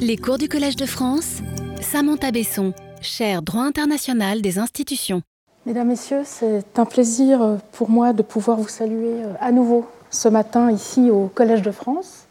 [0.00, 1.38] Les cours du Collège de France,
[1.80, 5.22] Samantha Besson, chaire droit international des institutions.
[5.66, 10.28] Mesdames, Messieurs, c'est un plaisir pour moi de pouvoir vous saluer euh, à nouveau ce
[10.28, 12.26] matin ici au Collège de France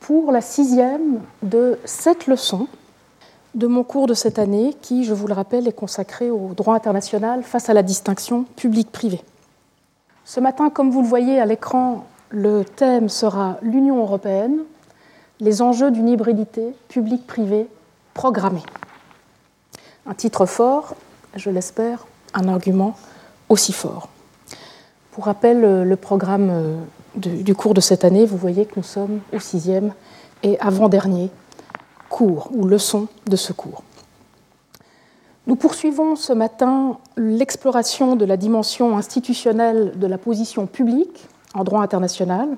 [0.00, 2.68] pour la sixième de sept leçons
[3.54, 6.74] de mon cours de cette année qui, je vous le rappelle, est consacré au droit
[6.74, 9.20] international face à la distinction public-privé.
[10.24, 14.58] Ce matin, comme vous le voyez à l'écran, le thème sera l'Union européenne,
[15.40, 17.66] les enjeux d'une hybridité publique-privée
[18.14, 18.62] programmée.
[20.06, 20.94] Un titre fort,
[21.34, 22.96] je l'espère, un argument
[23.48, 24.08] aussi fort.
[25.12, 26.76] Pour rappel, le programme euh,
[27.16, 29.92] du cours de cette année, vous voyez que nous sommes au sixième
[30.42, 31.30] et avant-dernier
[32.08, 33.82] cours ou leçon de ce cours.
[35.46, 41.82] Nous poursuivons ce matin l'exploration de la dimension institutionnelle de la position publique en droit
[41.82, 42.48] international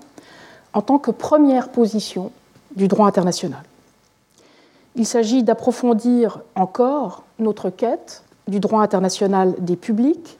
[0.74, 2.32] en tant que première position
[2.76, 3.62] du droit international.
[4.96, 10.38] Il s'agit d'approfondir encore notre quête du droit international des publics,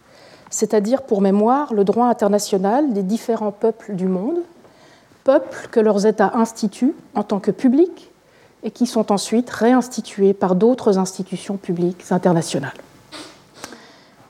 [0.51, 4.41] c'est-à-dire pour mémoire le droit international des différents peuples du monde,
[5.25, 8.11] peuples que leurs États instituent en tant que publics
[8.63, 12.75] et qui sont ensuite réinstitués par d'autres institutions publiques internationales.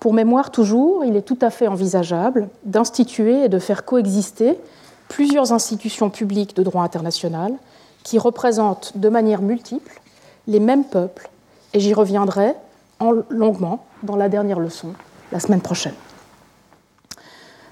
[0.01, 4.59] Pour mémoire toujours, il est tout à fait envisageable d'instituer et de faire coexister
[5.09, 7.55] plusieurs institutions publiques de droit international
[8.03, 10.01] qui représentent de manière multiple
[10.47, 11.31] les mêmes peuples,
[11.73, 12.55] et j'y reviendrai
[13.01, 14.89] en longuement dans la dernière leçon,
[15.31, 15.95] la semaine prochaine.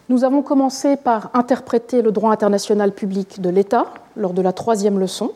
[0.08, 3.86] Nous avons commencé par interpréter le droit international public de l'État
[4.16, 5.32] lors de la troisième leçon,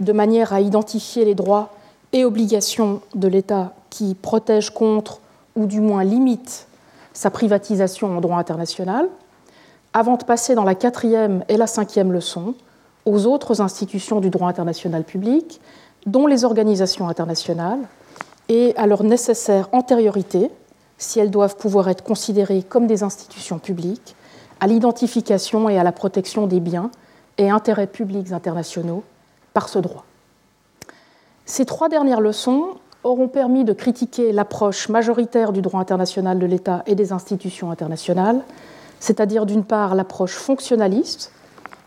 [0.00, 1.70] de manière à identifier les droits
[2.12, 5.20] et obligations de l'État qui protègent contre
[5.56, 6.66] ou du moins limitent
[7.12, 9.08] sa privatisation en droit international,
[9.92, 12.54] avant de passer dans la quatrième et la cinquième leçon
[13.06, 15.60] aux autres institutions du droit international public,
[16.06, 17.80] dont les organisations internationales,
[18.48, 20.50] et à leur nécessaire antériorité,
[20.98, 24.14] si elles doivent pouvoir être considérées comme des institutions publiques,
[24.60, 26.90] à l'identification et à la protection des biens
[27.38, 29.02] et intérêts publics internationaux
[29.52, 30.04] par ce droit.
[31.46, 32.68] Ces trois dernières leçons
[33.02, 38.40] auront permis de critiquer l'approche majoritaire du droit international de l'État et des institutions internationales,
[39.00, 41.30] c'est-à-dire d'une part l'approche fonctionnaliste,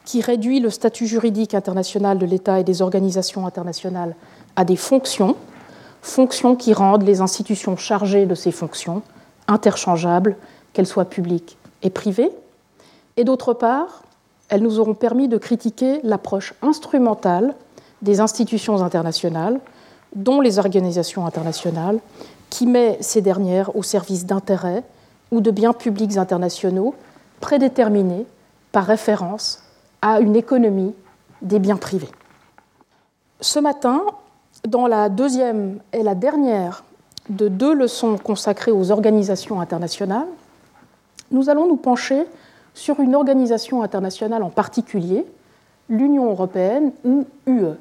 [0.08, 4.16] qui réduit le statut juridique international de l'État et des organisations internationales
[4.56, 5.36] à des fonctions,
[6.02, 9.02] fonctions qui rendent les institutions chargées de ces fonctions
[9.50, 10.38] interchangeables,
[10.72, 12.32] qu'elles soient publiques et privées.
[13.18, 14.04] Et d'autre part,
[14.48, 17.54] elles nous auront permis de critiquer l'approche instrumentale
[18.02, 19.60] des institutions internationales,
[20.16, 22.00] dont les organisations internationales,
[22.50, 24.84] qui met ces dernières au service d'intérêts
[25.32, 26.96] ou de biens publics internationaux
[27.42, 28.26] prédéterminés
[28.72, 29.64] par référence
[30.02, 30.94] à une économie
[31.42, 32.10] des biens privés.
[33.42, 34.02] Ce matin,
[34.68, 36.84] dans la deuxième et la dernière
[37.30, 40.28] de deux leçons consacrées aux organisations internationales,
[41.32, 42.26] nous allons nous pencher
[42.74, 45.26] sur une organisation internationale en particulier,
[45.90, 47.74] l'Union européenne ou UE.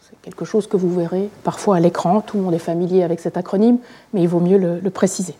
[0.00, 3.20] C'est quelque chose que vous verrez parfois à l'écran, tout le monde est familier avec
[3.20, 3.78] cet acronyme,
[4.12, 5.34] mais il vaut mieux le, préciser.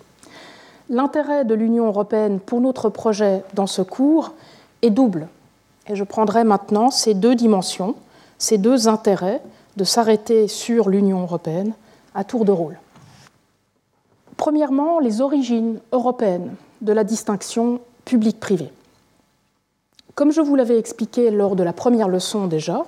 [0.91, 4.35] L'intérêt de l'Union européenne pour notre projet dans ce cours
[4.83, 5.29] est double.
[5.88, 7.94] Et je prendrai maintenant ces deux dimensions,
[8.38, 9.43] ces deux intérêts
[9.76, 11.72] de s'arrêter sur l'Union européenne
[12.15, 12.78] à tour de rôle.
[14.37, 18.71] Premièrement, les origines européennes de la distinction public-privé.
[20.15, 22.84] Comme je vous l'avais expliqué lors de la première leçon déjà,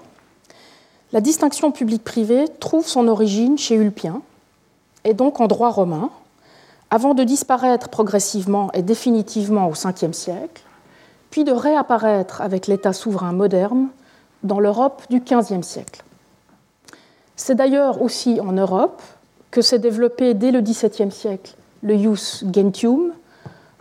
[1.12, 4.22] la distinction public-privé trouve son origine chez Ulpien,
[5.04, 6.10] et donc en droit romain,
[6.90, 10.62] avant de disparaître progressivement et définitivement au Ve siècle,
[11.30, 13.88] puis de réapparaître avec l'État souverain moderne
[14.42, 16.02] dans l'Europe du XVe siècle.
[17.36, 19.00] C'est d'ailleurs aussi en Europe
[19.50, 23.12] que s'est développé dès le XVIIe siècle le Ius Gentium,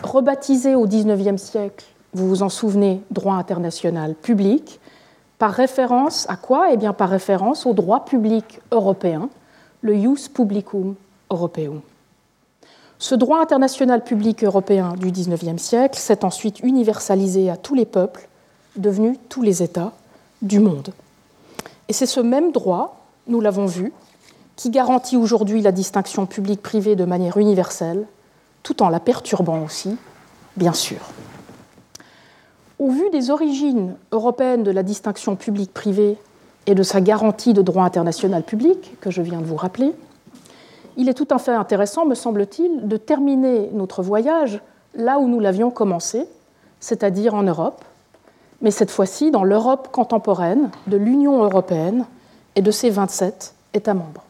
[0.01, 4.79] rebaptisé au XIXe siècle, vous vous en souvenez, droit international public,
[5.37, 6.71] par référence à quoi?
[6.71, 9.29] Eh bien par référence au droit public européen,
[9.81, 10.95] le Ius Publicum
[11.29, 11.81] Europeum.
[13.01, 18.27] Ce droit international public européen du XIXe siècle s'est ensuite universalisé à tous les peuples,
[18.75, 19.93] devenus tous les États
[20.41, 20.89] du monde.
[21.87, 23.93] Et c'est ce même droit, nous l'avons vu,
[24.57, 28.05] qui garantit aujourd'hui la distinction publique-privée de manière universelle,
[28.63, 29.95] tout en la perturbant aussi,
[30.57, 30.99] bien sûr.
[32.79, 36.17] Au vu des origines européennes de la distinction publique-privée
[36.65, 39.93] et de sa garantie de droit international public, que je viens de vous rappeler,
[40.99, 44.59] il est tout à fait intéressant, me semble-t-il, de terminer notre voyage
[44.93, 46.25] là où nous l'avions commencé,
[46.81, 47.85] c'est-à-dire en Europe,
[48.61, 52.05] mais cette fois-ci dans l'Europe contemporaine de l'Union européenne
[52.57, 54.25] et de ses 27 États membres.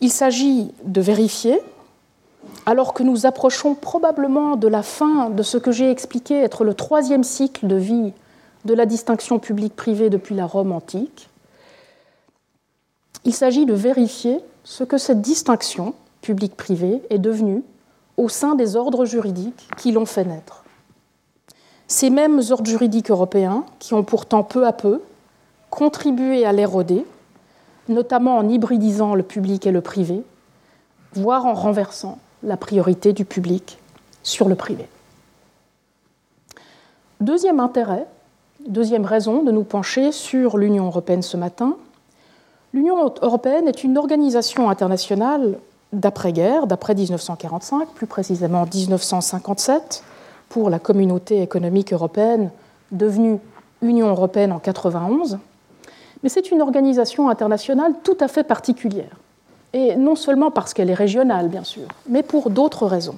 [0.00, 1.60] Il s'agit de vérifier,
[2.64, 6.72] alors que nous approchons probablement de la fin de ce que j'ai expliqué être le
[6.72, 8.14] troisième cycle de vie
[8.64, 11.28] de la distinction publique-privée depuis la Rome antique,
[13.26, 17.62] il s'agit de vérifier ce que cette distinction publique-privée est devenue
[18.16, 20.64] au sein des ordres juridiques qui l'ont fait naître.
[21.88, 25.02] Ces mêmes ordres juridiques européens qui ont pourtant peu à peu
[25.70, 27.04] contribué à l'éroder,
[27.88, 30.22] notamment en hybridisant le public et le privé,
[31.14, 33.78] voire en renversant la priorité du public
[34.22, 34.88] sur le privé.
[37.20, 38.06] Deuxième intérêt,
[38.66, 41.76] deuxième raison de nous pencher sur l'Union européenne ce matin,
[42.72, 45.58] l'Union européenne est une organisation internationale
[45.92, 50.02] d'après-guerre, d'après 1945, plus précisément 1957,
[50.48, 52.50] pour la communauté économique européenne
[52.90, 53.38] devenue
[53.82, 55.38] Union européenne en 1991.
[56.22, 59.16] Mais c'est une organisation internationale tout à fait particulière.
[59.72, 63.16] Et non seulement parce qu'elle est régionale, bien sûr, mais pour d'autres raisons.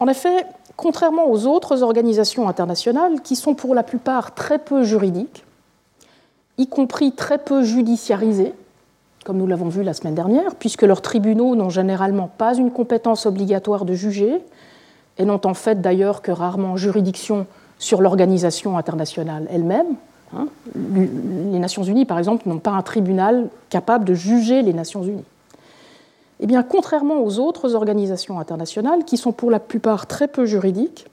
[0.00, 0.46] En effet,
[0.76, 5.45] contrairement aux autres organisations internationales, qui sont pour la plupart très peu juridiques,
[6.58, 8.54] y compris très peu judiciarisées,
[9.24, 13.26] comme nous l'avons vu la semaine dernière, puisque leurs tribunaux n'ont généralement pas une compétence
[13.26, 14.40] obligatoire de juger,
[15.18, 17.46] et n'ont en fait d'ailleurs que rarement juridiction
[17.78, 19.96] sur l'organisation internationale elle-même.
[20.34, 20.46] Hein.
[20.74, 25.24] Les Nations Unies, par exemple, n'ont pas un tribunal capable de juger les Nations Unies.
[26.40, 31.06] Eh bien, contrairement aux autres organisations internationales, qui sont pour la plupart très peu juridiques,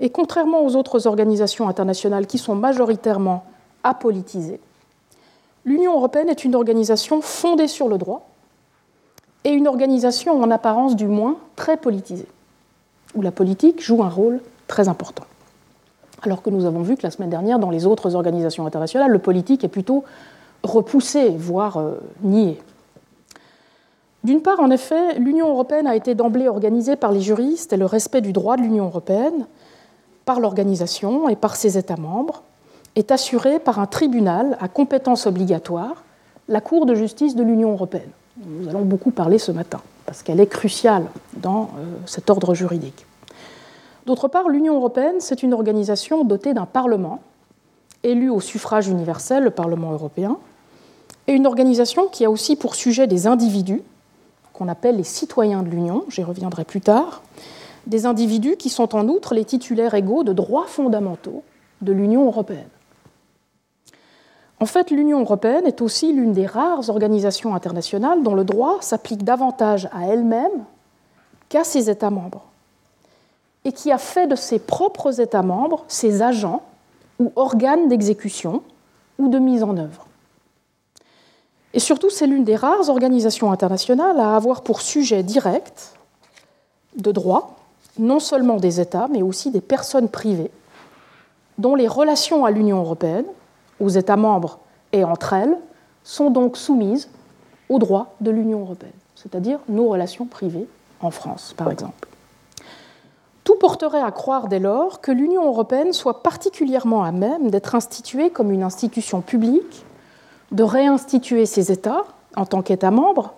[0.00, 3.44] et contrairement aux autres organisations internationales qui sont majoritairement
[3.88, 4.60] apolitisées,
[5.64, 8.28] l'Union européenne est une organisation fondée sur le droit
[9.44, 12.28] et une organisation en apparence du moins très politisée,
[13.14, 15.24] où la politique joue un rôle très important.
[16.22, 19.18] Alors que nous avons vu que la semaine dernière, dans les autres organisations internationales, le
[19.18, 20.04] politique est plutôt
[20.62, 22.60] repoussé, voire euh, nié.
[24.24, 27.86] D'une part, en effet, l'Union européenne a été d'emblée organisée par les juristes et le
[27.86, 29.46] respect du droit de l'Union européenne,
[30.24, 32.42] par l'organisation et par ses États membres,
[32.96, 36.04] est assurée par un tribunal à compétence obligatoire,
[36.48, 38.10] la Cour de justice de l'Union européenne.
[38.44, 41.06] Nous allons beaucoup parler ce matin, parce qu'elle est cruciale
[41.36, 43.06] dans euh, cet ordre juridique.
[44.06, 47.20] D'autre part, l'Union européenne, c'est une organisation dotée d'un Parlement,
[48.02, 50.38] élu au suffrage universel, le Parlement européen,
[51.26, 53.82] et une organisation qui a aussi pour sujet des individus,
[54.54, 57.22] qu'on appelle les citoyens de l'Union, j'y reviendrai plus tard,
[57.86, 61.42] des individus qui sont en outre les titulaires égaux de droits fondamentaux
[61.82, 62.68] de l'Union européenne.
[64.60, 69.22] En fait, l'Union européenne est aussi l'une des rares organisations internationales dont le droit s'applique
[69.22, 70.64] davantage à elle-même
[71.48, 72.42] qu'à ses États membres,
[73.64, 76.62] et qui a fait de ses propres États membres ses agents
[77.20, 78.62] ou organes d'exécution
[79.18, 80.06] ou de mise en œuvre.
[81.74, 85.94] Et surtout, c'est l'une des rares organisations internationales à avoir pour sujet direct
[86.96, 87.56] de droit
[87.98, 90.50] non seulement des États, mais aussi des personnes privées,
[91.58, 93.24] dont les relations à l'Union européenne
[93.80, 94.58] aux États membres
[94.92, 95.56] et entre elles
[96.04, 97.08] sont donc soumises
[97.68, 100.66] aux droits de l'Union européenne, c'est-à-dire nos relations privées
[101.00, 102.08] en France, par exemple.
[103.44, 108.30] Tout porterait à croire dès lors que l'Union européenne soit particulièrement à même d'être instituée
[108.30, 109.84] comme une institution publique,
[110.52, 112.04] de réinstituer ses États
[112.36, 113.32] en tant qu'États membres,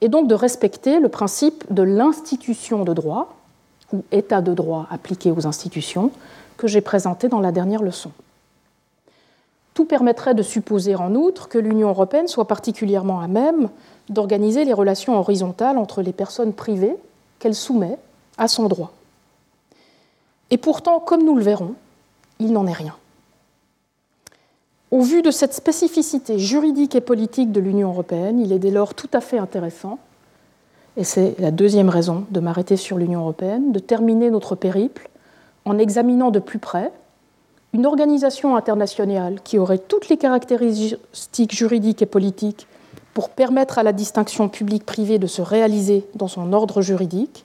[0.00, 3.34] et donc de respecter le principe de l'institution de droit,
[3.92, 6.12] ou État de droit appliqué aux institutions,
[6.56, 8.12] que j'ai présenté dans la dernière leçon.
[9.78, 13.68] Tout permettrait de supposer en outre que l'Union européenne soit particulièrement à même
[14.08, 16.96] d'organiser les relations horizontales entre les personnes privées
[17.38, 17.96] qu'elle soumet
[18.38, 18.90] à son droit.
[20.50, 21.74] Et pourtant, comme nous le verrons,
[22.40, 22.96] il n'en est rien.
[24.90, 28.94] Au vu de cette spécificité juridique et politique de l'Union européenne, il est dès lors
[28.94, 30.00] tout à fait intéressant,
[30.96, 35.08] et c'est la deuxième raison de m'arrêter sur l'Union européenne, de terminer notre périple
[35.64, 36.90] en examinant de plus près
[37.74, 42.66] une organisation internationale qui aurait toutes les caractéristiques juridiques et politiques
[43.14, 47.44] pour permettre à la distinction publique-privée de se réaliser dans son ordre juridique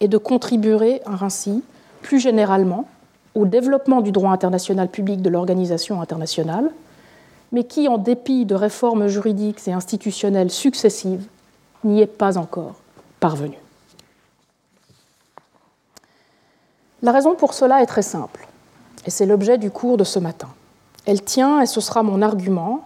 [0.00, 1.62] et de contribuer ainsi,
[2.02, 2.88] plus généralement,
[3.34, 6.70] au développement du droit international public de l'organisation internationale,
[7.50, 11.26] mais qui, en dépit de réformes juridiques et institutionnelles successives,
[11.84, 12.76] n'y est pas encore
[13.20, 13.58] parvenue.
[17.02, 18.46] La raison pour cela est très simple.
[19.06, 20.48] Et c'est l'objet du cours de ce matin.
[21.06, 22.84] Elle tient, et ce sera mon argument,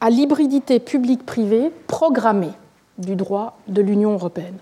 [0.00, 2.52] à l'hybridité publique-privée programmée
[2.98, 4.58] du droit de l'Union européenne.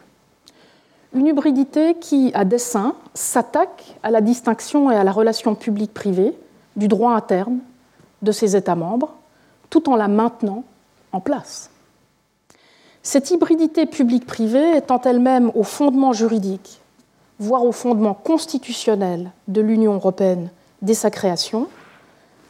[1.15, 6.35] Une hybridité qui, à dessein, s'attaque à la distinction et à la relation publique-privée
[6.77, 7.59] du droit interne
[8.23, 9.15] de ses États membres,
[9.71, 10.65] tout en la maintenant
[11.13, 11.71] en place.
[13.03, 16.81] Cette hybridité publique-privée étant elle-même au fondement juridique,
[17.39, 20.51] voire au fondement constitutionnel de l'Union européenne
[20.83, 21.69] dès sa création,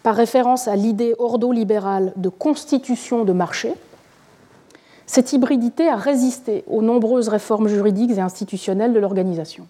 [0.02, 3.74] par référence à l'idée ordolibérale de constitution de marché,
[5.06, 9.66] cette hybridité a résisté aux nombreuses réformes juridiques et institutionnelles de l'organisation.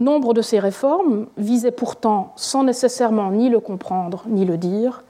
[0.00, 5.04] Nombre de ces réformes visaient pourtant, sans nécessairement ni le comprendre ni le dire,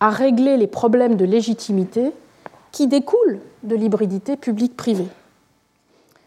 [0.00, 2.12] à régler les problèmes de légitimité
[2.72, 5.08] qui découlent de l'hybridité publique-privée.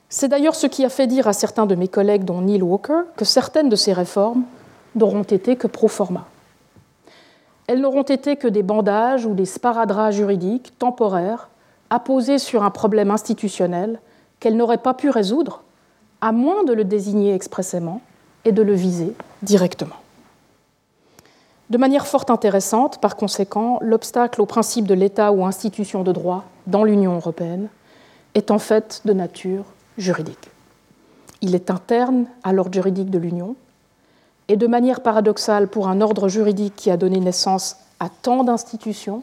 [0.10, 3.02] C'est d'ailleurs ce qui a fait dire à certains de mes collègues, dont Neil Walker,
[3.16, 4.44] que certaines de ces réformes
[5.00, 6.28] n'auront été que pro forma.
[7.68, 11.50] Elles n'auront été que des bandages ou des sparadraps juridiques temporaires
[11.90, 14.00] apposés sur un problème institutionnel
[14.40, 15.64] qu'elles n'auraient pas pu résoudre,
[16.22, 18.02] à moins de le désigner expressément
[18.46, 19.96] et de le viser directement.
[21.70, 26.46] De manière fort intéressante, par conséquent, l'obstacle au principe de l'État ou institution de droit
[26.66, 27.70] dans l'Union européenne
[28.34, 29.66] est en fait de nature
[29.98, 30.50] juridique.
[31.42, 33.56] Il est interne à l'ordre juridique de l'Union,
[34.50, 39.22] et de manière paradoxale pour un ordre juridique qui a donné naissance à tant d'institutions,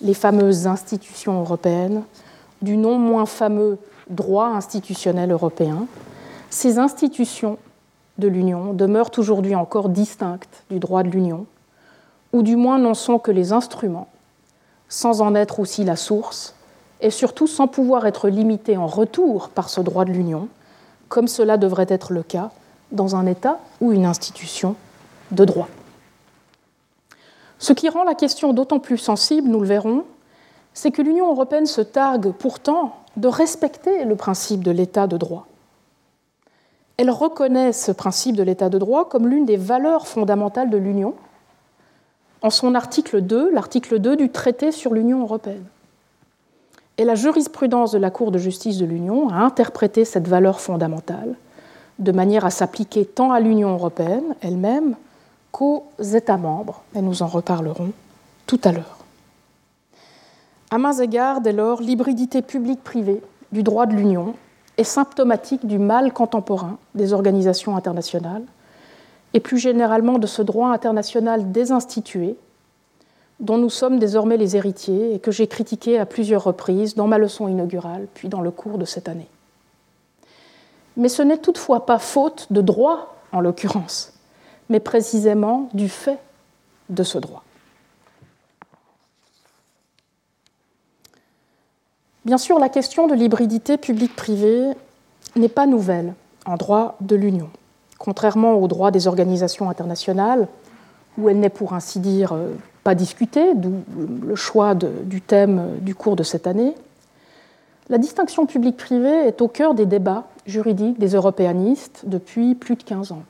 [0.00, 2.04] les fameuses institutions européennes,
[2.62, 5.86] du non moins fameux droit institutionnel européen,
[6.50, 7.58] ces institutions
[8.18, 11.46] de l'Union demeurent aujourd'hui encore distinctes du droit de l'Union,
[12.32, 14.08] ou du moins n'en sont que les instruments,
[14.88, 16.54] sans en être aussi la source,
[17.00, 20.48] et surtout sans pouvoir être limitées en retour par ce droit de l'Union,
[21.08, 22.50] comme cela devrait être le cas
[22.94, 24.76] dans un État ou une institution
[25.30, 25.68] de droit.
[27.58, 30.04] Ce qui rend la question d'autant plus sensible, nous le verrons,
[30.72, 35.46] c'est que l'Union européenne se targue pourtant de respecter le principe de l'État de droit.
[36.96, 41.14] Elle reconnaît ce principe de l'État de droit comme l'une des valeurs fondamentales de l'Union
[42.42, 45.64] en son article 2, l'article 2 du traité sur l'Union européenne.
[46.98, 51.34] Et la jurisprudence de la Cour de justice de l'Union a interprété cette valeur fondamentale
[51.98, 54.96] de manière à s'appliquer tant à l'Union européenne elle-même
[55.52, 57.92] qu'aux États membres, et nous en reparlerons
[58.46, 58.98] tout à l'heure.
[60.70, 63.22] À mains égards, dès lors, l'hybridité publique-privée
[63.52, 64.34] du droit de l'Union
[64.76, 68.42] est symptomatique du mal contemporain des organisations internationales
[69.32, 72.36] et plus généralement de ce droit international désinstitué
[73.40, 77.18] dont nous sommes désormais les héritiers et que j'ai critiqué à plusieurs reprises dans ma
[77.18, 79.28] leçon inaugurale puis dans le cours de cette année
[80.96, 84.12] mais ce n'est toutefois pas faute de droit, en l'occurrence,
[84.68, 86.18] mais précisément du fait
[86.88, 87.42] de ce droit.
[92.24, 94.70] Bien sûr, la question de l'hybridité publique-privée
[95.36, 96.14] n'est pas nouvelle
[96.46, 97.50] en droit de l'Union.
[97.98, 100.48] Contrairement au droit des organisations internationales,
[101.18, 103.82] où elle n'est pour ainsi dire euh, pas discutée, d'où
[104.26, 106.74] le choix du thème du cours de cette année,
[107.90, 113.12] la distinction publique-privée est au cœur des débats juridiques des européanistes depuis plus de 15
[113.12, 113.22] ans.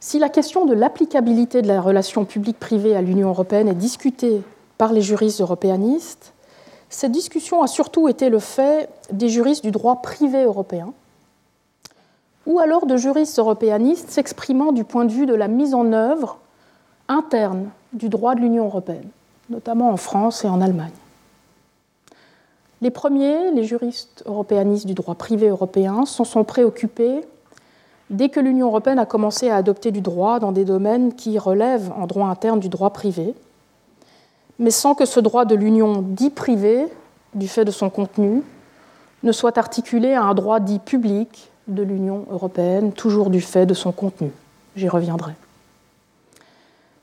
[0.00, 4.42] Si la question de l'applicabilité de la relation publique-privée à l'Union européenne est discutée
[4.78, 6.32] par les juristes européanistes,
[6.88, 10.92] cette discussion a surtout été le fait des juristes du droit privé européen,
[12.46, 16.38] ou alors de juristes européanistes s'exprimant du point de vue de la mise en œuvre
[17.08, 19.08] interne du droit de l'Union européenne,
[19.50, 20.90] notamment en France et en Allemagne.
[22.82, 27.20] Les premiers, les juristes européanistes du droit privé européen, s'en sont préoccupés
[28.08, 31.92] dès que l'Union européenne a commencé à adopter du droit dans des domaines qui relèvent
[31.96, 33.34] en droit interne du droit privé,
[34.58, 36.86] mais sans que ce droit de l'Union dit privé,
[37.34, 38.42] du fait de son contenu,
[39.22, 43.74] ne soit articulé à un droit dit public de l'Union européenne, toujours du fait de
[43.74, 44.30] son contenu.
[44.74, 45.32] J'y reviendrai.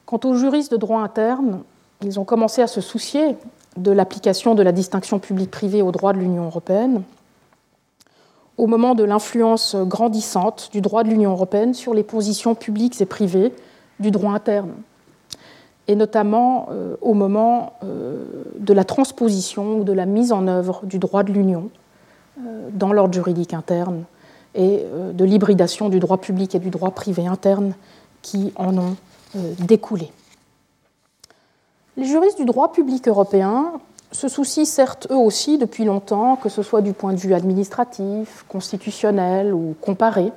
[0.06, 1.62] Quant aux juristes de droit interne,
[2.02, 3.38] ils ont commencé à se soucier
[3.78, 7.04] de l'application de la distinction publique-privée au droit de l'Union européenne,
[8.58, 13.06] au moment de l'influence grandissante du droit de l'Union européenne sur les positions publiques et
[13.06, 13.54] privées
[14.00, 14.72] du droit interne,
[15.88, 18.26] et notamment euh, au moment euh,
[18.60, 21.70] de la transposition ou de la mise en œuvre du droit de l'Union
[22.40, 24.04] euh, dans l'ordre juridique interne
[24.56, 27.74] et de l'hybridation du droit public et du droit privé interne
[28.24, 28.96] qui en ont
[29.60, 30.12] découlé.
[31.98, 33.74] Les juristes du droit public européen
[34.12, 38.46] se soucient certes eux aussi depuis longtemps, que ce soit du point de vue administratif,
[38.48, 40.32] constitutionnel ou comparé,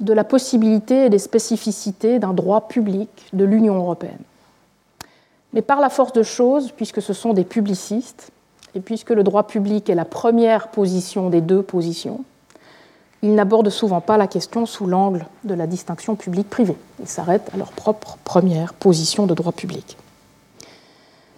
[0.00, 4.18] de la possibilité et des spécificités d'un droit public de l'Union européenne.
[5.52, 8.30] Mais par la force de choses, puisque ce sont des publicistes,
[8.74, 12.24] et puisque le droit public est la première position des deux positions,
[13.22, 16.76] Ils n'abordent souvent pas la question sous l'angle de la distinction publique-privée.
[17.00, 19.96] Ils s'arrêtent à leur propre première position de droit public.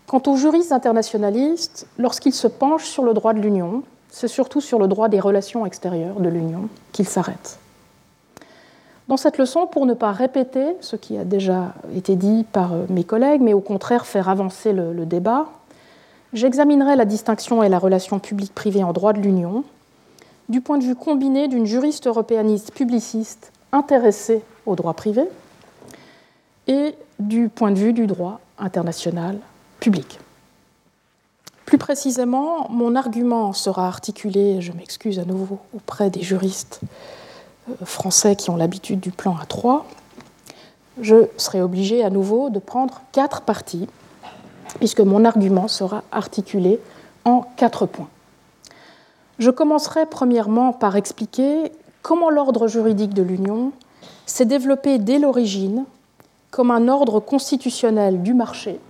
[0.09, 4.79] Quant aux juristes internationalistes, lorsqu'ils se penchent sur le droit de l'Union, c'est surtout sur
[4.79, 7.59] le droit des relations extérieures de l'Union qu'ils s'arrêtent.
[9.09, 12.87] Dans cette leçon, pour ne pas répéter ce qui a déjà été dit par euh,
[12.89, 15.47] mes collègues, mais au contraire faire avancer le, débat,
[16.33, 19.63] j'examinerai la distinction et la relation publique-privée en droit de l'Union
[20.49, 25.25] du point de vue combiné d'une juriste européaniste publiciste intéressée au droit privé
[26.67, 29.39] et du point de vue du droit international
[29.81, 30.19] public.
[31.69, 36.81] Plus précisément, mon argument sera articulé, je m'excuse à nouveau auprès des juristes
[37.69, 39.83] euh, français qui ont l'habitude du plan A3.
[41.01, 43.87] Je serai obligé à nouveau de prendre quatre parties,
[44.79, 46.81] puisque mon argument sera articulé
[47.27, 48.09] en quatre points.
[49.39, 51.71] Je commencerai premièrement par expliquer
[52.01, 53.73] comment l'ordre juridique de l'Union
[54.25, 55.85] s'est développé dès l'origine
[56.51, 58.81] comme un ordre constitutionnel du marché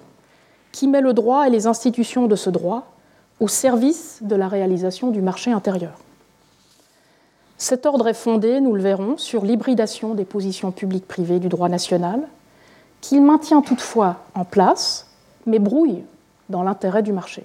[0.72, 2.86] qui met le droit et les institutions de ce droit
[3.40, 5.98] au service de la réalisation du marché intérieur.
[7.56, 12.22] Cet ordre est fondé, nous le verrons, sur l'hybridation des positions publiques-privées du droit national,
[13.00, 15.06] qu'il maintient toutefois en place,
[15.46, 16.04] mais brouille
[16.48, 17.44] dans l'intérêt du marché.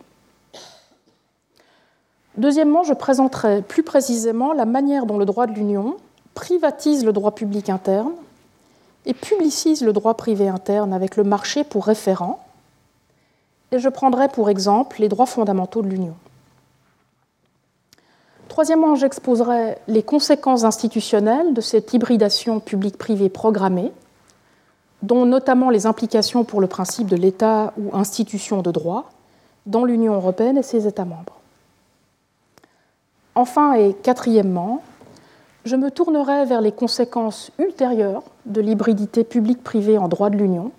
[2.37, 5.97] Deuxièmement, je présenterai plus précisément la manière dont le droit de l'Union
[6.33, 8.11] privatise le droit public interne
[9.05, 12.43] et publicise le droit privé interne avec le marché pour référent.
[13.73, 16.13] Et je prendrai pour exemple les droits fondamentaux de l'Union.
[18.47, 23.91] Troisièmement, j'exposerai les conséquences institutionnelles de cette hybridation publique-privée programmée,
[25.01, 29.09] dont notamment les implications pour le principe de l'État ou institution de droit
[29.65, 31.39] dans l'Union européenne et ses États membres.
[33.33, 34.83] Enfin et quatrièmement,
[35.65, 40.71] je me tournerai vers les conséquences ultérieures de l'hybridité publique-privée en droit de l'Union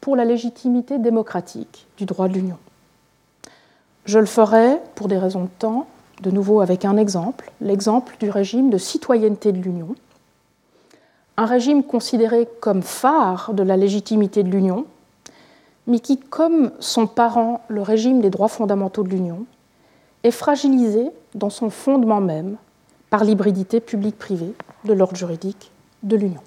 [0.00, 2.58] pour la légitimité démocratique du droit de l'Union.
[4.04, 5.86] Je le ferai, pour des raisons de temps,
[6.22, 9.94] de nouveau avec un exemple, l'exemple du régime de citoyenneté de l'Union,
[11.36, 14.86] un régime considéré comme phare de la légitimité de l'Union,
[15.86, 19.46] mais qui, comme son parent, le régime des droits fondamentaux de l'Union,
[20.24, 22.56] est fragilisé dans son fondement même
[23.10, 24.52] par l'hybridité publique-privée
[24.84, 25.70] de l'ordre juridique
[26.02, 26.42] de l'Union.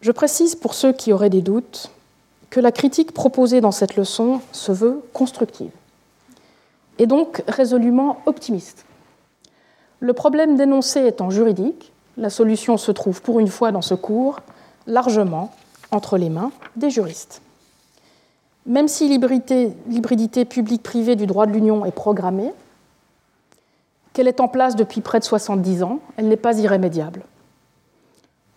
[0.00, 1.90] Je précise pour ceux qui auraient des doutes
[2.50, 5.70] que la critique proposée dans cette leçon se veut constructive
[6.98, 8.84] et donc résolument optimiste.
[10.00, 14.40] Le problème dénoncé étant juridique, la solution se trouve pour une fois dans ce cours
[14.86, 15.52] largement
[15.90, 17.42] entre les mains des juristes.
[18.66, 22.52] Même si l'hybridité publique-privée du droit de l'Union est programmée,
[24.12, 27.22] qu'elle est en place depuis près de 70 ans, elle n'est pas irrémédiable.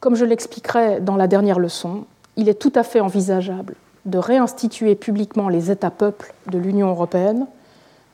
[0.01, 4.95] Comme je l'expliquerai dans la dernière leçon, il est tout à fait envisageable de réinstituer
[4.95, 7.45] publiquement les États-peuples de l'Union européenne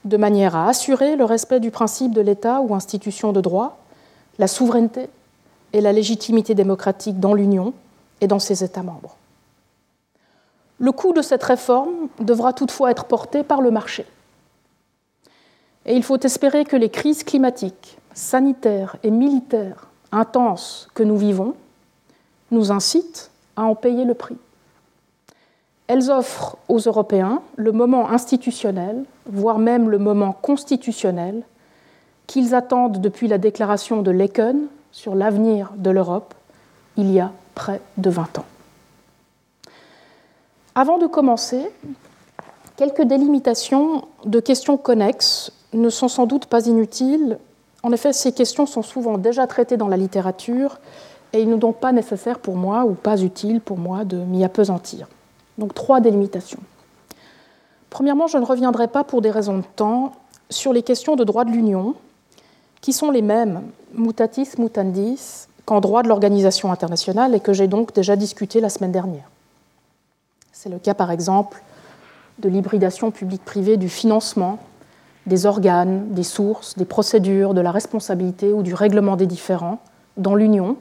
[0.03, 3.77] de manière à assurer le respect du principe de l'État ou institution de droit,
[4.37, 5.09] la souveraineté
[5.71, 7.73] et la légitimité démocratique dans l'Union
[8.19, 9.15] et dans ses États membres.
[10.79, 14.05] Le coût de cette réforme devra toutefois être porté par le marché.
[15.85, 21.55] Et il faut espérer que les crises climatiques, sanitaires et militaires intenses que nous vivons
[22.51, 24.37] nous incitent à en payer le prix.
[25.87, 31.43] Elles offrent aux Européens le moment institutionnel, voire même le moment constitutionnel,
[32.27, 36.33] qu'ils attendent depuis la déclaration de Laeken sur l'avenir de l'Europe
[36.97, 38.45] il y a près de 20 ans.
[40.75, 41.71] Avant de commencer,
[42.75, 47.39] quelques délimitations de questions connexes ne sont sans doute pas inutiles.
[47.83, 50.79] En effet, ces questions sont souvent déjà traitées dans la littérature
[51.33, 54.43] et il n'est donc pas nécessaire pour moi ou pas utile pour moi de m'y
[54.43, 55.07] appesantir.
[55.57, 56.59] Donc trois délimitations.
[57.89, 60.13] Premièrement, je ne reviendrai pas pour des raisons de temps
[60.49, 61.95] sur les questions de droit de l'Union,
[62.81, 63.63] qui sont les mêmes,
[63.93, 68.91] mutatis mutandis, qu'en droit de l'organisation internationale et que j'ai donc déjà discuté la semaine
[68.91, 69.29] dernière.
[70.53, 71.61] C'est le cas par exemple
[72.39, 74.59] de l'hybridation publique-privée du financement,
[75.25, 79.79] des organes, des sources, des procédures, de la responsabilité ou du règlement des différends
[80.15, 80.77] dans l'Union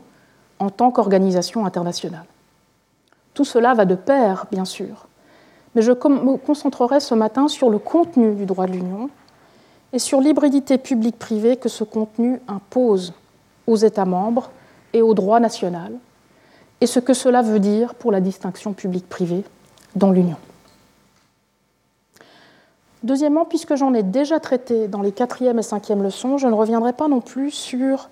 [0.58, 2.24] en tant qu'organisation internationale.
[3.34, 5.06] Tout cela va de pair, bien sûr,
[5.74, 9.10] mais je me concentrerai ce matin sur le contenu du droit de l'Union
[9.92, 13.12] et sur l'hybridité publique-privée que ce contenu impose
[13.66, 14.50] aux États membres
[14.92, 15.92] et au droit national,
[16.80, 19.44] et ce que cela veut dire pour la distinction publique-privée
[19.94, 20.36] dans l'Union.
[23.02, 26.92] Deuxièmement, puisque j'en ai déjà traité dans les quatrième et cinquième leçons, je ne reviendrai
[26.92, 28.08] pas non plus sur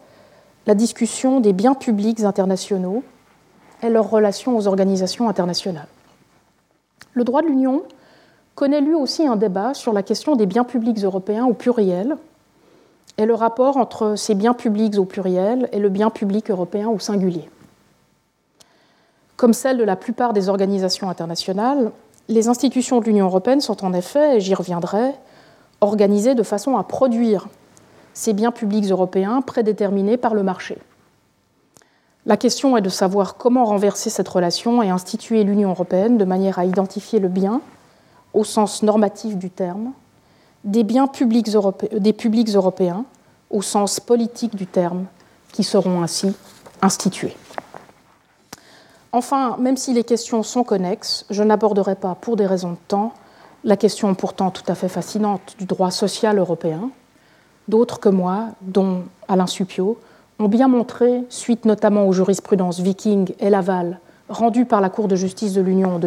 [0.66, 3.03] la discussion des biens publics internationaux
[3.83, 5.88] et leur relation aux organisations internationales.
[7.12, 7.83] Le droit de l'Union
[8.55, 12.16] connaît lui aussi un débat sur la question des biens publics européens au pluriel
[13.18, 16.98] et le rapport entre ces biens publics au pluriel et le bien public européen au
[16.98, 17.48] singulier.
[19.37, 21.90] Comme celle de la plupart des organisations internationales,
[22.29, 25.12] les institutions de l'Union européenne sont en effet, et j'y reviendrai,
[25.81, 27.48] organisées de façon à produire
[28.14, 30.79] ces biens publics européens prédéterminés par le marché.
[32.27, 36.59] La question est de savoir comment renverser cette relation et instituer l'Union européenne de manière
[36.59, 37.61] à identifier le bien,
[38.33, 39.92] au sens normatif du terme,
[40.64, 41.50] des biens publics,
[41.92, 43.05] des publics européens,
[43.50, 45.05] au sens politique du terme,
[45.53, 46.35] qui seront ainsi
[46.81, 47.37] institués.
[49.12, 53.12] Enfin, même si les questions sont connexes, je n'aborderai pas, pour des raisons de temps,
[53.62, 56.90] la question pourtant tout à fait fascinante du droit social européen.
[57.68, 59.98] D'autres que moi, dont Alain Supio,
[60.38, 65.16] ont bien montré, suite notamment aux jurisprudences Viking et Laval rendues par la Cour de
[65.16, 66.00] justice de l'Union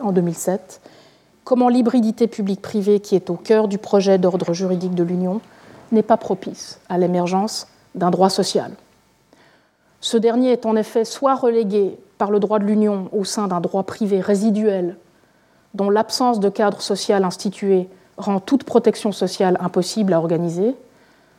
[0.00, 0.80] en 2007,
[1.44, 5.40] comment l'hybridité publique-privée qui est au cœur du projet d'ordre juridique de l'Union
[5.92, 8.72] n'est pas propice à l'émergence d'un droit social.
[10.00, 13.60] Ce dernier est en effet soit relégué par le droit de l'Union au sein d'un
[13.60, 14.96] droit privé résiduel
[15.74, 20.74] dont l'absence de cadre social institué rend toute protection sociale impossible à organiser,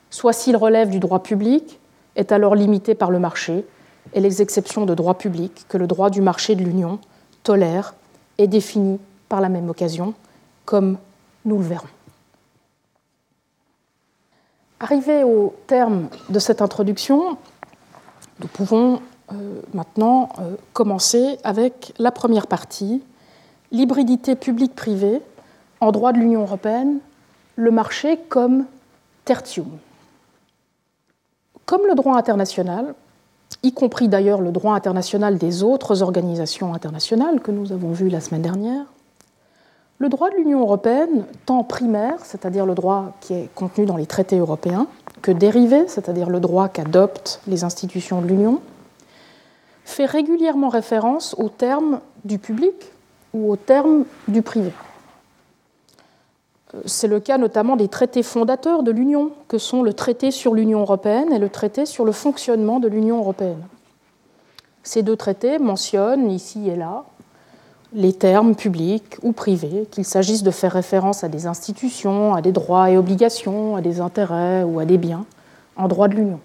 [0.10, 1.80] soit s'il relève du droit public,
[2.16, 3.66] est alors limité par le marché
[4.14, 7.00] et les exceptions de droit public que le droit du marché de l'Union
[7.44, 7.94] tolère
[8.38, 10.14] et définit par la même occasion,
[10.66, 10.98] comme
[11.46, 11.88] nous le verrons.
[14.80, 17.38] Arrivé au terme de cette introduction,
[18.40, 23.04] nous pouvons euh, maintenant euh, commencer avec la première partie,
[23.72, 25.22] l'hybridité publique-privée
[25.82, 27.00] en droit de l'Union européenne,
[27.56, 28.66] le marché comme
[29.26, 29.68] tertium.
[31.70, 32.96] Comme le droit international,
[33.62, 38.22] y compris d'ailleurs le droit international des autres organisations internationales que nous avons vues la
[38.22, 38.86] semaine dernière,
[40.00, 44.08] le droit de l'Union européenne, tant primaire, c'est-à-dire le droit qui est contenu dans les
[44.08, 44.88] traités européens,
[45.22, 48.62] que dérivé, c'est-à-dire le droit qu'adoptent les institutions de l'Union,
[49.86, 52.74] fait régulièrement référence au terme du public
[53.36, 54.72] ou au terme du privé.
[56.86, 60.82] C'est le cas notamment des traités fondateurs de l'Union, que sont le traité sur l'Union
[60.82, 63.64] européenne et le traité sur le fonctionnement de l'Union européenne.
[64.84, 67.06] Ces deux traités mentionnent ici et là
[67.94, 72.52] les termes publics ou privés, qu'il s'agisse de faire référence à des institutions, à des
[72.52, 75.26] droits et obligations, à des intérêts ou à des biens
[75.76, 76.40] en droit de l'Union.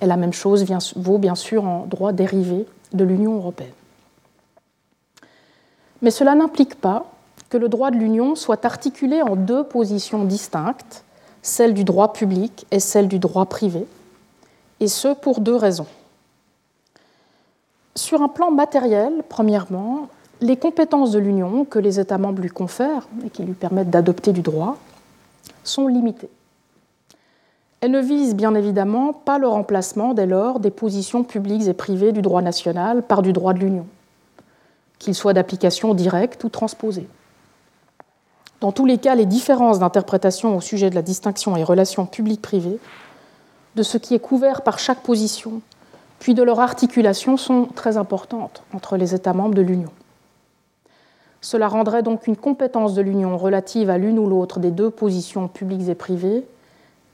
[0.00, 0.66] Et la même chose
[0.96, 3.72] vaut bien sûr en droit dérivé de l'Union européenne.
[6.02, 7.11] Mais cela n'implique pas
[7.52, 11.04] que le droit de l'Union soit articulé en deux positions distinctes,
[11.42, 13.86] celle du droit public et celle du droit privé,
[14.80, 15.86] et ce pour deux raisons.
[17.94, 20.08] Sur un plan matériel, premièrement,
[20.40, 24.32] les compétences de l'Union que les États membres lui confèrent et qui lui permettent d'adopter
[24.32, 24.78] du droit
[25.62, 26.30] sont limitées.
[27.82, 32.12] Elle ne vise bien évidemment pas le remplacement dès lors des positions publiques et privées
[32.12, 33.84] du droit national par du droit de l'Union,
[34.98, 37.06] qu'il soit d'application directe ou transposée.
[38.62, 42.78] Dans tous les cas, les différences d'interprétation au sujet de la distinction et relations publiques-privées,
[43.74, 45.60] de ce qui est couvert par chaque position,
[46.20, 49.90] puis de leur articulation sont très importantes entre les États membres de l'Union.
[51.40, 55.48] Cela rendrait donc une compétence de l'Union relative à l'une ou l'autre des deux positions
[55.48, 56.46] publiques et privées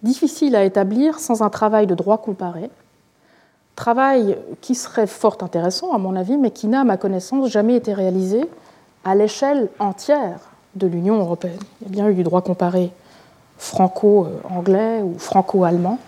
[0.02, 2.68] difficile à établir sans un travail de droit comparé,
[3.74, 7.76] travail qui serait fort intéressant à mon avis, mais qui n'a, à ma connaissance, jamais
[7.76, 8.44] été réalisé
[9.02, 10.40] à l'échelle entière
[10.74, 11.58] de l'Union européenne.
[11.80, 12.90] Il y a bien eu du droit comparé
[13.58, 15.98] franco-anglais ou franco-allemand,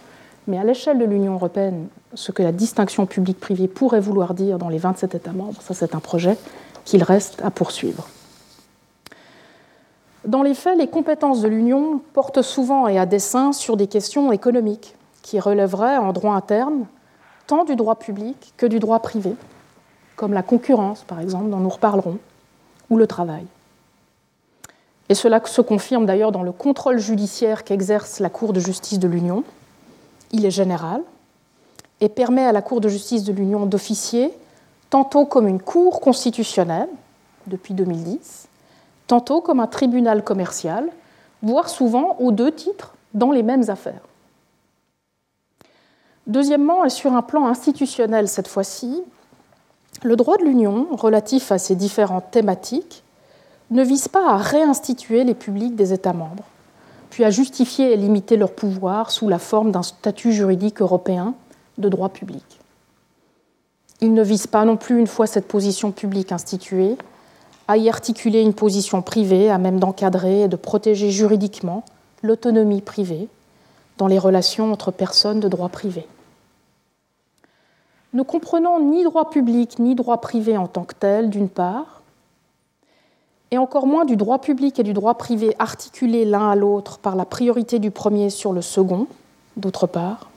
[0.47, 4.69] mais à l'échelle de l'Union européenne, ce que la distinction publique-privée pourrait vouloir dire dans
[4.69, 6.37] les 27 États membres, ça c'est un projet
[6.85, 8.09] qu'il reste à poursuivre.
[10.27, 14.33] Dans les faits, les compétences de l'Union portent souvent et à dessein sur des questions
[14.33, 16.87] économiques qui relèveraient en droit interne
[17.47, 19.35] tant du droit public que du droit privé,
[20.17, 22.19] comme la concurrence par exemple, dont nous reparlerons,
[22.91, 23.47] ou le travail.
[25.11, 29.09] Et cela se confirme d'ailleurs dans le contrôle judiciaire qu'exerce la Cour de justice de
[29.09, 29.43] l'Union.
[30.31, 31.03] Il est général
[32.01, 34.33] et permet à la Cour de justice de l'Union d'officier
[34.89, 36.89] tantôt comme une Cour constitutionnelle
[37.49, 38.47] depuis 2010,
[39.09, 40.89] tantôt comme un tribunal commercial,
[41.43, 44.03] voire souvent aux deux titres dans les mêmes affaires.
[46.29, 49.03] Deuxièmement, et sur un plan institutionnel cette fois-ci,
[50.05, 53.03] le droit de l'Union relatif à ces différentes thématiques
[53.71, 56.45] ne vise pas à réinstituer les publics des États membres,
[57.11, 61.35] puis à justifier et limiter leur pouvoir sous la forme d'un statut juridique européen
[61.79, 62.45] de droit public.
[64.01, 66.97] Il ne vise pas non plus, une fois cette position publique instituée,
[67.69, 71.85] à y articuler une position privée à même d'encadrer et de protéger juridiquement
[72.23, 73.29] l'autonomie privée
[73.99, 76.07] dans les relations entre personnes de droit privé.
[78.13, 82.00] Ne comprenant ni droit public ni droit privé en tant que tel, d'une part,
[83.51, 87.17] et encore moins du droit public et du droit privé articulés l'un à l'autre par
[87.17, 89.07] la priorité du premier sur le second,
[89.57, 90.31] d'autre part,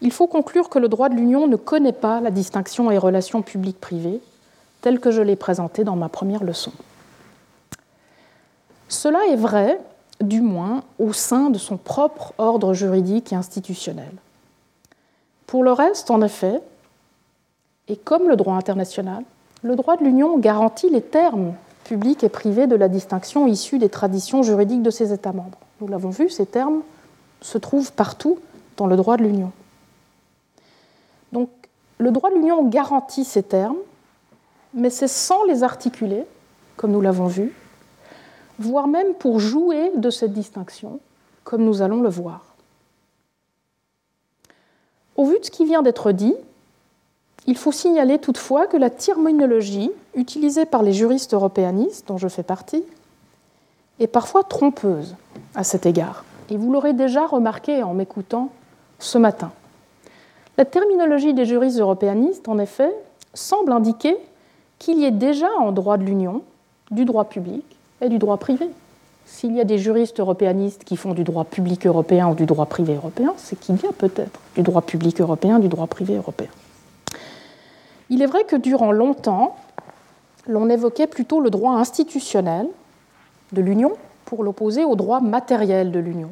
[0.00, 3.42] il faut conclure que le droit de l'Union ne connaît pas la distinction et relations
[3.42, 4.20] publiques-privées
[4.82, 6.72] telle que je l'ai présentée dans ma première leçon.
[8.88, 9.80] Cela est vrai,
[10.20, 14.12] du moins, au sein de son propre ordre juridique et institutionnel.
[15.46, 16.60] Pour le reste, en effet,
[17.88, 19.24] et comme le droit international,
[19.62, 23.88] le droit de l'Union garantit les termes publics et privés de la distinction issue des
[23.88, 25.58] traditions juridiques de ses États membres.
[25.80, 26.82] Nous l'avons vu, ces termes
[27.40, 28.38] se trouvent partout
[28.76, 29.52] dans le droit de l'Union.
[31.32, 31.50] Donc,
[31.98, 33.76] le droit de l'Union garantit ces termes,
[34.72, 36.24] mais c'est sans les articuler,
[36.76, 37.52] comme nous l'avons vu,
[38.58, 41.00] voire même pour jouer de cette distinction,
[41.44, 42.54] comme nous allons le voir.
[45.16, 46.34] Au vu de ce qui vient d'être dit,
[47.46, 52.42] il faut signaler toutefois que la terminologie utilisée par les juristes européanistes, dont je fais
[52.42, 52.84] partie,
[54.00, 55.14] est parfois trompeuse
[55.54, 56.24] à cet égard.
[56.50, 58.50] Et vous l'aurez déjà remarqué en m'écoutant
[58.98, 59.52] ce matin.
[60.56, 62.94] La terminologie des juristes européanistes, en effet,
[63.34, 64.16] semble indiquer
[64.78, 66.42] qu'il y ait déjà en droit de l'Union
[66.90, 67.64] du droit public
[68.00, 68.68] et du droit privé.
[69.26, 72.66] S'il y a des juristes européanistes qui font du droit public européen ou du droit
[72.66, 76.48] privé européen, c'est qu'il y a peut-être du droit public européen, du droit privé européen.
[78.14, 79.56] Il est vrai que durant longtemps,
[80.46, 82.68] l'on évoquait plutôt le droit institutionnel
[83.50, 83.90] de l'Union
[84.24, 86.30] pour l'opposer au droit matériel de l'Union,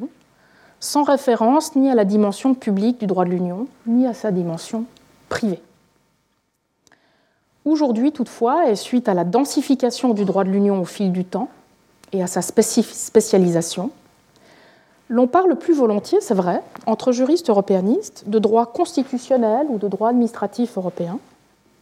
[0.79, 4.85] sans référence ni à la dimension publique du droit de l'Union, ni à sa dimension
[5.27, 5.61] privée.
[7.65, 11.49] Aujourd'hui, toutefois, et suite à la densification du droit de l'Union au fil du temps
[12.13, 13.91] et à sa spécialisation,
[15.09, 20.11] l'on parle plus volontiers, c'est vrai, entre juristes européanistes, de droit constitutionnel ou de droit
[20.11, 21.19] administratif européen,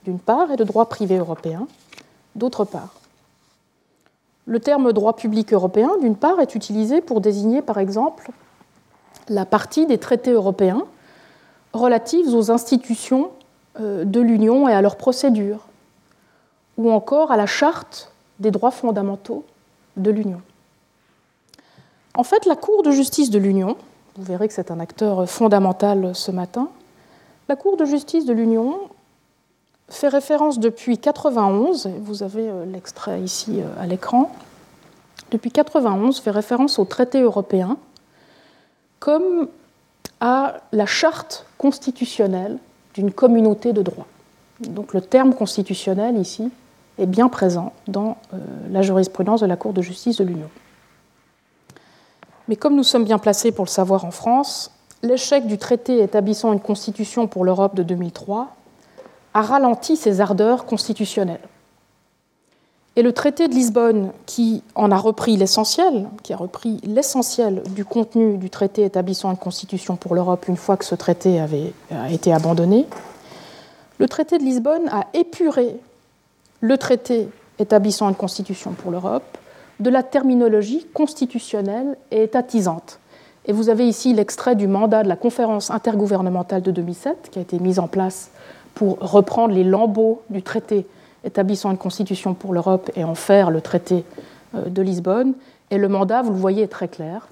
[0.05, 1.67] d'une part, et de droit privé européen,
[2.35, 2.95] d'autre part.
[4.45, 8.31] Le terme droit public européen, d'une part, est utilisé pour désigner, par exemple,
[9.29, 10.85] la partie des traités européens
[11.73, 13.31] relatifs aux institutions
[13.79, 15.67] euh, de l'Union et à leurs procédures,
[16.77, 19.45] ou encore à la charte des droits fondamentaux
[19.97, 20.41] de l'Union.
[22.15, 23.77] En fait, la Cour de justice de l'Union,
[24.17, 26.69] vous verrez que c'est un acteur fondamental ce matin,
[27.47, 28.75] la Cour de justice de l'Union
[29.93, 34.31] fait référence depuis 91, vous avez euh, l'extrait ici euh, à l'écran,
[35.31, 37.77] depuis 91 fait référence au traité européen
[38.99, 39.47] comme
[40.19, 42.57] à la charte constitutionnelle
[42.93, 44.05] d'une communauté de droit.
[44.59, 46.51] Donc le terme constitutionnel ici
[46.99, 48.37] est bien présent dans euh,
[48.69, 50.49] la jurisprudence de la Cour de justice de l'Union.
[52.47, 56.53] Mais comme nous sommes bien placés pour le savoir en France, l'échec du traité établissant
[56.53, 58.55] une constitution pour l'Europe de 2003
[59.33, 61.47] a ralenti ses ardeurs constitutionnelles.
[62.97, 67.85] Et le traité de Lisbonne, qui en a repris l'essentiel, qui a repris l'essentiel du
[67.85, 71.73] contenu du traité établissant une constitution pour l'Europe une fois que ce traité avait
[72.09, 72.85] été abandonné,
[73.97, 75.77] le traité de Lisbonne a épuré
[76.59, 79.37] le traité établissant une constitution pour l'Europe
[79.79, 82.99] de la terminologie constitutionnelle et étatisante.
[83.45, 87.41] Et vous avez ici l'extrait du mandat de la conférence intergouvernementale de 2007 qui a
[87.41, 88.31] été mise en place
[88.73, 90.85] pour reprendre les lambeaux du traité
[91.23, 94.03] établissant une constitution pour l'Europe et en faire le traité
[94.55, 95.33] euh, de Lisbonne.
[95.69, 97.27] Et le mandat, vous le voyez, est très clair.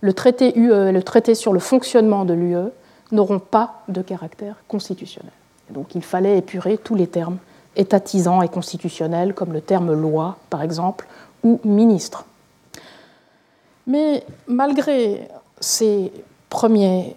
[0.00, 2.70] Le traité UE et le traité sur le fonctionnement de l'UE
[3.12, 5.32] n'auront pas de caractère constitutionnel.
[5.70, 7.38] donc il fallait épurer tous les termes
[7.76, 11.06] étatisant et constitutionnel, comme le terme loi, par exemple,
[11.42, 12.24] ou ministre.
[13.86, 15.28] Mais malgré
[15.60, 16.12] ces,
[16.48, 17.16] premiers,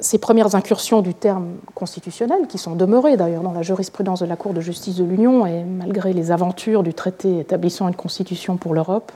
[0.00, 4.36] ces premières incursions du terme constitutionnel, qui sont demeurées d'ailleurs dans la jurisprudence de la
[4.36, 8.74] Cour de justice de l'Union, et malgré les aventures du traité établissant une constitution pour
[8.74, 9.12] l'Europe,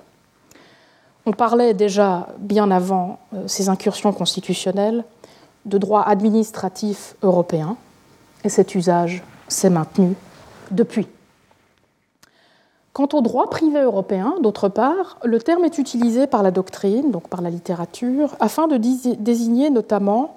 [1.26, 5.04] on parlait déjà bien avant euh, ces incursions constitutionnelles
[5.66, 7.76] de droit administratif européen,
[8.44, 10.14] et cet usage s'est maintenu
[10.70, 11.06] depuis.
[12.92, 17.28] Quant au droit privé européen, d'autre part, le terme est utilisé par la doctrine, donc
[17.28, 20.37] par la littérature, afin de désigner notamment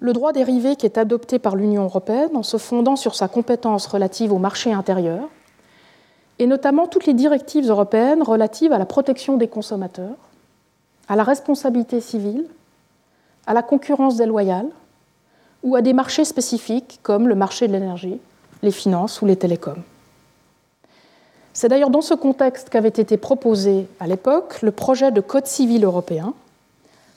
[0.00, 3.86] le droit dérivé qui est adopté par l'Union européenne en se fondant sur sa compétence
[3.86, 5.28] relative au marché intérieur
[6.38, 10.16] et notamment toutes les directives européennes relatives à la protection des consommateurs,
[11.08, 12.46] à la responsabilité civile,
[13.46, 14.68] à la concurrence déloyale
[15.62, 18.20] ou à des marchés spécifiques comme le marché de l'énergie,
[18.62, 19.82] les finances ou les télécoms.
[21.54, 25.84] C'est d'ailleurs dans ce contexte qu'avait été proposé à l'époque le projet de Code civil
[25.84, 26.34] européen,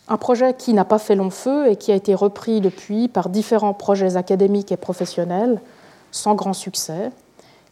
[0.09, 3.29] un projet qui n'a pas fait long feu et qui a été repris depuis par
[3.29, 5.61] différents projets académiques et professionnels
[6.11, 7.11] sans grand succès,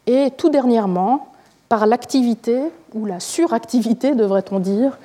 [0.06, 1.30] et tout dernièrement
[1.70, 2.62] par l'activité,
[2.94, 5.00] ou la suractivité devrait-on dire,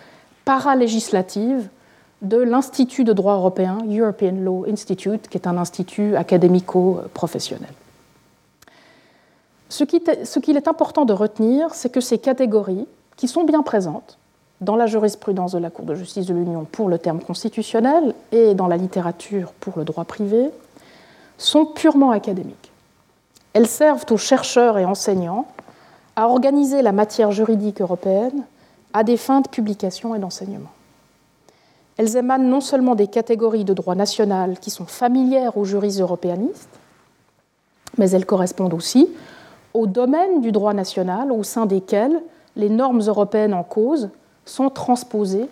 [0.44, 1.68] paralégislative
[2.20, 7.72] de l'Institut de droit européen, European Law Institute, qui est un institut académico-professionnel.
[9.70, 14.18] Ce qu'il est important de retenir, c'est que ces catégories, qui sont bien présentes
[14.62, 18.54] dans la jurisprudence de la Cour de justice de l'Union pour le terme constitutionnel et
[18.54, 20.50] dans la littérature pour le droit privé,
[21.36, 22.70] sont purement académiques.
[23.52, 25.46] Elles servent aux chercheurs et enseignants
[26.14, 28.44] à organiser la matière juridique européenne
[28.92, 30.70] à des fins de publication et d'enseignement.
[31.96, 36.68] Elles émanent non seulement des catégories de droit national qui sont familières aux juristes européanistes,
[37.98, 39.08] mais elles correspondent aussi
[39.74, 42.22] aux domaines du droit national au sein desquels
[42.56, 44.10] les normes européennes en cause
[44.44, 45.48] sont transposées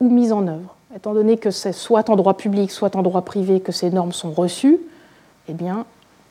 [0.00, 0.74] ou mises en œuvre.
[0.94, 4.12] Étant donné que c'est soit en droit public, soit en droit privé que ces normes
[4.12, 4.78] sont reçues,
[5.48, 5.54] eh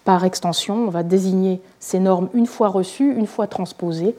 [0.03, 4.15] par extension, on va désigner ces normes une fois reçues, une fois transposées,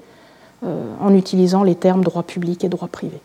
[0.64, 3.20] euh, en utilisant les termes droit public et droit privé.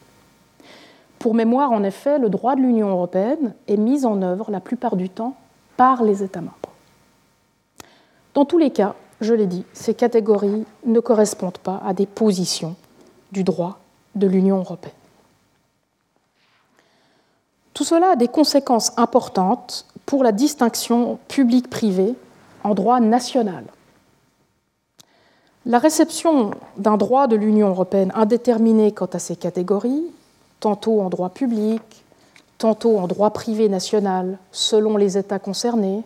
[1.19, 4.95] Pour mémoire, en effet, le droit de l'Union européenne est mis en œuvre la plupart
[4.95, 5.35] du temps
[5.75, 6.53] par les États membres.
[8.33, 12.75] Dans tous les cas, je l'ai dit, ces catégories ne correspondent pas à des positions
[13.31, 13.79] du droit
[14.17, 14.93] de l'Union européenne.
[17.73, 22.15] Tout cela a des conséquences importantes pour la distinction public-privé
[22.63, 23.65] en droit national.
[25.65, 30.05] La réception d'un droit de l'Union européenne indéterminé quant à ces catégories
[30.59, 31.81] tantôt en droit public,
[32.57, 36.03] tantôt en droit privé national, selon les États concernés,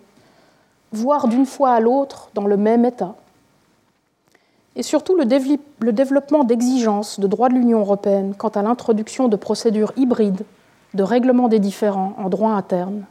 [0.92, 3.16] voire d'une fois à l'autre dans le même État.
[4.76, 5.26] Et surtout le,
[5.92, 10.46] développement d'exigences de droit de l'Union européenne quant à l'introduction de procédures hybrides
[10.94, 13.06] de règlement des différends en droit interne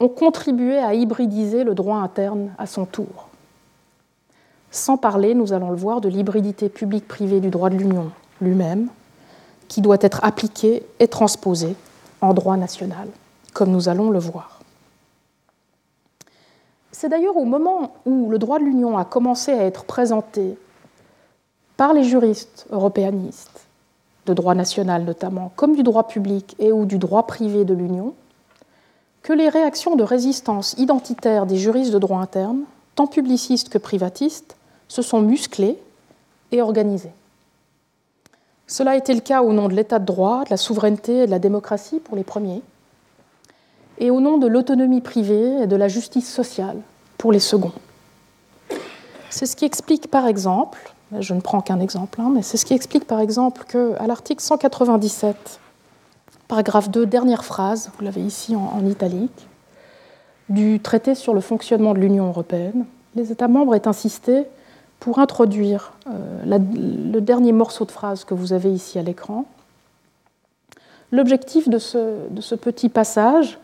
[0.00, 3.28] ont contribué à hybridiser le droit interne à son tour.
[4.70, 8.88] Sans parler, nous allons le voir, de l'hybridité publique-privée du droit de l'Union lui-même,
[9.66, 11.74] qui doit être appliqué et transposé
[12.20, 13.08] en droit national,
[13.52, 14.60] comme nous allons le voir.
[16.92, 20.56] C'est d'ailleurs au moment où le droit de l'Union a commencé à être présenté
[21.78, 23.66] par les juristes européanistes,
[24.26, 28.14] de droit national notamment, comme du droit public et ou du droit privé de l'Union,
[29.22, 32.62] que les réactions de résistance identitaire des juristes de droit interne,
[32.96, 34.56] tant publicistes que privatistes,
[34.88, 35.78] se sont musclées
[36.50, 37.12] et organisées.
[38.66, 41.26] Cela a été le cas au nom de l'état de droit, de la souveraineté et
[41.26, 42.62] de la démocratie pour les premiers,
[43.98, 46.78] et au nom de l'autonomie privée et de la justice sociale
[47.18, 47.72] pour les seconds.
[49.30, 52.66] C'est ce qui explique par exemple, je ne prends qu'un exemple, hein, mais c'est ce
[52.66, 55.60] qui explique par exemple qu'à l'article 197,
[56.48, 59.48] paragraphe 2, dernière phrase, vous l'avez ici en, italique,
[60.48, 64.44] du traité sur le fonctionnement de l'Union européenne, les États membres aient insisté
[65.00, 69.44] pour introduire euh, le dernier morceau de phrase que vous avez ici à l'écran.
[71.10, 73.58] L'objectif de ce, petit passage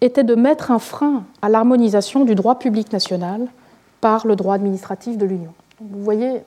[0.00, 3.46] était de mettre un frein à l'harmonisation du droit public national
[4.00, 5.52] par le droit administratif de l'Union.
[5.80, 6.42] Vous voyez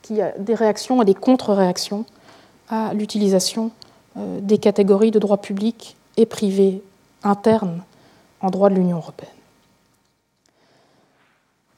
[0.00, 2.04] qu'il y a des réactions et des contre-réactions
[2.68, 3.70] à l'utilisation
[4.16, 6.82] euh, des catégories de droit public et privé
[7.22, 7.82] internes
[8.40, 9.30] en droit de l'Union européenne.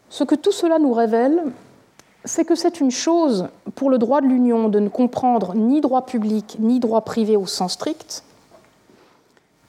[0.08, 1.42] Ce que tout cela nous révèle,
[2.24, 6.06] c'est que c'est une chose pour le droit de l'Union de ne comprendre ni droit
[6.06, 8.24] public ni droit privé au sens strict,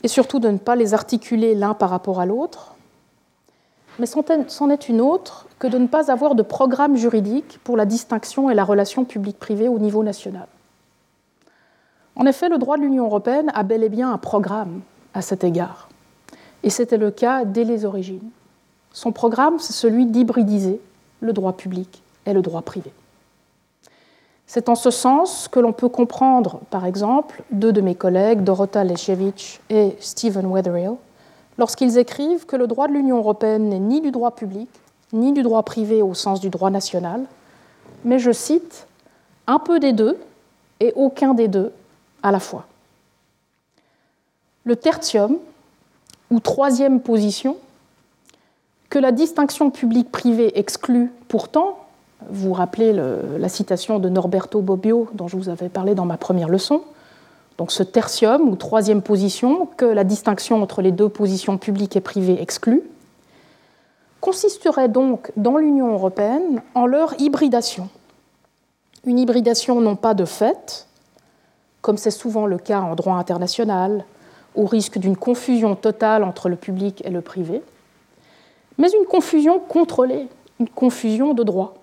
[0.04, 2.76] et surtout de ne pas les articuler l'un par rapport à l'autre,
[3.98, 7.86] mais c'en est une autre que de ne pas avoir de programme juridique pour la
[7.86, 10.48] distinction et la relation publique-privée au niveau national.
[12.16, 14.82] En effet, le droit de l'Union européenne a bel et bien un programme
[15.14, 15.90] à cet égard,
[16.64, 18.30] et c'était le cas dès les origines.
[18.92, 20.80] Son programme, c'est celui d'hybridiser
[21.20, 22.92] le droit public et le droit privé.
[24.48, 28.84] C'est en ce sens que l'on peut comprendre, par exemple, deux de mes collègues, Dorota
[28.84, 30.96] Leshevich et Stephen Wetherill,
[31.58, 34.70] lorsqu'ils écrivent que le droit de l'Union européenne n'est ni du droit public,
[35.16, 37.22] ni du droit privé au sens du droit national,
[38.04, 38.86] mais, je cite,
[39.48, 40.18] un peu des deux
[40.80, 41.72] et aucun des deux
[42.22, 42.66] à la fois.
[44.64, 45.38] Le tertium,
[46.30, 47.58] ou troisième position,
[48.90, 51.80] que la distinction publique-privée exclut pourtant,
[52.30, 56.18] Vous vous rappelez la citation de Norberto Bobbio dont je vous avais parlé dans ma
[56.18, 56.82] première leçon.
[57.58, 62.02] Donc ce tertium, ou troisième position, que la distinction entre les deux positions publiques et
[62.02, 62.82] privées exclut,
[64.26, 67.90] consisterait donc dans l'Union européenne en leur hybridation.
[69.06, 70.88] Une hybridation non pas de fait,
[71.82, 74.04] comme c'est souvent le cas en droit international,
[74.56, 77.62] au risque d'une confusion totale entre le public et le privé,
[78.80, 80.28] mais une confusion contrôlée,
[80.60, 81.76] une confusion de droit.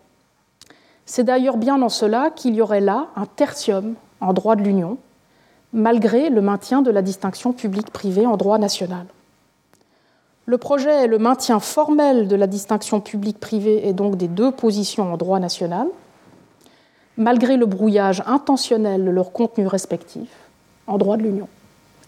[1.07, 4.99] C'est d'ailleurs bien dans cela qu'il y aurait là un tertium en droit de l'Union,
[5.73, 9.07] malgré le maintien de la distinction publique-privée en droit national.
[10.47, 15.13] Le projet est le maintien formel de la distinction publique-privée et donc des deux positions
[15.13, 15.87] en droit national,
[17.17, 20.37] malgré le brouillage intentionnel de leurs contenus respectifs
[20.87, 21.49] en droit de l'Union.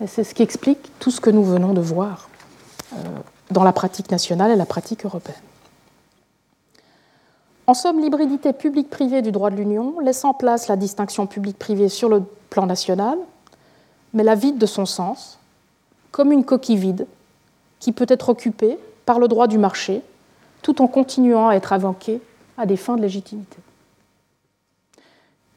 [0.01, 2.29] Et c'est ce qui explique tout ce que nous venons de voir
[2.93, 2.97] euh,
[3.51, 5.37] dans la pratique nationale et la pratique européenne.
[7.67, 12.09] En somme, l'hybridité publique-privée du droit de l'Union laisse en place la distinction publique-privée sur
[12.09, 13.17] le plan national
[14.15, 15.39] mais la vide de son sens,
[16.13, 17.07] comme une coquille vide
[17.81, 20.03] qui peut être occupée par le droit du marché,
[20.63, 22.21] tout en continuant à être invoquée
[22.57, 23.59] à des fins de légitimité.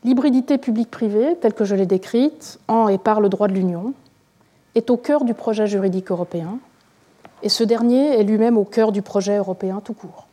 [0.04, 3.94] L'hybridité publique-privée, telle que je l'ai décrite, en et par le droit de l'Union,
[4.76, 6.60] est au cœur du projet juridique européen,
[7.44, 10.28] et ce dernier est lui-même au cœur du projet européen tout court.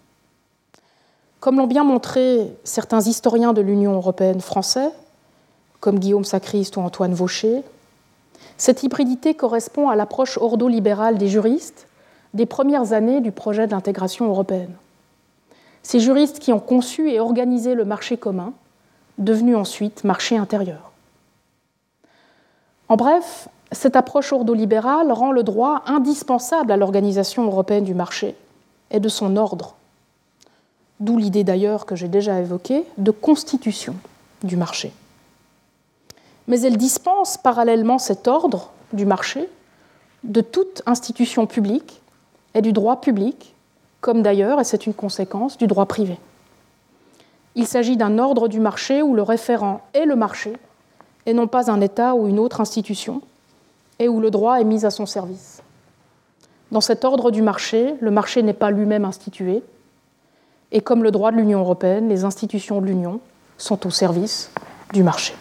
[1.40, 4.90] Comme l'ont bien montré certains historiens de l'Union européenne français,
[5.80, 7.62] comme Guillaume Sacriste ou Antoine Vaucher,
[8.56, 11.88] cette hybridité correspond à l'approche ordo-libérale des juristes
[12.34, 14.74] des premières années du projet d'intégration européenne.
[15.82, 18.52] Ces juristes qui ont conçu et organisé le marché commun,
[19.18, 20.90] devenu ensuite marché intérieur.
[22.88, 28.34] En bref, cette approche ordo-libérale rend le droit indispensable à l'organisation européenne du marché
[28.90, 29.74] et de son ordre.
[31.00, 33.94] D'où l'idée d'ailleurs que j'ai déjà évoquée de constitution
[34.42, 34.92] du marché
[36.46, 39.48] mais elle dispense parallèlement cet ordre du marché
[40.24, 42.00] de toute institution publique
[42.54, 43.54] et du droit public,
[44.00, 46.18] comme d'ailleurs, et c'est une conséquence, du droit privé.
[47.54, 50.54] Il s'agit d'un ordre du marché où le référent est le marché,
[51.26, 53.22] et non pas un État ou une autre institution,
[53.98, 55.62] et où le droit est mis à son service.
[56.72, 59.62] Dans cet ordre du marché, le marché n'est pas lui-même institué,
[60.72, 63.20] et comme le droit de l'Union européenne, les institutions de l'Union
[63.58, 64.50] sont au service
[64.92, 65.34] du marché.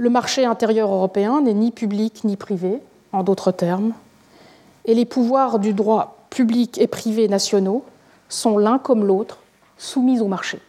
[0.00, 2.80] Le marché intérieur européen n'est ni public ni privé,
[3.12, 3.94] en d'autres termes,
[4.84, 7.82] et les pouvoirs du droit public et privé nationaux
[8.28, 9.38] sont l'un comme l'autre
[9.76, 10.60] soumis au marché.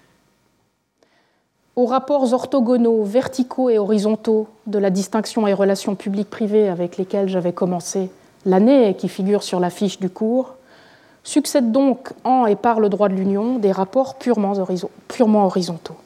[1.75, 7.53] Aux rapports orthogonaux, verticaux et horizontaux de la distinction et relations publiques-privées avec lesquels j'avais
[7.53, 8.09] commencé
[8.45, 10.55] l'année et qui figurent sur la fiche du cours,
[11.23, 15.97] succèdent donc en et par le droit de l'Union des rapports purement horizontaux.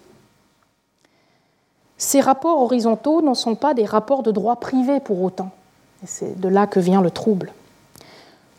[1.97, 5.51] Ces rapports horizontaux ne sont pas des rapports de droit privé pour autant.
[6.05, 7.53] C'est de là que vient le trouble.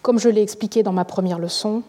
[0.03, 1.82] Comme je l'ai expliqué dans ma première leçon,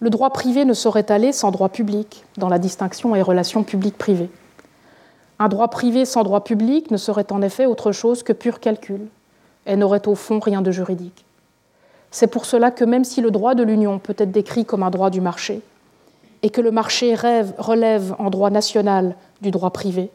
[0.00, 4.30] le droit privé ne saurait aller sans droit public dans la distinction et relations publiques-privées.
[5.38, 9.08] Un droit privé sans droit public ne serait en effet autre chose que pur calcul
[9.66, 11.24] et n'aurait au fond rien de juridique.
[12.10, 14.90] C'est pour cela que même si le droit de l'Union peut être décrit comme un
[14.90, 15.62] droit du marché,
[16.42, 20.10] et que le marché relève en droit national du droit privé,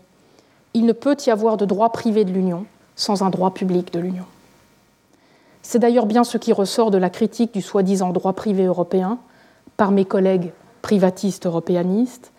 [0.76, 2.66] il ne peut y avoir de droit privé de l'Union
[2.98, 4.26] sans un droit public de l'Union.
[5.62, 9.18] C'est d'ailleurs bien ce qui ressort de la critique du soi-disant droit privé européen
[9.78, 10.52] par mes collègues
[10.82, 12.32] privatistes européanistes,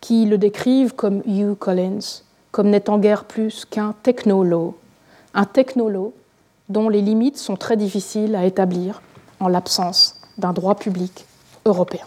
[0.00, 4.76] qui le décrivent comme Hugh Collins, comme n'étant guère plus qu'un technolo,
[5.34, 6.14] un technolo
[6.70, 9.02] dont les limites sont très difficiles à établir
[9.38, 11.26] en l'absence d'un droit public
[11.66, 12.06] européen.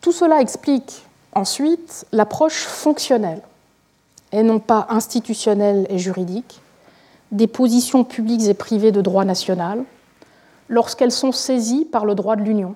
[0.00, 1.04] Tout cela explique
[1.34, 3.42] Ensuite, l'approche fonctionnelle,
[4.32, 6.60] et non pas institutionnelle et juridique,
[7.32, 9.84] des positions publiques et privées de droit national
[10.68, 12.74] lorsqu'elles sont saisies par le droit de l'Union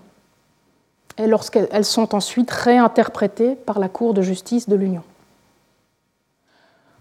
[1.19, 5.03] et lorsqu'elles sont ensuite réinterprétées par la Cour de justice de l'Union.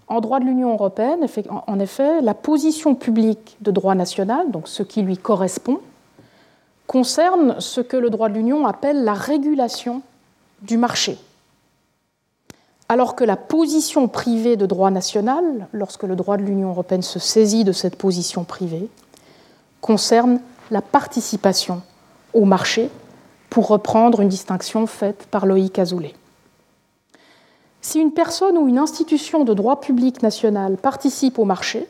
[0.07, 1.25] En droit de l'Union européenne,
[1.67, 5.79] en effet, la position publique de droit national, donc ce qui lui correspond,
[6.87, 10.01] concerne ce que le droit de l'Union appelle la régulation
[10.61, 11.17] du marché
[12.91, 17.19] alors que la position privée de droit national, lorsque le droit de l'Union européenne se
[17.19, 18.89] saisit de cette position privée,
[19.79, 21.83] concerne la participation
[22.33, 22.89] au marché,
[23.49, 26.13] pour reprendre une distinction faite par Loïc Azoulay.
[27.79, 31.87] Si une personne ou une institution de droit public national participe au marché,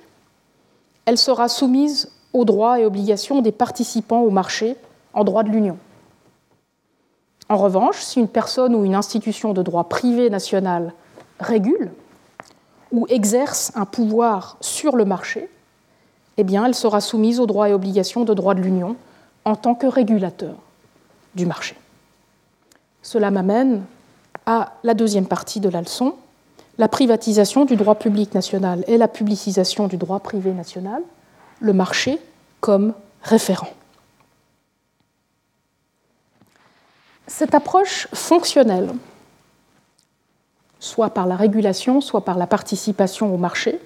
[1.06, 4.76] elle sera soumise aux droits et obligations des participants au marché
[5.16, 5.80] en droit de l'Union.
[7.52, 10.94] En revanche, si une personne ou une institution de droit privé national
[11.38, 11.92] régule
[12.94, 15.50] ou exerce un pouvoir sur le marché,
[16.38, 18.96] eh elle sera soumise aux droits et obligations de droit de l'Union
[19.44, 20.54] en tant que régulateur
[21.36, 21.76] du marché.
[23.02, 23.84] Cela m'amène
[24.46, 26.14] à la deuxième partie de la leçon,
[26.78, 31.04] la privatisation du droit public national et la publicisation du droit privé national,
[31.60, 32.18] le marché
[32.62, 32.94] comme
[33.24, 33.68] référent.
[37.32, 38.92] Cette approche fonctionnelle,
[40.82, 43.80] soit par la régulation, soit par la participation au marché,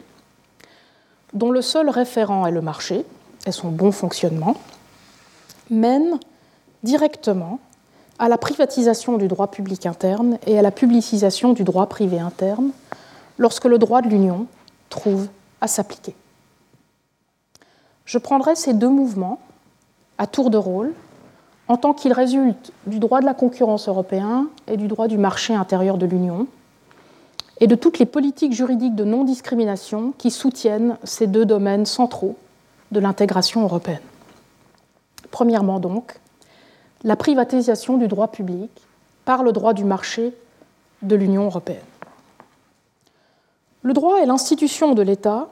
[1.32, 3.06] dont le seul référent est le marché
[3.46, 4.56] et son bon fonctionnement,
[5.70, 6.20] mène
[6.82, 7.60] directement
[8.18, 12.72] à la privatisation du droit public interne et à la publicisation du droit privé interne
[13.38, 14.48] lorsque le droit de l'Union
[14.90, 15.28] trouve
[15.62, 16.16] à s'appliquer.
[18.06, 19.40] Je prendrai ces deux mouvements
[20.18, 20.94] à tour de rôle
[21.68, 25.54] en tant qu'ils résultent du droit de la concurrence européen et du droit du marché
[25.54, 26.48] intérieur de l'Union,
[27.60, 32.36] et de toutes les politiques juridiques de non-discrimination qui soutiennent ces deux domaines centraux
[32.92, 34.02] de l'intégration européenne.
[35.32, 36.20] Premièrement donc,
[37.04, 38.70] la privatisation du droit public
[39.24, 40.34] par le droit du marché
[41.02, 41.78] de l'Union européenne.
[43.84, 45.48] Le droit et l'institution de l'État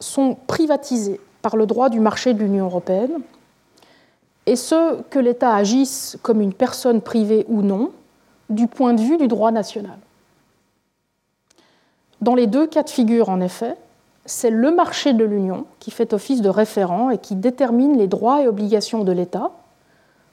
[0.00, 3.20] sont privatisés par le droit du marché de l'Union européenne,
[4.46, 7.90] et ce, que l'État agisse comme une personne privée ou non,
[8.48, 9.98] du point de vue du droit national.
[12.20, 13.76] Dans les deux cas de figure, en effet,
[14.24, 18.42] c'est le marché de l'Union qui fait office de référent et qui détermine les droits
[18.42, 19.50] et obligations de l'État,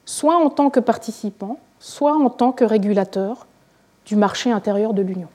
[0.04, 3.46] soit en tant que participant, soit en tant que régulateur
[4.06, 5.28] du marché intérieur de l'Union.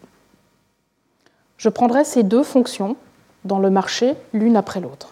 [1.58, 2.96] Je prendrai ces deux fonctions
[3.44, 5.10] dans le marché l'une après l'autre.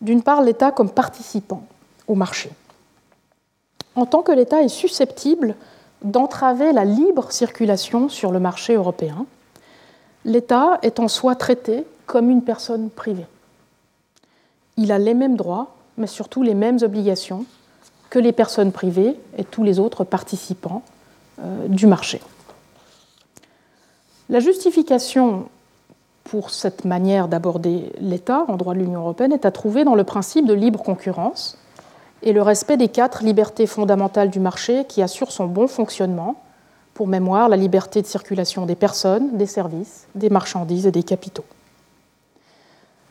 [0.00, 1.64] D'une part, l'État comme participant
[2.06, 2.50] au marché.
[3.94, 5.54] En tant que l'État est susceptible
[6.02, 9.26] d'entraver la libre circulation sur le marché européen,
[10.24, 13.26] l'État est en soi traité comme une personne privée.
[14.76, 17.46] Il a les mêmes droits, mais surtout les mêmes obligations
[18.10, 20.82] que les personnes privées et tous les autres participants
[21.40, 22.20] euh, du marché.
[24.28, 25.48] La justification
[26.24, 30.04] pour cette manière d'aborder l'État en droit de l'Union européenne est à trouver dans le
[30.04, 31.56] principe de libre concurrence
[32.26, 36.34] et le respect des quatre libertés fondamentales du marché qui assurent son bon fonctionnement,
[36.92, 41.44] pour mémoire la liberté de circulation des personnes, des services, des marchandises et des capitaux.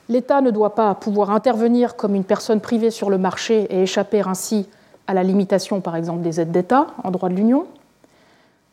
[0.09, 4.21] L'État ne doit pas pouvoir intervenir comme une personne privée sur le marché et échapper
[4.21, 4.67] ainsi
[5.07, 7.67] à la limitation, par exemple, des aides d'État en droit de l'Union.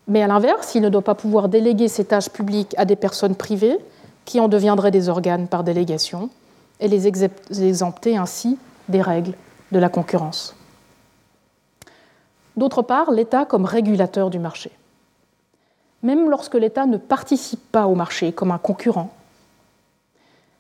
[0.09, 3.36] Mais à l'inverse, il ne doit pas pouvoir déléguer ses tâches publiques à des personnes
[3.36, 3.78] privées
[4.24, 6.30] qui en deviendraient des organes par délégation
[6.80, 9.34] et les exempter ainsi des règles
[9.73, 10.55] de la concurrence.
[12.57, 14.70] D'autre part, l'État comme régulateur du marché
[16.03, 19.11] même lorsque l'État ne participe pas au marché comme un concurrent.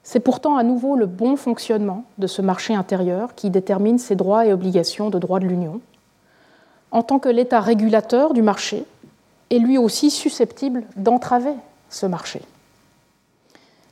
[0.04, 4.46] C'est pourtant à nouveau le bon fonctionnement de ce marché intérieur qui détermine ses droits
[4.46, 5.80] et obligations de droit de l'Union,
[6.90, 8.84] en tant que l'État régulateur du marché
[9.50, 11.54] est lui aussi susceptible d'entraver
[11.88, 12.42] ce marché.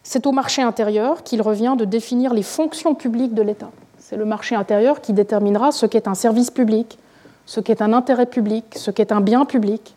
[0.02, 3.70] C'est au marché intérieur qu'il revient de définir les fonctions publiques de l'État.
[4.10, 6.98] C'est le marché intérieur qui déterminera ce qu'est un service public,
[7.46, 9.94] ce qu'est un intérêt public, ce qu'est un bien public,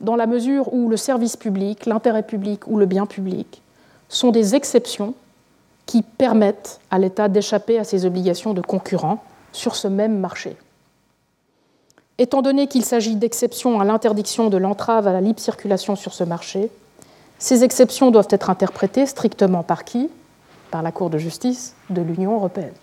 [0.00, 3.62] dans la mesure où le service public, l'intérêt public ou le bien public
[4.08, 5.14] sont des exceptions
[5.86, 9.22] qui permettent à l'État d'échapper à ses obligations de concurrent
[9.52, 10.56] sur ce même marché.
[12.18, 16.24] Étant donné qu'il s'agit d'exceptions à l'interdiction de l'entrave à la libre circulation sur ce
[16.24, 16.72] marché,
[17.38, 20.10] ces exceptions doivent être interprétées strictement par qui?
[20.72, 22.74] Par la Cour de justice de l'Union européenne.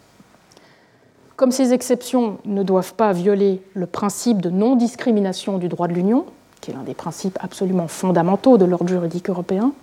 [1.36, 6.25] Comme ces exceptions ne doivent pas violer le principe de non-discrimination du droit de l'Union,
[6.61, 9.73] qui est l'un des principes absolument fondamentaux de l'ordre juridique européen,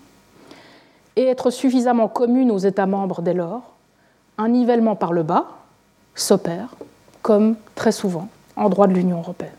[1.17, 3.75] et être suffisamment commune aux États membres dès lors,
[4.39, 5.47] un nivellement par le bas
[6.15, 6.75] s'opère,
[7.21, 9.51] comme très souvent en droit de l'Union européenne.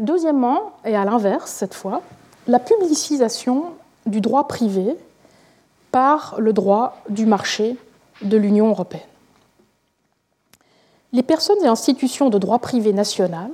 [0.00, 2.02] Deuxièmement, et à l'inverse cette fois,
[2.48, 3.66] la publicisation
[4.06, 4.96] du droit privé
[5.92, 7.76] par le droit du marché
[8.22, 9.02] de l'Union européenne.
[11.12, 13.50] Les personnes et institutions de droit privé national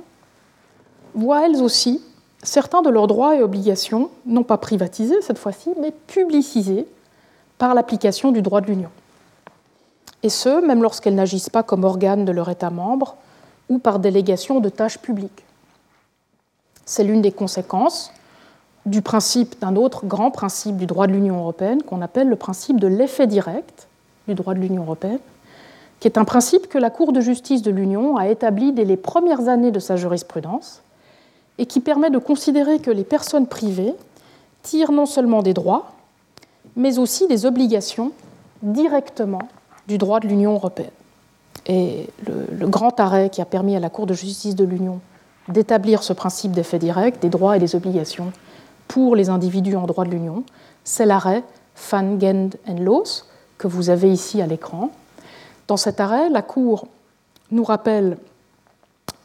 [1.13, 2.01] voient elles aussi
[2.41, 6.87] certains de leurs droits et obligations, non pas privatisés cette fois-ci, mais publicisés
[7.57, 8.89] par l'application du droit de l'Union.
[10.23, 13.17] Et ce, même lorsqu'elles n'agissent pas comme organes de leur État membre
[13.67, 15.43] ou par délégation de tâches publiques.
[16.85, 18.11] C'est l'une des conséquences
[18.85, 22.79] du principe d'un autre grand principe du droit de l'Union européenne qu'on appelle le principe
[22.79, 23.87] de l'effet direct
[24.27, 25.19] du droit de l'Union européenne,
[25.99, 28.97] qui est un principe que la Cour de justice de l'Union a établi dès les
[28.97, 30.81] premières années de sa jurisprudence
[31.57, 33.93] et qui permet de considérer que les personnes privées
[34.63, 35.91] tirent non seulement des droits,
[36.75, 38.11] mais aussi des obligations
[38.61, 39.41] directement
[39.87, 40.91] du droit de l'Union européenne.
[41.65, 44.99] Et le, grand arrêt qui a permis à la Cour de justice de l'Union
[45.49, 48.31] d'établir ce principe d'effet direct des droits et des obligations
[48.87, 50.43] pour les individus en droit de l'Union,
[50.83, 51.43] c'est l'arrêt
[51.91, 53.25] Van Gend and Loos
[53.57, 54.91] que vous avez ici à l'écran.
[55.69, 56.87] Dans cet arrêt, la Cour
[57.51, 58.17] nous rappelle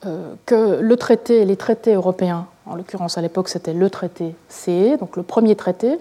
[0.04, 4.98] euh, que le traité, les traités européens, en l'occurrence à l'époque c'était le traité CE,
[4.98, 5.98] donc le premier traité,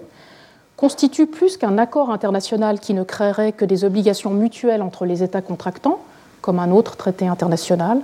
[0.76, 5.40] constitue plus qu'un accord international qui ne créerait que des obligations mutuelles entre les États
[5.40, 5.98] contractants,
[6.42, 8.02] comme un autre traité international.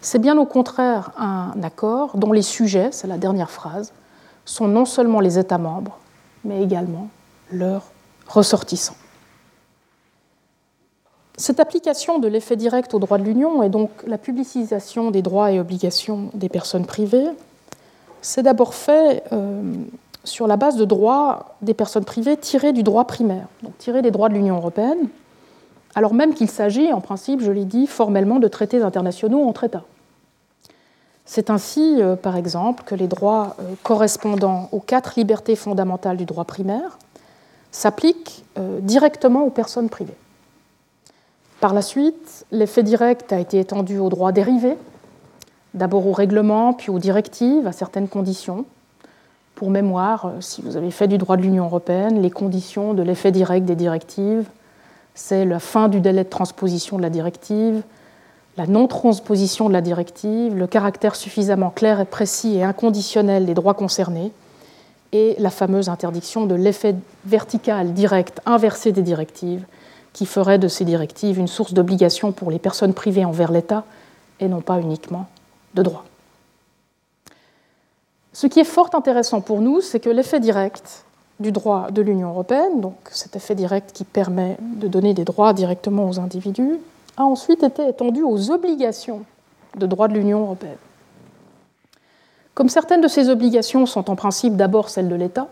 [0.00, 3.92] C'est bien au contraire un accord dont les sujets, c'est la dernière phrase,
[4.46, 5.98] sont non seulement les États membres,
[6.42, 7.10] mais également
[7.52, 7.84] leurs
[8.28, 8.96] ressortissants.
[11.40, 15.50] Cette application de l'effet direct au droit de l'Union et donc la publicisation des droits
[15.50, 17.28] et obligations des personnes privées,
[18.20, 19.62] c'est d'abord fait euh,
[20.22, 24.10] sur la base de droits des personnes privées tirés du droit primaire, donc tirés des
[24.10, 25.08] droits de l'Union européenne,
[25.94, 29.84] alors même qu'il s'agit, en principe, je l'ai dit, formellement de traités internationaux entre États.
[31.24, 36.26] C'est ainsi, euh, par exemple, que les droits euh, correspondant aux quatre libertés fondamentales du
[36.26, 36.98] droit primaire
[37.72, 38.44] s'appliquent
[38.82, 40.16] directement aux personnes privées.
[41.60, 44.78] Par la suite, l'effet direct a été étendu aux droits dérivés,
[45.74, 48.64] d'abord aux règlements, puis aux directives, à certaines conditions,
[49.54, 53.02] pour mémoire, euh, si vous avez fait du droit de l'Union européenne, les conditions de
[53.02, 54.48] l'effet direct des directives,
[55.14, 57.82] c'est la fin du délai de transposition de la directive,
[58.56, 63.74] la non-transposition de la directive, le caractère suffisamment clair et précis et inconditionnel des droits
[63.74, 64.32] concernés,
[65.12, 66.94] et la fameuse interdiction de l'effet
[67.26, 69.66] vertical direct inversé des directives,
[70.12, 73.84] qui ferait de ces directives une source d'obligation pour les personnes privées envers l'État
[74.40, 75.26] et non pas uniquement
[75.74, 76.04] de droit.
[78.32, 81.04] Ce qui est fort intéressant pour nous, c'est que l'effet direct
[81.40, 85.52] du droit de l'Union européenne, donc cet effet direct qui permet de donner des droits
[85.52, 86.78] directement aux individus,
[87.16, 89.22] a ensuite été étendu aux obligations
[89.76, 90.76] de droit de l'Union européenne.
[92.54, 95.48] Comme certaines de ces obligations sont en principe d'abord celles de l'État,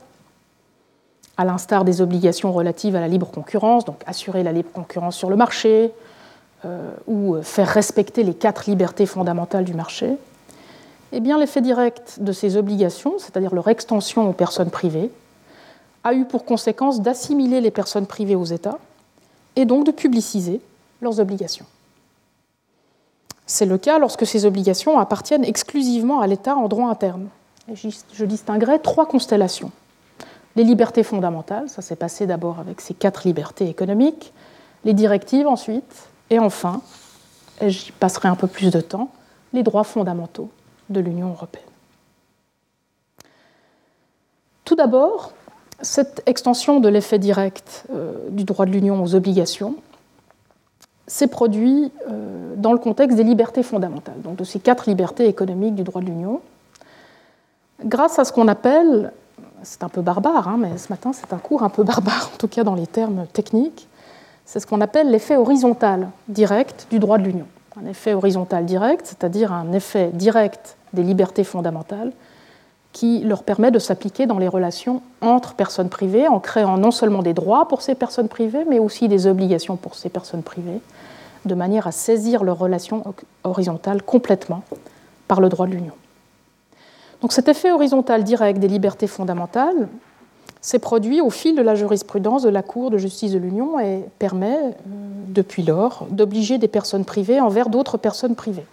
[1.38, 5.30] à l'instar des obligations relatives à la libre concurrence, donc assurer la libre concurrence sur
[5.30, 5.92] le marché,
[6.64, 10.16] euh, ou faire respecter les quatre libertés fondamentales du marché,
[11.12, 15.10] eh l'effet direct de ces obligations, c'est-à-dire leur extension aux personnes privées,
[16.04, 18.78] a eu pour conséquence d'assimiler les personnes privées aux États
[19.56, 20.60] et donc de publiciser
[21.00, 21.66] leurs obligations.
[23.46, 27.28] C'est le cas lorsque ces obligations appartiennent exclusivement à l'État en droit interne.
[27.72, 29.70] Je distinguerai trois constellations.
[30.56, 34.32] Les libertés fondamentales, ça s'est passé d'abord avec ces quatre libertés économiques,
[34.84, 36.82] les directives ensuite, et enfin,
[37.60, 39.10] et j'y passerai un peu plus de temps,
[39.52, 40.50] les droits fondamentaux
[40.90, 41.64] de l'Union européenne.
[44.64, 45.32] Tout d'abord,
[45.80, 49.76] cette extension de l'effet direct euh, du droit de l'Union aux obligations
[51.06, 55.74] s'est produite euh, dans le contexte des libertés fondamentales, donc de ces quatre libertés économiques
[55.74, 56.40] du droit de l'Union,
[57.84, 59.12] grâce à ce qu'on appelle,
[59.62, 62.36] c'est un peu barbare, hein, mais ce matin c'est un cours un peu barbare, en
[62.38, 63.88] tout cas dans les termes techniques,
[64.44, 67.46] c'est ce qu'on appelle l'effet horizontal direct du droit de l'Union.
[67.80, 72.12] Un effet horizontal direct, c'est-à-dire un effet direct des libertés fondamentales
[72.92, 77.22] qui leur permet de s'appliquer dans les relations entre personnes privées en créant non seulement
[77.22, 80.80] des droits pour ces personnes privées, mais aussi des obligations pour ces personnes privées,
[81.44, 83.04] de manière à saisir leurs relations
[83.44, 84.62] horizontales complètement
[85.28, 85.92] par le droit de l'Union.
[87.30, 89.88] Cet effet horizontal direct des libertés fondamentales
[90.60, 94.04] s'est produit au fil de la jurisprudence de la Cour de justice de l'Union et
[94.18, 94.72] permet, euh,
[95.28, 98.66] depuis lors, d'obliger des personnes privées envers d'autres personnes privées.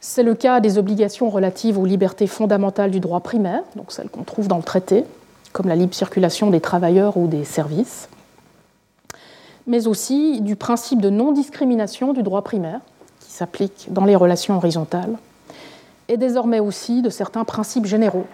[0.00, 4.24] C'est le cas des obligations relatives aux libertés fondamentales du droit primaire, donc celles qu'on
[4.24, 5.04] trouve dans le traité,
[5.52, 8.08] comme la libre circulation des travailleurs ou des services,
[9.66, 12.80] mais aussi du principe de non-discrimination du droit primaire,
[13.20, 15.16] qui s'applique dans les relations horizontales,
[16.12, 18.26] et désormais aussi de certains principes généraux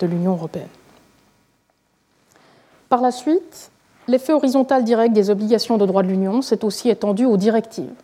[0.00, 0.66] de l'Union européenne.
[2.88, 3.70] Par la suite,
[4.08, 7.94] l'effet horizontal direct des obligations de droit de l'Union s'est aussi étendu aux directives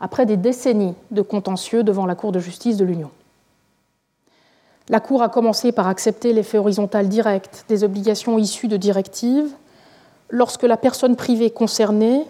[0.00, 3.10] après des décennies de contentieux devant la Cour de justice de l'Union.
[4.88, 9.52] La Cour a commencé par accepter l'effet horizontal direct des obligations issues de directives
[10.30, 12.24] lorsque la personne privée concernée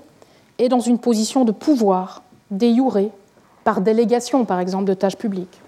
[0.58, 3.10] est dans une position de pouvoir déjuré
[3.62, 5.60] par délégation, par exemple, de tâches publiques,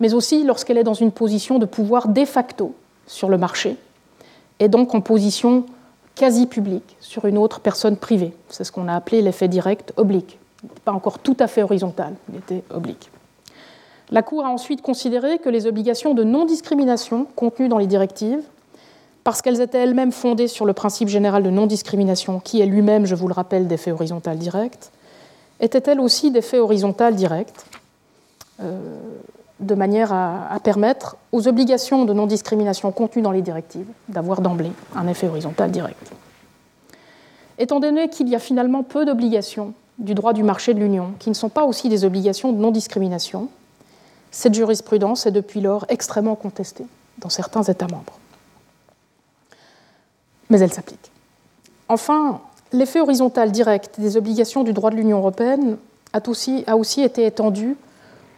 [0.00, 2.74] mais aussi lorsqu'elle est dans une position de pouvoir de facto
[3.06, 3.76] sur le marché,
[4.60, 5.64] et donc en position
[6.14, 8.32] quasi public sur une autre personne privée.
[8.48, 10.38] C'est ce qu'on a appelé l'effet direct oblique.
[10.84, 13.10] Pas encore tout à fait horizontal, il était oblique.
[14.10, 18.42] La Cour a ensuite considéré que les obligations de non-discrimination contenues dans les directives,
[19.24, 23.16] parce qu'elles étaient elles-mêmes fondées sur le principe général de non-discrimination, qui est lui-même, je
[23.16, 24.92] vous le rappelle, d'effet horizontal direct,
[25.60, 27.66] étaient-elles aussi d'effet horizontal direct,
[28.62, 28.78] euh,
[29.60, 35.08] de manière à, permettre aux obligations de non-discrimination contenues dans les directives d'avoir d'emblée un
[35.08, 36.12] effet horizontal direct.
[37.58, 41.30] Étant donné qu'il y a finalement peu d'obligations du droit du marché de l'Union qui
[41.30, 43.48] ne sont pas aussi des obligations de non-discrimination,
[44.30, 46.84] cette jurisprudence est depuis lors extrêmement contestée
[47.18, 48.18] dans certains États membres.
[50.50, 51.10] Mais elle s'applique.
[51.88, 52.40] Enfin,
[52.72, 55.78] l'effet horizontal direct des obligations du droit de l'Union européenne
[56.12, 57.76] a aussi, a aussi été étendu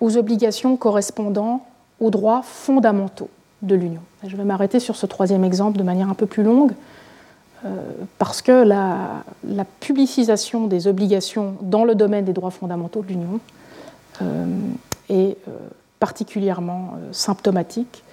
[0.01, 1.67] aux obligations correspondant
[2.01, 3.31] aux droits fondamentaux
[3.63, 4.01] de l'Union.
[4.27, 6.73] Je vais m'arrêter sur ce troisième exemple de manière un peu plus longue,
[7.65, 7.69] euh,
[8.19, 9.25] parce que la,
[9.81, 13.41] publicisation des obligations dans le domaine des droits fondamentaux de l'Union
[14.23, 14.47] euh,
[15.09, 15.51] est euh,
[15.99, 18.05] particulièrement symptomatique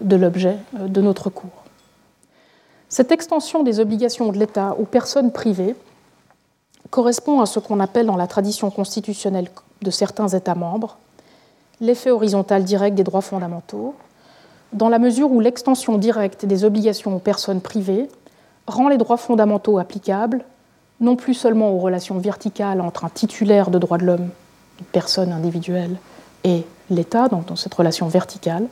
[0.00, 1.64] de l'objet de notre cours.
[2.88, 5.74] Cette extension des obligations de l'État aux personnes privées
[6.92, 9.48] correspond à ce qu'on appelle dans la tradition constitutionnelle
[9.80, 10.98] de certains États membres
[11.80, 13.94] l'effet horizontal direct des droits fondamentaux,
[14.74, 18.08] dans la mesure où l'extension directe des obligations aux personnes privées
[18.66, 20.44] rend les droits fondamentaux applicables
[21.00, 24.28] non plus seulement aux relations verticales entre un titulaire de droits de l'homme,
[24.78, 25.96] une personne individuelle,
[26.44, 28.66] et l'État, donc dans cette relation verticale,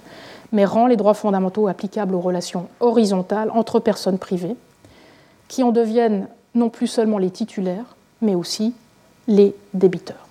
[0.53, 4.57] mais rend les droits fondamentaux applicables aux relations horizontales entre personnes privées,
[5.49, 8.75] qui en deviennent non plus seulement les titulaires, mais aussi
[9.29, 10.27] les débiteurs.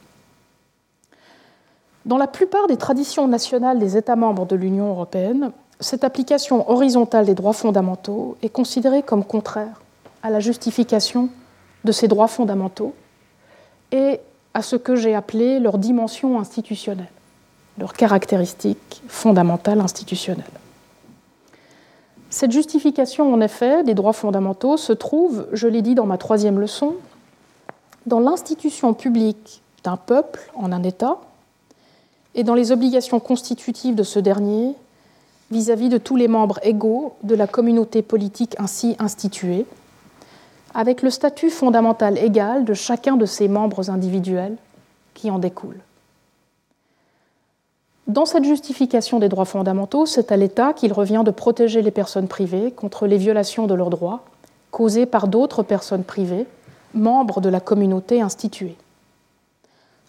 [2.05, 7.25] Dans la plupart des traditions nationales des États membres de l'Union européenne, cette application horizontale
[7.25, 9.81] des droits fondamentaux est considérée comme contraire
[10.23, 11.29] à la justification
[11.83, 12.93] de ces droits fondamentaux
[13.91, 14.19] et
[14.53, 17.11] à ce que j'ai appelé leur dimension institutionnelle,
[17.77, 20.45] leur caractéristique fondamentale institutionnelle.
[22.29, 26.59] Cette justification, en effet, des droits fondamentaux se trouve, je l'ai dit dans ma troisième
[26.59, 26.95] leçon,
[28.10, 31.20] dans l'institution publique d'un peuple en un État
[32.36, 34.76] et dans les obligations constitutives de ce dernier
[35.51, 39.66] vis-à-vis de tous les membres égaux de la communauté politique ainsi instituée,
[40.74, 44.57] avec le statut fondamental égal de chacun de ses membres individuels
[45.14, 45.80] qui en découle.
[48.07, 52.28] Dans cette justification des droits fondamentaux, c'est à l'État qu'il revient de protéger les personnes
[52.28, 54.24] privées contre les violations de leurs droits
[54.72, 56.45] causées par d'autres personnes privées,
[56.93, 58.75] membres de la communauté instituée,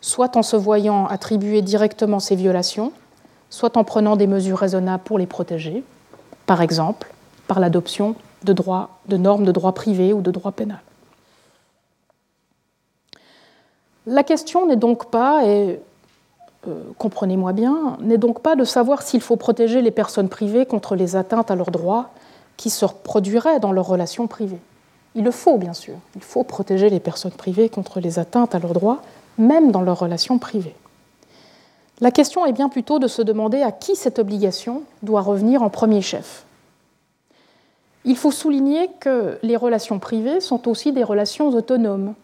[0.00, 2.92] soit en se voyant attribuer directement ces violations,
[3.50, 5.82] soit en prenant des mesures raisonnables pour les protéger,
[6.46, 7.12] par exemple
[7.46, 8.14] par l'adoption
[8.44, 8.54] de,
[9.08, 10.78] de normes de droit privé ou de droit pénal.
[14.06, 15.80] La question n'est donc pas, et
[16.68, 20.94] euh, comprenez-moi bien, n'est donc pas de savoir s'il faut protéger les personnes privées contre
[20.94, 22.10] les atteintes à leurs droits
[22.56, 24.60] qui se produiraient dans leurs relations privées.
[25.14, 25.94] Il le faut, bien sûr.
[26.14, 29.02] Il faut protéger les personnes privées contre les atteintes à leurs droits,
[29.38, 30.74] même dans leurs relations privées.
[32.00, 35.68] La question est bien plutôt de se demander à qui cette obligation doit revenir en
[35.68, 36.44] premier chef.
[38.04, 42.14] Il faut souligner que les relations privées sont aussi des relations autonomes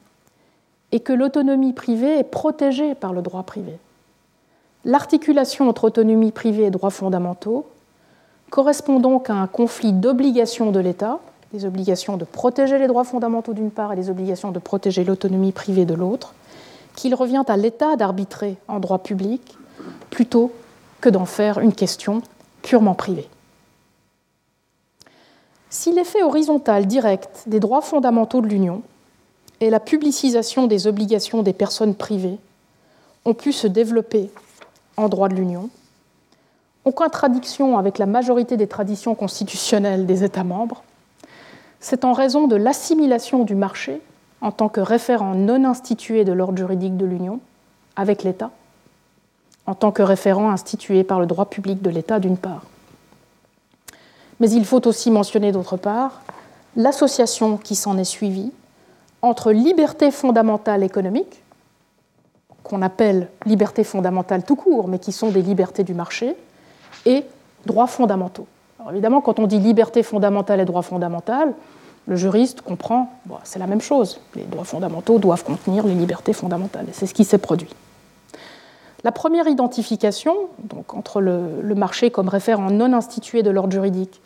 [0.92, 3.78] et que l'autonomie privée est protégée par le droit privé.
[4.86, 7.66] L'articulation entre autonomie privée et droits fondamentaux
[8.48, 11.18] correspond donc à un conflit d'obligations de l'État,
[11.56, 15.52] des obligations de protéger les droits fondamentaux d'une part et des obligations de protéger l'autonomie
[15.52, 16.34] privée de l'autre,
[16.94, 19.56] qu'il revient à l'État d'arbitrer en droit public
[20.10, 20.52] plutôt
[21.00, 22.22] que d'en faire une question
[22.62, 23.28] purement privée.
[25.70, 28.82] Si l'effet horizontal direct des droits fondamentaux de l'Union
[29.60, 32.38] et la publicisation des obligations des personnes privées
[33.24, 34.30] ont pu se développer
[34.96, 35.70] en droit de l'Union,
[36.84, 40.82] en contradiction avec la majorité des traditions constitutionnelles des États membres,
[41.88, 44.00] c'est en raison de l'assimilation du marché
[44.40, 47.38] en tant que référent non institué de l'ordre juridique de l'Union
[47.94, 48.50] avec l'État
[49.66, 52.62] en tant que référent institué par le droit public de l'État d'une part.
[54.40, 56.22] Mais il faut aussi mentionner d'autre part
[56.74, 58.50] l'association qui s'en est suivie
[59.22, 61.40] entre liberté fondamentale économique,
[62.64, 66.34] qu'on appelle liberté fondamentale tout court, mais qui sont des libertés du marché,
[67.04, 67.22] et
[67.64, 68.48] droits fondamentaux.
[68.90, 71.54] Évidemment, quand on dit liberté fondamentale et droits fondamentaux,
[72.06, 73.12] le juriste comprend,
[73.44, 74.20] c'est la même chose.
[74.34, 77.70] Les droits fondamentaux doivent contenir les libertés fondamentales, c'est ce qui s'est produit.
[79.04, 80.34] La première identification,
[80.64, 84.20] donc entre le, marché comme référent non institué de l'ordre juridique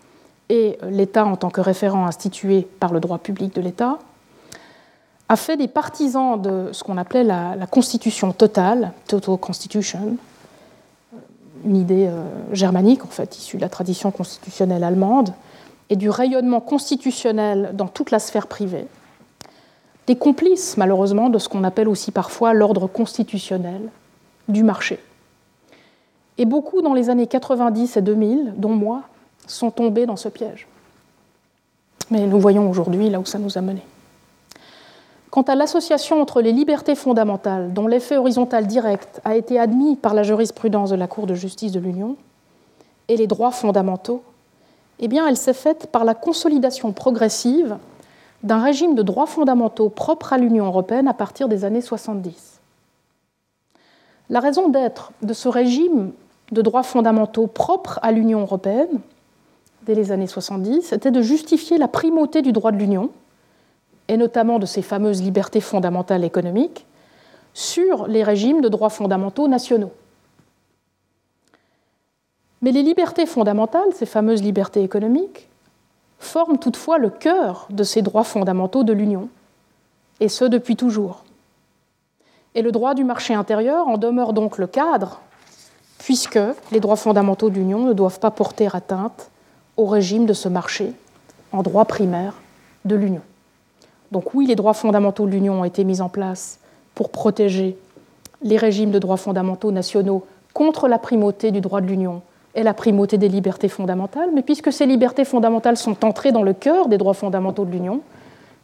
[0.48, 3.98] et l'État en tant que référent institué par le droit public de l'État,
[5.28, 10.16] a fait des partisans de ce qu'on appelait la, constitution totale, Total Constitution,
[11.64, 15.34] une idée euh, germanique en fait, issue de la tradition constitutionnelle allemande,
[15.90, 18.86] et du rayonnement constitutionnel dans toute la sphère privée,
[20.06, 23.90] des complices malheureusement de ce qu'on appelle aussi parfois l'ordre constitutionnel
[24.48, 24.98] du marché.
[26.38, 29.02] Et beaucoup dans les années 90 et 2000, dont moi,
[29.46, 30.66] sont tombés dans ce piège.
[32.10, 33.84] Mais nous voyons aujourd'hui là où ça nous a menés.
[35.30, 40.14] Quant à l'association entre les libertés fondamentales, dont l'effet horizontal direct a été admis par
[40.14, 42.16] la jurisprudence de la Cour de justice de l'Union,
[43.06, 44.22] et les droits fondamentaux,
[45.00, 47.78] eh elle s'est faite par la consolidation progressive
[48.42, 52.60] d'un régime de droits fondamentaux propre à l'Union européenne à partir des années 70.
[54.28, 56.12] La raison d'être de ce régime
[56.52, 59.00] de droits fondamentaux propre à l'Union européenne,
[59.84, 63.10] dès les années 70, était de justifier la primauté du droit de l'Union
[64.08, 66.84] et notamment de ces fameuses libertés fondamentales économiques,
[67.54, 69.92] sur les régimes de droits fondamentaux nationaux.
[72.62, 75.48] Mais les libertés fondamentales, ces fameuses libertés économiques,
[76.18, 79.28] forment toutefois le cœur de ces droits fondamentaux de l'Union,
[80.20, 81.24] et ce depuis toujours.
[82.54, 85.20] Et le droit du marché intérieur en demeure donc le cadre,
[85.98, 86.38] puisque
[86.72, 89.30] les droits fondamentaux de l'Union ne doivent pas porter atteinte
[89.76, 90.92] au régime de ce marché
[91.52, 92.34] en droit primaire
[92.84, 93.22] de l'Union.
[94.12, 96.58] Donc oui, les droits fondamentaux de l'Union ont été mis en place
[96.94, 97.78] pour protéger
[98.42, 102.22] les régimes de droits fondamentaux nationaux contre la primauté du droit de l'Union
[102.54, 106.52] et la primauté des libertés fondamentales, mais puisque ces libertés fondamentales sont entrées dans le
[106.52, 108.00] cœur des droits fondamentaux de l'Union,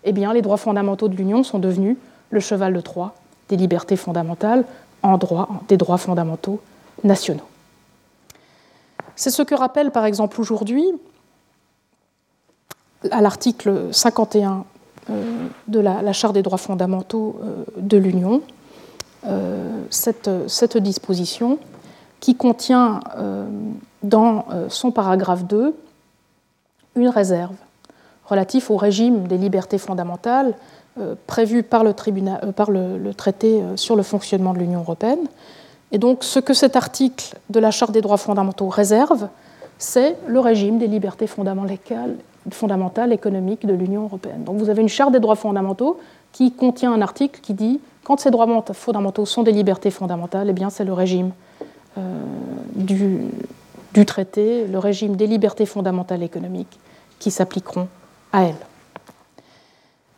[0.05, 1.97] eh bien les droits fondamentaux de l'Union sont devenus
[2.31, 3.15] le cheval de Troie
[3.49, 4.65] des libertés fondamentales
[5.03, 6.61] en droit des droits fondamentaux
[7.05, 7.47] nationaux.
[9.15, 10.85] C'est ce que rappelle par exemple aujourd'hui
[13.11, 14.65] à l'article 51
[15.11, 18.43] euh, de la, Charte des droits fondamentaux euh, de l'Union,
[19.27, 21.59] euh, cette, disposition
[22.21, 23.01] qui contient
[24.03, 25.75] dans son paragraphe 2
[26.97, 27.55] une réserve
[28.25, 30.55] relative au régime des libertés fondamentales
[31.27, 31.93] prévu par, le,
[33.13, 35.27] traité sur le fonctionnement de l'Union européenne.
[35.93, 39.29] Et donc ce que cet article de la Charte des droits fondamentaux réserve,
[39.79, 42.17] c'est le régime des libertés fondamentales
[42.51, 44.45] fondamentale économique de l'Union européenne.
[44.45, 45.99] Donc vous avez une charte des droits fondamentaux
[46.33, 50.53] qui contient un article qui dit quand ces droits fondamentaux sont des libertés fondamentales, eh
[50.53, 51.46] bien c'est le régime euh,
[52.75, 53.21] du,
[53.95, 56.79] du, traité, le régime des libertés fondamentales économiques
[57.19, 57.89] qui s'appliqueront
[58.33, 58.67] à elles.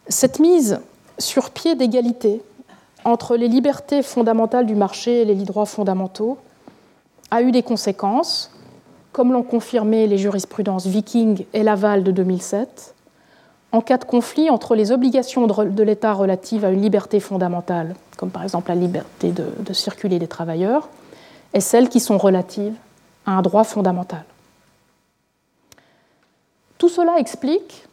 [0.08, 0.80] Cette mise
[1.18, 2.42] sur pied d'égalité
[3.04, 6.38] entre les libertés fondamentales du marché et les droits fondamentaux
[7.30, 8.50] a eu des conséquences
[9.12, 12.94] comme l'ont confirmé les jurisprudences Viking et Laval de 2007,
[13.72, 18.30] en cas de conflit entre les obligations de l'État relatives à une liberté fondamentale, comme
[18.30, 20.88] par exemple la liberté de, circuler des travailleurs,
[21.54, 22.74] et celles qui sont relatives
[23.26, 24.24] à un droit fondamental.
[26.78, 27.88] Tout cela explique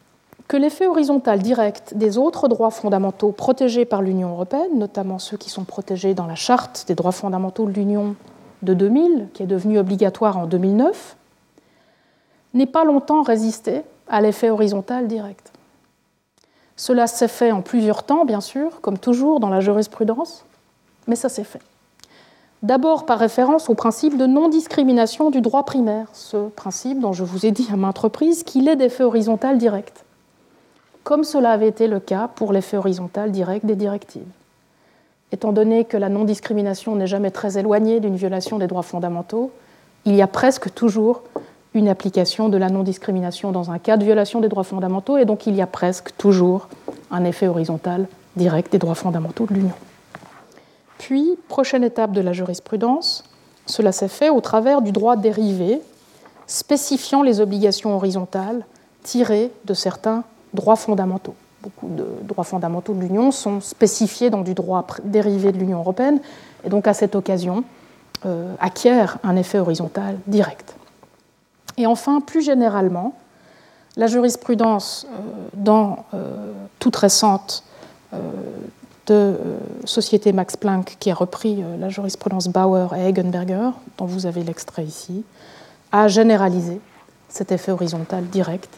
[0.48, 5.50] que l'effet horizontal direct des autres droits fondamentaux protégés par l'Union européenne, notamment ceux qui
[5.50, 8.14] sont protégés dans la Charte des droits fondamentaux de l'Union
[8.62, 11.16] de 2000, qui est devenue obligatoire en 2009,
[12.54, 15.52] n'est pas longtemps résisté à l'effet horizontal direct.
[16.76, 20.44] Cela s'est fait en plusieurs temps, bien sûr, comme toujours dans la jurisprudence,
[21.06, 21.62] mais ça s'est fait.
[22.66, 27.46] D'abord par référence au principe de non-discrimination du droit primaire, ce principe dont je vous
[27.46, 30.04] ai dit à maintes reprises qu'il est d'effet horizontal direct,
[31.04, 34.26] comme cela avait été le cas pour l'effet horizontal direct des directives
[35.32, 39.50] étant donné que la non-discrimination n'est jamais très éloignée d'une violation des droits fondamentaux,
[40.04, 41.22] il y a presque toujours
[41.74, 45.46] une application de la non-discrimination dans un cas de violation des droits fondamentaux, et donc
[45.46, 46.68] il y a presque toujours
[47.10, 48.06] un effet horizontal
[48.36, 49.74] direct des droits fondamentaux de l'Union.
[50.98, 53.24] Puis, prochaine étape de la jurisprudence,
[53.66, 55.80] cela s'est fait au travers du droit dérivé,
[56.46, 58.64] spécifiant les obligations horizontales
[59.02, 60.24] tirées de certains
[60.54, 61.34] droits fondamentaux
[61.66, 66.20] beaucoup de droits fondamentaux de l'Union sont spécifiés dans du droit dérivé de l'Union européenne
[66.64, 67.64] et donc à cette occasion
[68.24, 70.76] euh, acquièrent un effet horizontal direct.
[71.76, 73.14] Et enfin, plus généralement,
[73.96, 75.18] la jurisprudence euh,
[75.54, 77.64] dans euh, toute récente
[79.06, 79.36] de
[79.84, 84.84] Société Max Planck, qui a repris la jurisprudence Bauer et Egenberger, dont vous avez l'extrait
[84.84, 85.24] ici,
[85.92, 86.80] a généralisé
[87.28, 88.70] cet effet horizontal direct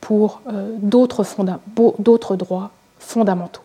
[0.00, 3.62] pour euh, d'autres droits fondamentaux.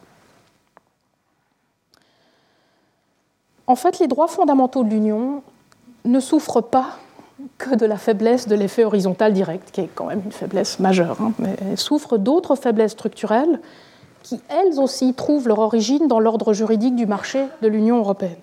[3.66, 5.42] En fait, les droits fondamentaux de l'Union
[6.06, 6.98] ne souffrent pas
[7.58, 11.18] que de la faiblesse de l'effet horizontal direct, qui est quand même une faiblesse majeure,
[11.22, 13.60] hein, mais elle souffre d'autres faiblesses structurelles
[14.28, 18.36] qui, elles aussi, trouvent leur origine dans l'ordre juridique du marché de l'Union européenne.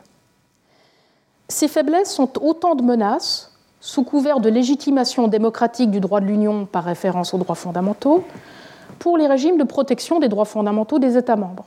[1.49, 6.65] Ces faiblesses sont autant de menaces, sous couvert de légitimation démocratique du droit de l'Union
[6.65, 8.25] par référence aux droits fondamentaux,
[8.99, 11.67] pour les régimes de protection des droits fondamentaux des États membres.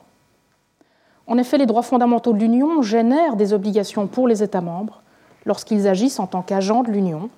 [1.28, 5.04] En effet, les droits fondamentaux de l'Union génèrent des obligations pour les États membres
[5.46, 7.30] lorsqu'ils agissent en tant qu'agents de l'Union,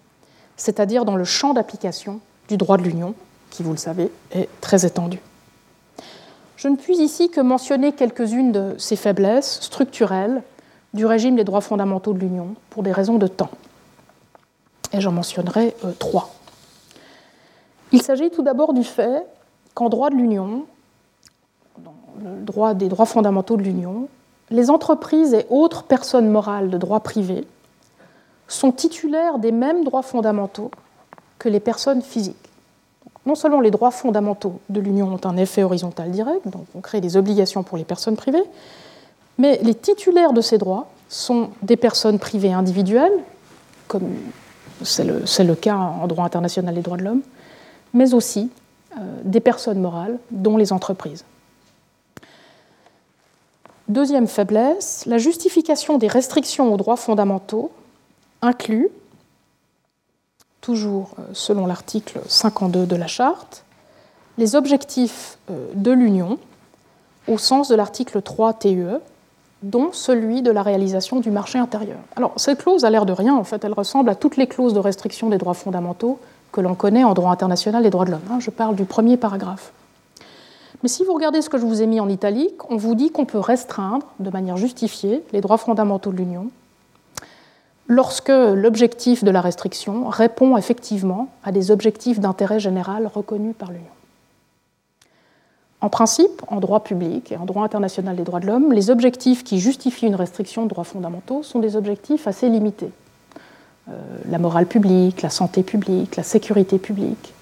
[0.56, 3.16] c'est-à-dire dans le champ d'application du droit de l'Union,
[3.50, 5.20] qui, vous le savez, est très étendu.
[6.60, 10.44] Je ne puis ici que mentionner quelques-unes de ces faiblesses structurelles
[10.94, 13.50] du régime des droits fondamentaux de l'Union pour des raisons de temps.
[14.92, 16.36] Et j'en mentionnerai euh, trois.
[17.94, 19.26] Il s'agit tout d'abord du fait
[19.74, 20.66] qu'en droit de l'Union,
[21.78, 24.10] dans le droit des droits fondamentaux de l'Union,
[24.50, 27.48] les entreprises et autres personnes morales de droit privé
[28.50, 30.72] sont titulaires des mêmes droits fondamentaux
[31.38, 32.49] que les personnes physiques.
[33.26, 37.02] Non seulement les droits fondamentaux de l'Union ont un effet horizontal direct, donc on crée
[37.02, 38.44] des obligations pour les personnes privées,
[39.38, 43.14] mais les titulaires de ces droits sont des personnes privées individuelles,
[43.88, 44.10] comme
[44.84, 47.22] c'est le, cas en droit international des droits de l'homme,
[47.94, 48.50] mais aussi
[48.98, 51.26] euh, des personnes morales, dont les entreprises.
[53.88, 57.72] Deuxième faiblesse, la justification des restrictions aux droits fondamentaux
[58.42, 58.90] inclut,
[60.70, 63.64] toujours euh, selon l'article 52 de la Charte,
[64.38, 66.38] les objectifs euh, de l'Union
[67.28, 69.00] au sens de l'article 3 TUE,
[69.64, 71.98] dont celui de la réalisation du marché intérieur.
[72.16, 74.76] Alors, cette clause a l'air de rien, en fait, elle ressemble à toutes les clauses
[74.76, 76.20] de restriction des droits fondamentaux
[76.52, 78.30] que l'on connaît en droit international des droits de l'homme.
[78.32, 78.40] Hein.
[78.40, 79.72] Je parle du premier paragraphe.
[80.84, 83.10] Mais si vous regardez ce que je vous ai mis en italique, on vous dit
[83.10, 86.52] qu'on peut restreindre, de manière justifiée, les droits fondamentaux de l'Union
[87.90, 93.84] lorsque l'objectif de la restriction répond effectivement à des objectifs d'intérêt général reconnus par l'Union.
[95.82, 99.44] En principe, en droit public et en droit international des droits de l'homme, les objectifs
[99.44, 102.92] qui justifient une restriction de droits fondamentaux sont des objectifs assez limités.
[103.90, 103.94] Euh,
[104.30, 107.34] la morale publique, la santé publique, la sécurité publique.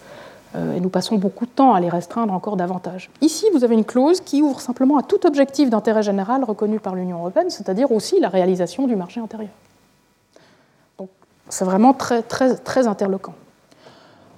[0.56, 3.10] Euh, et nous passons beaucoup de temps à les restreindre encore davantage.
[3.22, 6.96] Ici, vous avez une clause qui ouvre simplement à tout objectif d'intérêt général reconnu par
[6.96, 9.50] l'Union européenne, c'est-à-dire aussi la réalisation du marché intérieur.
[11.50, 13.36] C'est vraiment très, très, très interloquant.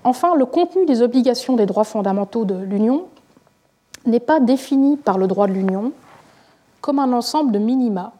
[0.03, 3.05] Enfin, le contenu des obligations des droits fondamentaux de l'Union
[4.05, 5.91] n'est pas défini par le droit de l'Union
[6.81, 8.13] comme un ensemble de minima,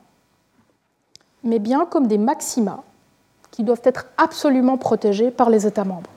[1.44, 2.84] mais bien comme des maxima
[3.52, 6.10] qui doivent être absolument protégés par les États membres.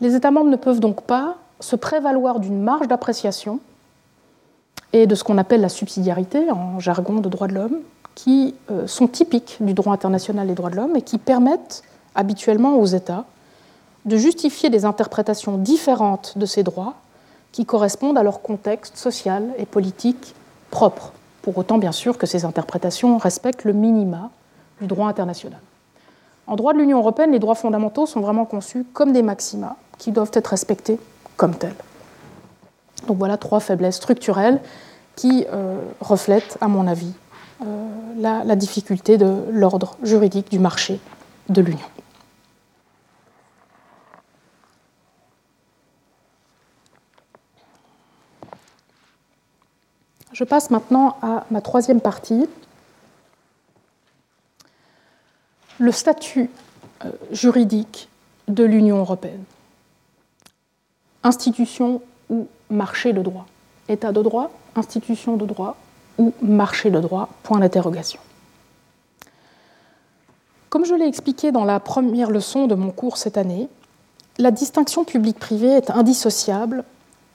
[0.00, 3.60] Les États membres ne peuvent donc pas se prévaloir d'une marge d'appréciation
[4.92, 7.78] et de ce qu'on appelle la subsidiarité en jargon de droit de l'homme,
[8.14, 11.82] qui euh, sont typiques du droit international des droits de l'homme et qui permettent
[12.14, 13.24] habituellement aux États
[14.04, 16.94] de justifier des interprétations différentes de ces droits
[17.52, 20.34] qui correspondent à leur contexte social et politique
[20.70, 21.12] propre,
[21.42, 24.30] pour autant bien sûr que ces interprétations respectent le minima
[24.80, 25.60] du droit international.
[26.46, 30.10] En droit de l'Union européenne, les droits fondamentaux sont vraiment conçus comme des maxima qui
[30.12, 30.98] doivent être respectés
[31.36, 31.74] comme tels.
[33.06, 34.60] Donc voilà trois faiblesses structurelles
[35.16, 37.12] qui euh, reflètent, à mon avis,
[38.16, 41.00] la, la difficulté de l'ordre juridique du marché
[41.48, 41.88] de l'Union.
[50.32, 52.48] Je passe maintenant à ma troisième partie,
[55.78, 56.50] le statut
[57.04, 58.08] euh, juridique
[58.48, 59.44] de l'Union européenne.
[61.22, 63.46] Institution ou marché de droit.
[63.88, 65.76] État de droit, institution de droit
[66.18, 68.20] ou marché de droit, point d'interrogation.
[70.70, 73.68] Comme je l'ai expliqué dans la première leçon de mon cours cette année,
[74.38, 76.84] la distinction publique-privée est indissociable,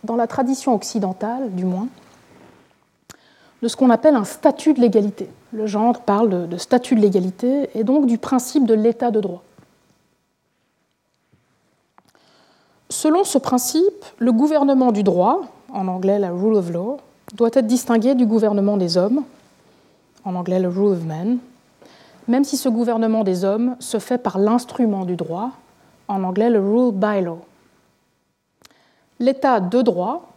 [0.04, 1.88] dans la tradition occidentale du moins,
[3.62, 5.30] de ce qu'on appelle un statut de l'égalité.
[5.52, 9.44] Le genre parle de, statut de l'égalité et donc du principe de l'état de droit.
[12.90, 16.98] Selon ce principe, le gouvernement du droit, en anglais la rule of law,
[17.34, 19.24] doit être distingué du gouvernement des hommes,
[20.26, 21.38] en anglais le rule of men,
[22.28, 25.52] même si ce gouvernement des hommes se fait par l'instrument du droit,
[26.08, 27.40] en anglais le rule by law.
[29.20, 30.30] L'état de droit,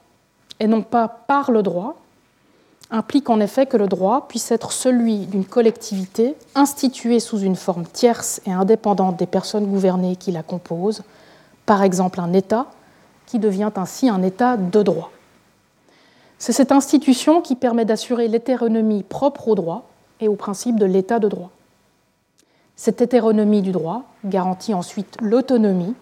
[0.58, 1.96] et non pas par le droit,
[2.90, 7.84] implique en effet que le droit puisse être celui d'une collectivité instituée sous une forme
[7.84, 11.02] tierce et indépendante des personnes gouvernées qui la composent,
[11.64, 12.66] par exemple un État,
[13.26, 15.10] qui devient ainsi un État de droit.
[16.42, 19.84] C'est cette institution qui permet d'assurer l'hétéronomie propre au droit
[20.18, 21.50] et au principe de l'État de droit.
[22.74, 25.94] Cette hétéronomie du droit garantit ensuite l'autonomie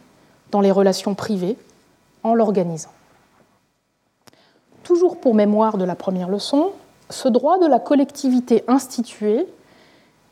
[0.50, 1.58] dans les relations privées
[2.22, 2.88] en l'organisant.
[4.82, 6.70] Toujours pour mémoire de la première leçon,
[7.10, 9.46] ce droit de la collectivité instituée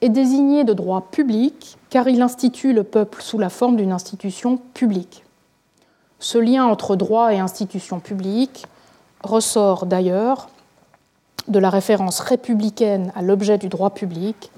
[0.00, 4.56] est désigné de droit public car il institue le peuple sous la forme d'une institution
[4.72, 5.22] publique.
[6.18, 8.64] Ce lien entre droit et institution publique
[9.22, 10.48] ressort d'ailleurs
[11.48, 14.50] de la référence républicaine à l'objet du droit public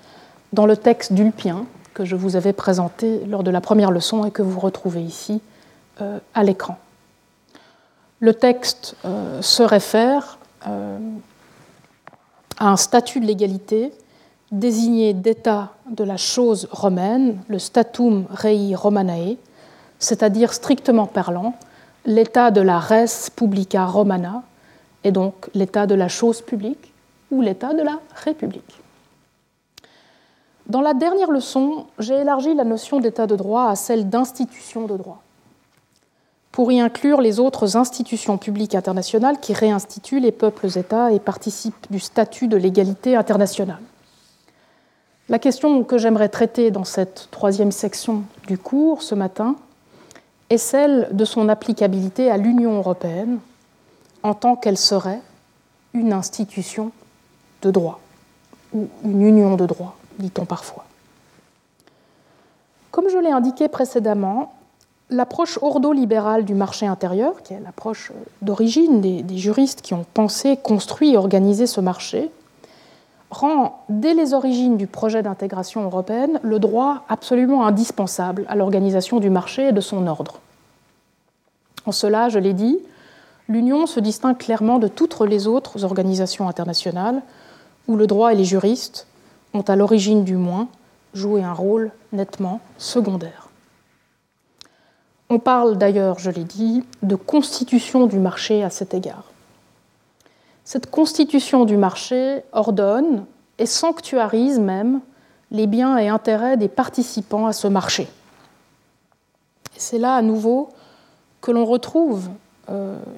[0.53, 4.31] dans le texte d'Ulpien que je vous avais présenté lors de la première leçon et
[4.31, 5.41] que vous retrouvez ici
[6.01, 6.79] euh, à l'écran.
[8.21, 10.99] Le texte euh, se réfère euh,
[12.59, 13.93] à un statut de l'égalité
[14.53, 19.37] désigné d'état de la chose romaine, le statum rei romanae,
[19.99, 21.55] c'est-à-dire strictement parlant,
[22.05, 24.43] l'état de la res publica romana,
[25.05, 26.93] et donc l'état de la chose publique
[27.31, 28.81] ou l'état de la république.
[30.67, 34.97] Dans la dernière leçon, j'ai élargi la notion d'état de droit à celle d'institution de
[34.97, 35.23] droit,
[36.53, 41.99] pour y inclure les autres institutions publiques internationales qui réinstituent les peuples-États et participent du
[41.99, 43.81] statut de l'égalité internationale.
[45.29, 49.57] La question que j'aimerais traiter dans cette troisième section du cours ce matin
[50.51, 53.39] est celle de son applicabilité à l'Union européenne
[54.23, 55.21] en tant qu'elle serait
[55.95, 56.93] une institution
[57.63, 58.01] de droit,
[58.73, 60.85] ou une union de droit, dit-on parfois.
[62.91, 64.55] Comme je l'ai indiqué précédemment,
[65.11, 68.13] l'approche ordo-libérale du marché intérieur, qui est l'approche
[68.43, 72.31] d'origine des, des, juristes qui ont pensé, construit et organisé ce marché,
[73.31, 79.31] rend dès les origines du projet d'intégration européenne le droit absolument indispensable à l'organisation du
[79.31, 80.41] marché et de son ordre.
[81.87, 82.79] En cela, je l'ai dit,
[83.51, 87.21] l'Union se distingue clairement de toutes les autres organisations internationales
[87.89, 89.09] où le droit et les juristes
[89.55, 90.69] ont, à l'origine du moins,
[91.15, 93.49] joué un rôle nettement secondaire.
[95.29, 99.25] On parle d'ailleurs, je l'ai dit, de constitution du marché à cet égard.
[100.65, 103.25] Cette constitution du marché ordonne
[103.59, 105.01] et sanctuarise même
[105.51, 108.09] les biens et intérêts des participants à ce marché.
[109.77, 110.69] c'est là à nouveau
[111.41, 112.29] que l'on retrouve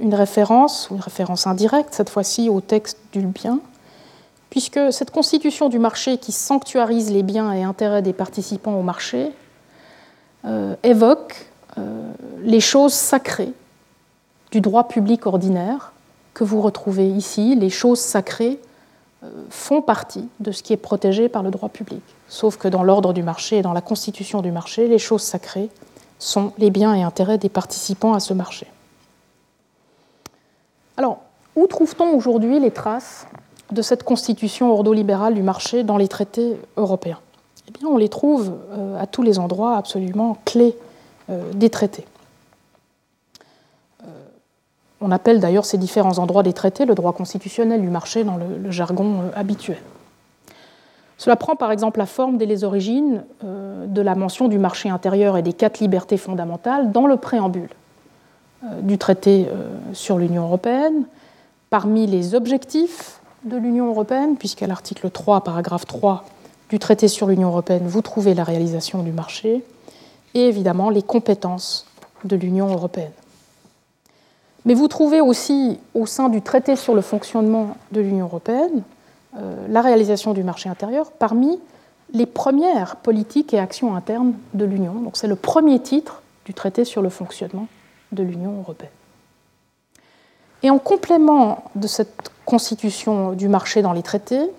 [0.00, 3.60] une référence, une référence indirecte cette fois-ci au texte d'Ulpien,
[4.50, 9.32] puisque cette constitution du marché qui sanctuarise les biens et intérêts des participants au marché
[10.44, 11.46] euh, évoque
[11.78, 13.52] euh, les choses sacrées
[14.50, 15.92] du droit public ordinaire
[16.34, 17.56] que vous retrouvez ici.
[17.56, 18.58] Les choses sacrées
[19.50, 22.02] font partie de ce qui est protégé par le droit public.
[22.28, 25.68] Sauf que dans l'ordre du marché et dans la constitution du marché, les choses sacrées
[26.18, 28.66] sont les biens et intérêts des participants à ce marché.
[30.96, 31.20] Alors,
[31.56, 33.26] où trouve-t-on aujourd'hui les traces
[33.70, 37.18] de cette constitution ordolibérale du marché dans les traités européens?
[37.68, 40.76] Eh bien, on les trouve euh, à tous les endroits absolument clés
[41.30, 42.04] euh, des traités.
[44.02, 44.06] Euh,
[45.00, 48.70] on appelle d'ailleurs ces différents endroits des traités le droit constitutionnel du marché dans le,
[48.70, 49.78] jargon habituel.
[51.16, 55.36] Cela prend par exemple la forme dès les origines de la mention du marché intérieur
[55.36, 57.68] et des quatre libertés fondamentales dans le préambule
[58.82, 59.48] du traité
[59.92, 61.04] sur l'Union européenne,
[61.70, 66.24] parmi les objectifs de l'Union européenne, puisqu'à l'article 3, paragraphe 3
[66.70, 69.64] du traité sur l'Union européenne, vous trouvez la réalisation du marché,
[70.34, 71.86] et évidemment les compétences
[72.24, 73.12] de l'Union européenne.
[74.64, 78.82] Mais vous trouvez aussi au sein du traité sur le fonctionnement de l'Union européenne
[79.36, 81.58] euh, la réalisation du marché intérieur parmi
[82.12, 84.94] les premières politiques et actions internes de l'Union.
[84.94, 87.66] Donc c'est le premier titre du traité sur le fonctionnement
[88.12, 88.90] de l'Union européenne.
[90.62, 94.50] Et en complément de cette constitution du marché dans les traités,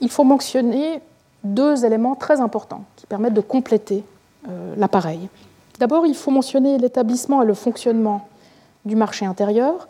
[0.00, 1.00] il faut mentionner
[1.44, 4.04] deux éléments très importants qui permettent de compléter
[4.48, 5.28] euh, l'appareil.
[5.78, 8.28] D'abord, il faut mentionner l'établissement et le fonctionnement
[8.84, 9.88] du marché intérieur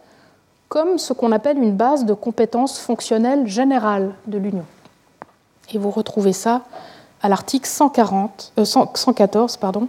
[0.69, 4.67] comme ce qu'on appelle une base de compétences fonctionnelles générales de l'Union.
[5.73, 6.63] Et vous retrouvez ça
[7.23, 9.81] à l'article 114, euh,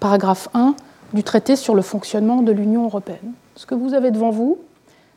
[0.00, 0.74] paragraphe 1
[1.12, 3.32] du traité sur le fonctionnement de l'Union européenne.
[3.56, 4.58] Ce que vous avez devant vous,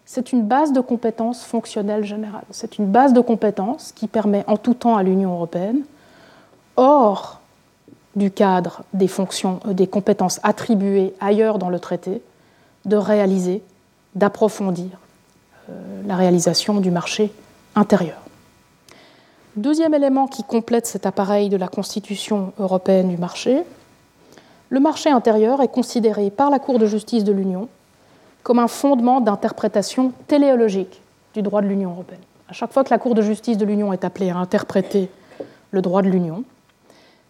[0.05, 2.43] c'est une base de compétences fonctionnelles générales.
[2.49, 5.81] C'est une base de compétences qui permet en tout temps à l'Union européenne,
[6.75, 7.39] hors
[8.15, 12.21] du cadre des fonctions, euh, des compétences attribuées ailleurs dans le traité,
[12.85, 13.61] de réaliser,
[14.15, 14.89] d'approfondir
[15.69, 17.31] euh, la réalisation du marché
[17.75, 18.17] intérieur.
[19.55, 23.63] Deuxième élément qui complète cet appareil de la Constitution européenne du marché,
[24.71, 27.67] le marché intérieur est considéré par la Cour de justice de l'Union
[28.41, 31.01] comme un fondement d'interprétation téléologique
[31.33, 32.21] du droit de l'Union européenne.
[32.49, 35.09] À chaque fois que la Cour de justice de l'Union est appelée à interpréter
[35.71, 36.45] le droit de l'Union,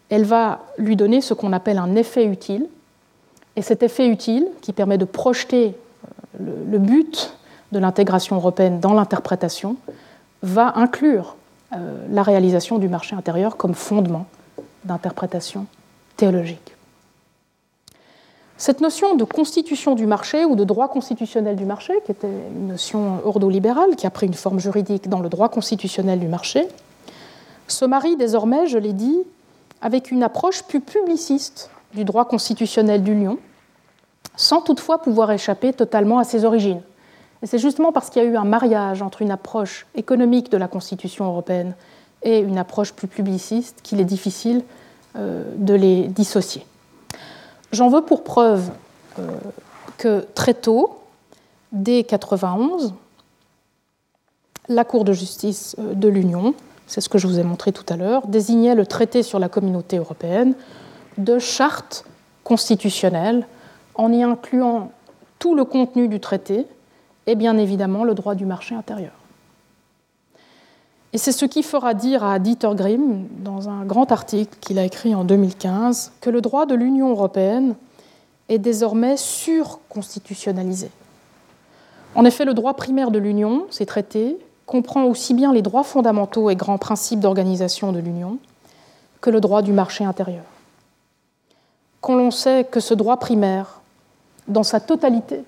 [0.10, 2.68] elle va lui donner ce qu'on appelle un effet utile.
[3.56, 5.76] Et cet effet utile, qui permet de projeter
[6.40, 7.36] le, but
[7.72, 9.78] de l'intégration européenne dans l'interprétation,
[10.44, 11.36] va inclure
[11.74, 14.28] euh, la réalisation du marché intérieur comme fondement
[14.86, 15.66] d'interprétation
[16.18, 16.76] théologique.
[18.62, 22.68] Cette notion de constitution du marché ou de droit constitutionnel du marché, qui était une
[22.68, 26.68] notion ordolibérale qui a pris une forme juridique dans le droit constitutionnel du marché,
[27.68, 29.18] se marie désormais, je l'ai dit,
[29.82, 33.40] avec une approche plus publiciste du droit constitutionnel de l'Union,
[34.36, 36.84] sans toutefois pouvoir échapper totalement à ses origines.
[37.42, 40.58] Et c'est justement parce qu'il y a eu un mariage entre une approche économique de
[40.58, 41.74] la Constitution européenne
[42.22, 44.62] et une approche plus publiciste qu'il est difficile
[45.16, 46.64] euh, de les dissocier.
[47.72, 48.70] J'en veux pour preuve
[49.20, 49.38] euh,
[49.98, 51.00] que très tôt,
[51.72, 52.94] dès 91,
[54.68, 56.54] la Cour de justice euh, de l'Union,
[56.88, 59.48] c'est ce que je vous ai montré tout à l'heure, désignait le traité sur la
[59.48, 60.54] communauté européenne
[61.18, 62.06] de charte
[62.44, 63.48] constitutionnelle
[63.96, 64.92] en y incluant
[65.40, 66.66] tout le contenu du traité
[67.28, 69.14] et bien évidemment le droit du marché intérieur.
[71.14, 74.86] Et c'est ce qui fera dire à Dieter Grimm, dans un grand article qu'il a
[74.86, 77.76] écrit en 2015, que le droit de l'Union européenne
[78.48, 80.90] est désormais surconstitutionnalisé.
[82.16, 86.50] En effet, le droit primaire de l'Union, ces traités, comprend aussi bien les droits fondamentaux
[86.50, 88.38] et grands principes d'organisation de l'Union
[89.20, 90.44] que le droit du marché intérieur.
[92.00, 93.82] Quand l'on sait que ce droit primaire,
[94.48, 95.44] dans sa totalité,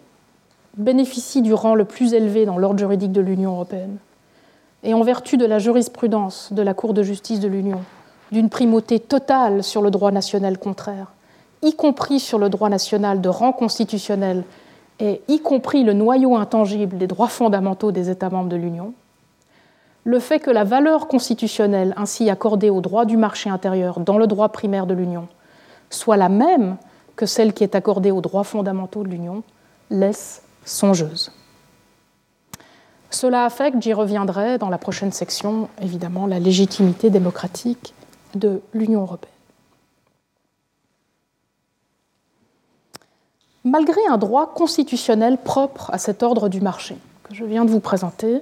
[0.78, 3.98] bénéficie du rang le plus élevé dans l'ordre juridique de l'Union européenne,
[4.84, 7.82] et en vertu de la jurisprudence de la Cour de justice de l'Union,
[8.32, 11.14] d'une primauté totale sur le droit national contraire,
[11.62, 14.44] y compris sur le droit national de rang constitutionnel
[15.00, 18.94] et y compris le noyau intangible des droits fondamentaux des États membres de l'Union,
[20.04, 24.28] le fait que la valeur constitutionnelle ainsi accordée au droit du marché intérieur dans le
[24.28, 25.28] droit primaire de l'Union
[25.90, 26.78] soit la même
[27.16, 29.44] que celle qui est accordée aux droits fondamentaux de l'Union
[29.90, 31.32] laisse songeuse.
[33.14, 37.94] Cela affecte, j'y reviendrai dans la prochaine section, évidemment, la légitimité démocratique
[38.34, 39.32] de l'Union européenne.
[43.64, 47.80] Malgré un droit constitutionnel propre à cet ordre du marché que je viens de vous
[47.80, 48.42] présenter,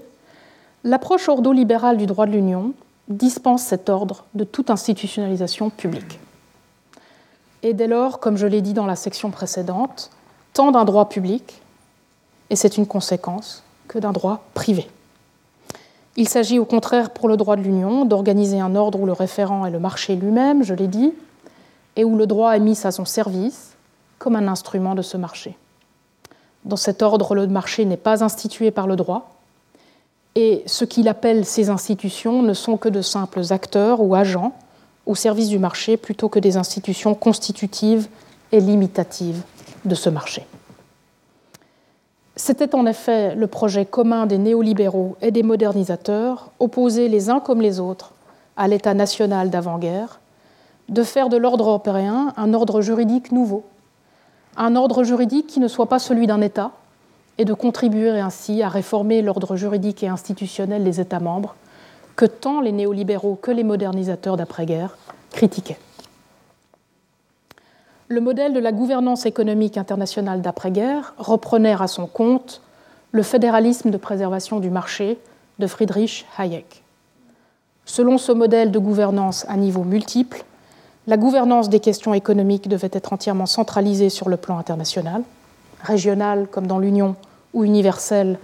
[0.85, 2.71] l'approche ordolibérale du droit de l'Union
[3.09, 6.17] dispense cet ordre de toute institutionnalisation publique.
[7.61, 10.11] Et dès lors, comme je l'ai dit dans la section précédente,
[10.53, 11.61] tant d'un droit public,
[12.49, 14.87] et c'est une conséquence, que d'un droit privé.
[16.15, 19.65] Il s'agit au contraire pour le droit de l'Union d'organiser un ordre où le référent
[19.65, 21.13] est le marché lui-même, je l'ai dit,
[21.97, 23.75] et où le droit est mis à son service
[24.17, 25.57] comme un instrument de ce marché.
[26.63, 29.35] Dans cet ordre, le marché n'est pas institué par le droit,
[30.35, 34.53] et ce qu'il appelle ces institutions ne sont que de simples acteurs ou agents
[35.05, 38.07] au service du marché plutôt que des institutions constitutives
[38.53, 39.41] et limitatives
[39.83, 40.45] de ce marché.
[42.35, 47.61] C'était en effet le projet commun des néolibéraux et des modernisateurs, opposés les uns comme
[47.61, 48.13] les autres
[48.55, 50.19] à l'État national d'avant-guerre,
[50.89, 53.63] de faire de l'ordre européen un ordre juridique nouveau,
[54.55, 56.71] un ordre juridique qui ne soit pas celui d'un État,
[57.37, 61.55] et de contribuer ainsi à réformer l'ordre juridique et institutionnel des États membres,
[62.15, 64.97] que tant les néolibéraux que les modernisateurs d'après-guerre
[65.31, 65.79] critiquaient
[68.11, 72.61] le modèle de la gouvernance économique internationale d'après-guerre reprenait à son compte
[73.13, 75.17] le fédéralisme de préservation du marché
[75.59, 76.83] de Friedrich Hayek.
[77.85, 80.43] Selon ce modèle de gouvernance à niveau multiple,
[81.07, 85.23] la gouvernance des questions économiques devait être entièrement centralisée sur le plan international,
[85.81, 87.15] régional comme dans l'Union
[87.53, 88.37] ou universelle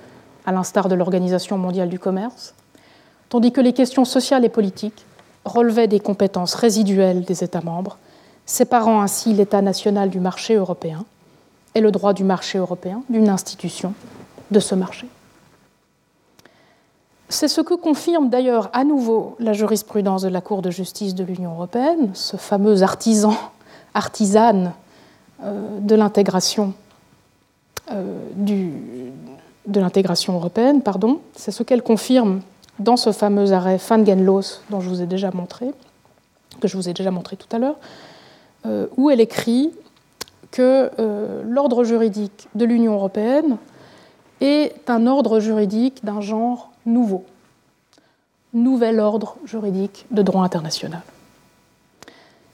[0.45, 2.53] à l'instar de l'Organisation mondiale du commerce,
[3.27, 5.05] tandis que les questions sociales et politiques
[5.43, 7.97] relevaient des compétences résiduelles des États membres
[8.47, 11.05] séparant ainsi l'État national du marché européen
[11.75, 13.93] et le droit du marché européen d'une institution
[14.49, 15.07] de ce marché.
[17.29, 21.25] C'est ce que confirme d'ailleurs à nouveau la jurisprudence de la Cour de justice de
[21.25, 23.35] l'Union européenne, ce fameux artisan,
[23.93, 24.71] artisane
[25.43, 26.73] euh, de l'intégration
[27.91, 28.19] euh,
[29.67, 31.19] de l'intégration européenne, pardon.
[31.35, 32.39] C'est ce qu'elle confirme
[32.79, 35.67] dans ce fameux arrêt Fangenlos dont je vous ai déjà montré,
[36.61, 37.75] que je vous ai déjà montré tout à l'heure,
[38.97, 39.71] où elle écrit
[40.51, 43.57] que euh, l'ordre juridique de l'Union européenne
[44.41, 47.23] est un ordre juridique d'un genre nouveau,
[48.53, 51.01] nouvel ordre juridique de droit international.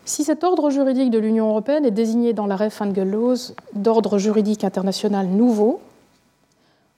[0.06, 5.28] Si cet ordre juridique de l'Union européenne est désigné dans l'arrêt Fangellos d'ordre juridique international
[5.28, 5.80] nouveau,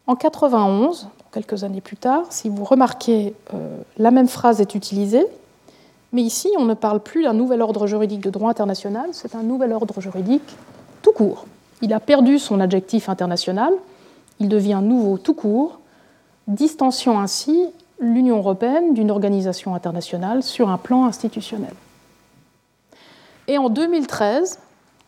[0.07, 5.25] en 91, quelques années plus tard, si vous remarquez, euh, la même phrase est utilisée,
[6.15, 9.43] Mais ici, on ne parle plus d'un nouvel ordre juridique de droit international, c'est un
[9.43, 10.55] nouvel ordre juridique
[11.01, 11.45] tout court.
[11.81, 13.73] Il a perdu son adjectif international,
[14.39, 15.81] il devient nouveau tout court,
[16.47, 17.65] distanciant ainsi
[17.99, 21.73] l'Union européenne d'une organisation internationale sur un plan institutionnel.
[23.49, 24.59] Et en 2013,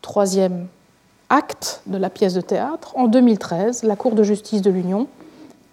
[0.02, 0.68] troisième
[1.30, 5.08] acte de la pièce de théâtre, en 2013, la Cour de justice de l'Union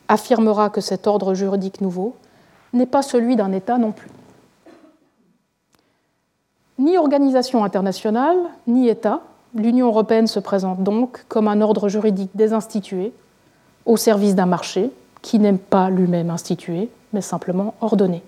[0.07, 2.15] affirmera que cet ordre juridique nouveau
[2.73, 4.11] n'est pas celui d'un État non plus.
[6.79, 8.37] Ni organisation internationale,
[8.67, 9.21] ni État,
[9.55, 13.13] l'Union européenne se présente donc comme un ordre juridique désinstitué
[13.87, 14.91] au service d'un marché
[15.23, 18.23] qui n'aime pas lui-même institué, mais simplement ordonné.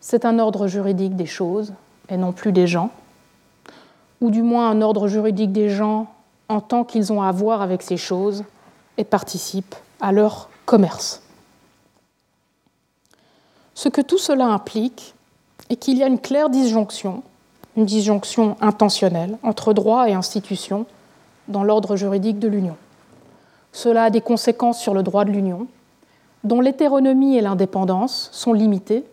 [0.00, 1.74] C'est un ordre juridique des choses
[2.08, 2.90] et non plus des gens,
[4.20, 6.06] ou du moins un ordre juridique des gens
[6.48, 8.44] en tant qu'ils ont à voir avec ces choses
[8.98, 11.22] et participent à leur commerce.
[13.74, 15.15] Ce que tout cela implique
[15.70, 17.22] est qu'il y a une claire disjonction,
[17.76, 20.86] une disjonction intentionnelle entre droit et institution
[21.48, 22.76] dans l'ordre juridique de l'Union.
[23.72, 25.66] Cela a des conséquences sur le droit de l'Union,
[26.44, 29.04] dont l'hétéronomie et l'indépendance sont limitées,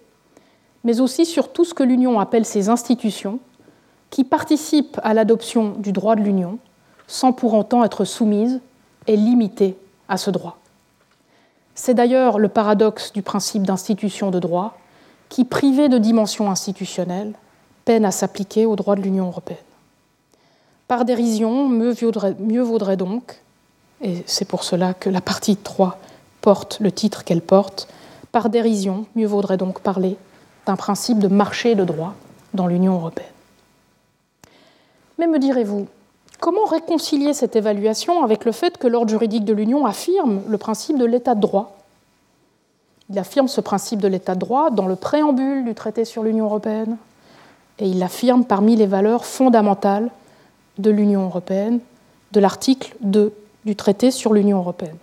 [0.84, 3.40] mais aussi sur tout ce que l'Union appelle ses institutions,
[4.10, 6.60] qui participent à l'adoption du droit de l'Union
[7.07, 8.61] sans pour autant être soumises
[9.07, 9.76] et limitées
[10.07, 10.57] à ce droit.
[11.76, 14.78] C'est d'ailleurs le paradoxe du principe d'institution de droit
[15.34, 17.34] qui, privé de dimension institutionnelle,
[17.86, 19.58] peine à s'appliquer au droit de l'Union européenne.
[20.88, 23.42] Par dérision, mieux vaudrait, mieux vaudrait donc,
[24.02, 25.98] et c'est pour cela que la partie 3
[26.42, 27.88] porte le titre qu'elle porte,
[28.32, 30.18] par dérision, mieux vaudrait donc parler
[30.68, 32.14] d'un principe de marché de droit
[32.54, 33.26] dans l'Union européenne.
[35.18, 35.88] Mais me direz-vous,
[36.42, 41.00] comment réconcilier cette évaluation avec le fait que l'ordre juridique de l'Union affirme le principe
[41.00, 41.83] de l'état de droit
[43.10, 46.46] Il affirme ce principe de l'état de droit dans le préambule du traité sur l'Union
[46.46, 46.98] européenne
[47.80, 50.10] et il l'affirme parmi les valeurs fondamentales
[50.78, 51.80] de l'Union européenne,
[52.32, 53.34] de l'article 2
[53.66, 54.98] du traité sur l'Union européenne.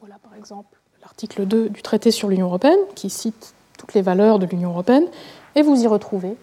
[0.00, 4.38] Voilà par exemple l'article 2 du traité sur l'Union européenne qui cite toutes les valeurs
[4.38, 5.06] de l'Union européenne
[5.54, 6.36] et vous y retrouvez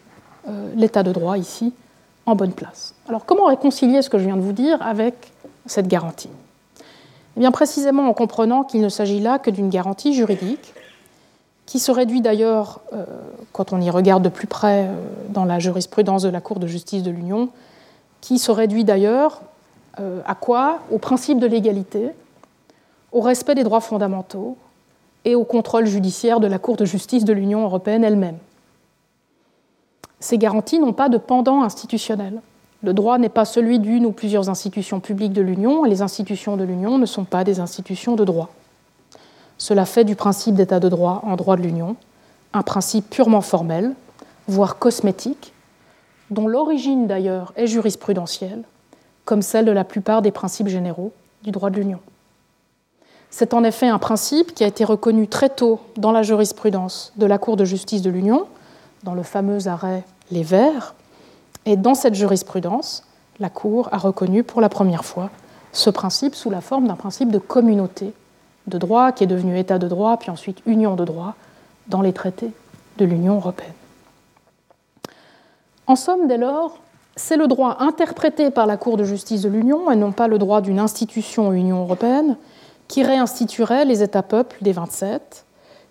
[0.48, 1.74] euh, l'état de droit ici
[2.26, 2.94] en bonne place.
[3.08, 5.32] Alors comment réconcilier ce que je viens de vous dire avec
[5.66, 6.30] cette garantie?
[7.38, 10.74] Eh bien précisément en comprenant qu'il ne s'agit là que d'une garantie juridique
[11.66, 13.06] qui se réduit d'ailleurs, euh,
[13.54, 14.96] quand on y regarde de plus près euh,
[15.30, 17.48] dans la jurisprudence de la Cour de justice de l'Union,
[18.20, 19.42] qui se réduit d'ailleurs
[20.00, 20.80] euh, à quoi?
[20.92, 22.10] Au principe de l'égalité,
[23.14, 24.58] au respect des droits fondamentaux
[25.24, 28.38] et au contrôle judiciaire de la Cour de justice de l'Union européenne elle-même.
[30.20, 32.42] Ces garanties n'ont pas de pendant institutionnel.
[32.84, 36.58] Le droit n'est pas celui d'une ou plusieurs institutions publiques de l'Union, et les institutions
[36.58, 38.50] de l'Union ne sont pas des institutions de droit.
[39.58, 41.96] Cela fait du principe d'état de droit en droit de l'Union
[42.54, 43.94] un principe purement formel,
[44.48, 45.54] voire cosmétique,
[46.32, 48.64] dont l'origine d'ailleurs est jurisprudentielle,
[49.24, 51.14] comme celle de la plupart des principes généraux
[51.44, 52.00] du droit de l'Union.
[53.30, 57.26] C'est en effet un principe qui a été reconnu très tôt dans la jurisprudence de
[57.26, 58.48] la Cour de justice de l'Union,
[59.04, 60.96] dans le fameux arrêt Les Verts.
[61.66, 63.04] Et dans cette jurisprudence,
[63.40, 65.30] la Cour a reconnu pour la première fois
[65.74, 68.14] ce principe sous la forme d'un principe de communauté
[68.68, 71.36] de droit qui est devenu État de droit, puis ensuite Union de droit
[71.88, 72.52] dans les traités
[72.98, 73.74] de l'Union européenne.
[75.88, 76.78] En somme, dès lors,
[77.16, 80.38] c'est le droit interprété par la Cour de justice de l'Union, et non pas le
[80.38, 82.38] droit d'une institution Union européenne,
[82.88, 85.46] qui réinstituerait les États-peuples des 27,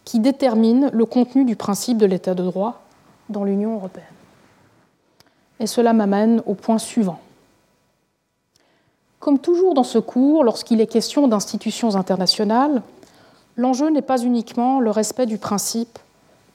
[0.04, 2.82] qui détermine le contenu du principe de l'État de droit
[3.28, 4.04] dans l'Union européenne.
[5.60, 7.20] Et cela m'amène au point suivant.
[9.20, 12.82] Comme toujours dans ce cours, lorsqu'il est question d'institutions internationales,
[13.56, 15.98] l'enjeu n'est pas uniquement le respect du principe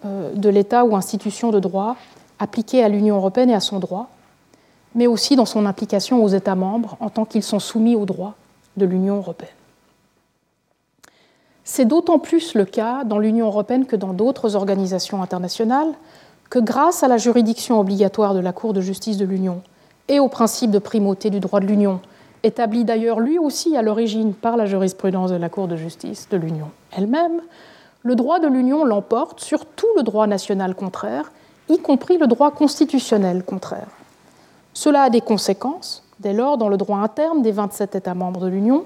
[0.03, 1.95] euh, de l'État ou institution de droit
[2.40, 4.10] appliqué à l'Union européenne et à son droit,
[4.95, 8.34] mais aussi dans son implication aux États membres en tant qu'ils sont soumis au droit
[8.76, 9.53] de l'Union européenne.
[11.64, 15.94] C'est d'autant plus le cas dans l'Union européenne que dans d'autres organisations internationales,
[16.50, 19.62] que grâce à la juridiction obligatoire de la Cour de justice de l'Union
[20.08, 22.00] et au principe de primauté du droit de l'Union,
[22.44, 26.38] établi d'ailleurs lui aussi à l'origine par la jurisprudence de la Cour de justice de
[26.38, 27.42] l'Union elle-même,
[28.04, 31.32] le droit de l'Union l'emporte sur tout le droit national contraire,
[31.70, 33.88] y compris le droit constitutionnel contraire.
[34.74, 38.48] Cela a des conséquences, dès lors, dans le droit interne des 27 États membres de
[38.48, 38.84] l'Union,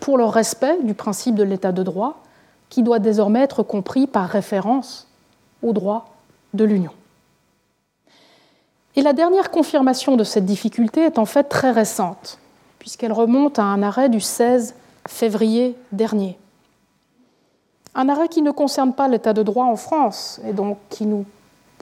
[0.00, 2.22] pour le respect du principe de l'État de droit,
[2.68, 5.08] qui doit désormais être compris par référence
[5.62, 6.09] au droit
[6.54, 6.92] de l'Union.
[8.96, 12.38] Et la dernière confirmation de cette difficulté est en fait très récente,
[12.78, 14.74] puisqu'elle remonte à un arrêt du 16
[15.06, 16.36] février dernier.
[17.94, 21.24] Un arrêt qui ne concerne pas l'état de droit en France, et donc qui nous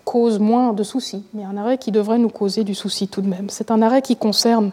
[0.04, 3.28] cause moins de soucis, mais un arrêt qui devrait nous causer du souci tout de
[3.28, 3.50] même.
[3.50, 4.70] C'est un arrêt qui concerne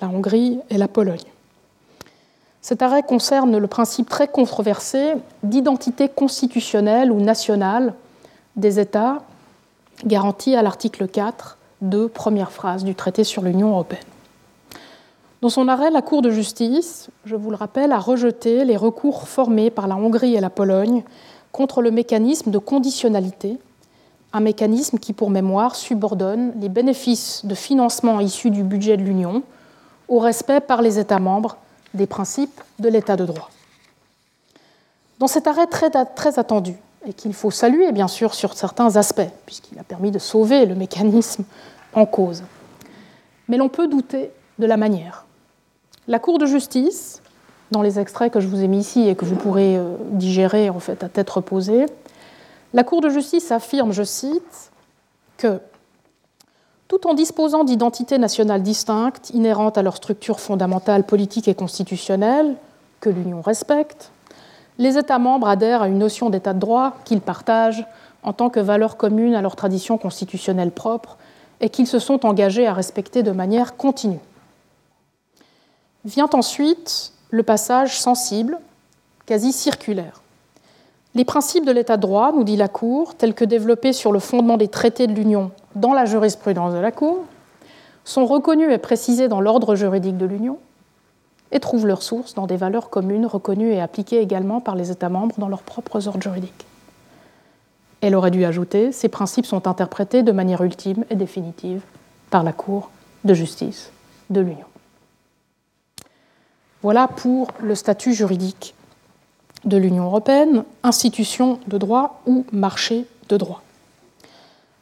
[0.00, 1.20] la Hongrie et la Pologne.
[2.60, 7.94] Cet arrêt concerne le principe très controversé d'identité constitutionnelle ou nationale
[8.56, 9.22] des États
[10.04, 14.00] garanti à l'article 4 de première phrase du traité sur l'Union européenne.
[15.40, 19.26] Dans son arrêt, la Cour de justice, je vous le rappelle, a rejeté les recours
[19.26, 21.02] formés par la Hongrie et la Pologne
[21.50, 23.58] contre le mécanisme de conditionnalité,
[24.32, 29.42] un mécanisme qui, pour mémoire, subordonne les bénéfices de financement issus du budget de l'Union
[30.08, 31.56] au respect par les États membres
[31.92, 33.50] des principes de l'État de droit.
[35.18, 36.76] Dans cet arrêt très attendu,
[37.06, 40.74] et qu'il faut saluer bien sûr sur certains aspects, puisqu'il a permis de sauver le
[40.74, 41.44] mécanisme
[41.94, 42.42] en cause,
[43.48, 45.26] mais l'on peut douter de la manière.
[46.08, 47.22] La Cour de justice,
[47.70, 50.70] dans les extraits que je vous ai mis ici et que vous pourrez euh, digérer
[50.70, 51.86] en fait à tête reposée,
[52.74, 54.70] la Cour de justice affirme, je cite,
[55.36, 55.60] que
[56.88, 62.54] tout en disposant d'identités nationales distinctes, inhérentes à leur structure fondamentale politique et constitutionnelle,
[63.00, 64.11] que l'Union respecte,
[64.78, 67.86] les États membres adhèrent à une notion d'État de droit qu'ils partagent
[68.22, 71.18] en tant que valeur commune à leur tradition constitutionnelle propre
[71.60, 74.20] et qu'ils se sont engagés à respecter de manière continue.
[76.04, 78.58] Vient ensuite le passage sensible,
[79.26, 80.22] quasi circulaire.
[81.14, 84.18] Les principes de l'état de droit, nous dit la Cour, tels que développés sur le
[84.18, 87.24] fondement des traités de l'Union dans la jurisprudence de la Cour,
[88.04, 90.58] sont reconnus et précisés dans l'ordre juridique de l'Union
[91.52, 95.08] et trouvent leur source dans des valeurs communes reconnues et appliquées également par les États
[95.08, 96.66] membres dans leurs propres ordres juridiques.
[98.00, 101.82] Elle aurait dû ajouter, ces principes sont interprétés de manière ultime et définitive
[102.30, 102.90] par la Cour
[103.24, 103.92] de justice
[104.30, 104.66] de l'Union.
[106.82, 108.74] Voilà pour le statut juridique
[109.64, 113.62] de l'Union européenne, institution de droit ou marché de droit.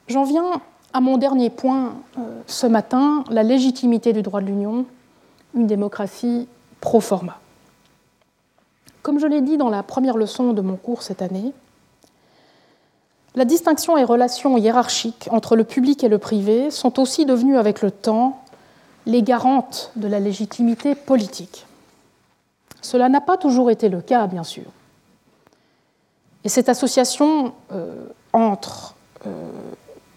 [0.09, 0.63] J'en viens
[0.95, 4.87] à mon dernier point euh, ce matin, la légitimité du droit de l'Union,
[5.55, 6.49] une démocratie
[6.81, 7.39] pro forma.
[9.03, 11.53] Comme je l'ai dit dans la première leçon de mon cours cette année,
[13.35, 17.81] la distinction et relations hiérarchiques entre le public et le privé sont aussi devenues avec
[17.81, 18.43] le temps
[19.07, 21.67] les garantes de la légitimité politique.
[22.83, 24.65] Cela n'a pas toujours été le cas, bien sûr.
[26.45, 28.95] Et cette association euh, entre
[29.27, 29.51] euh,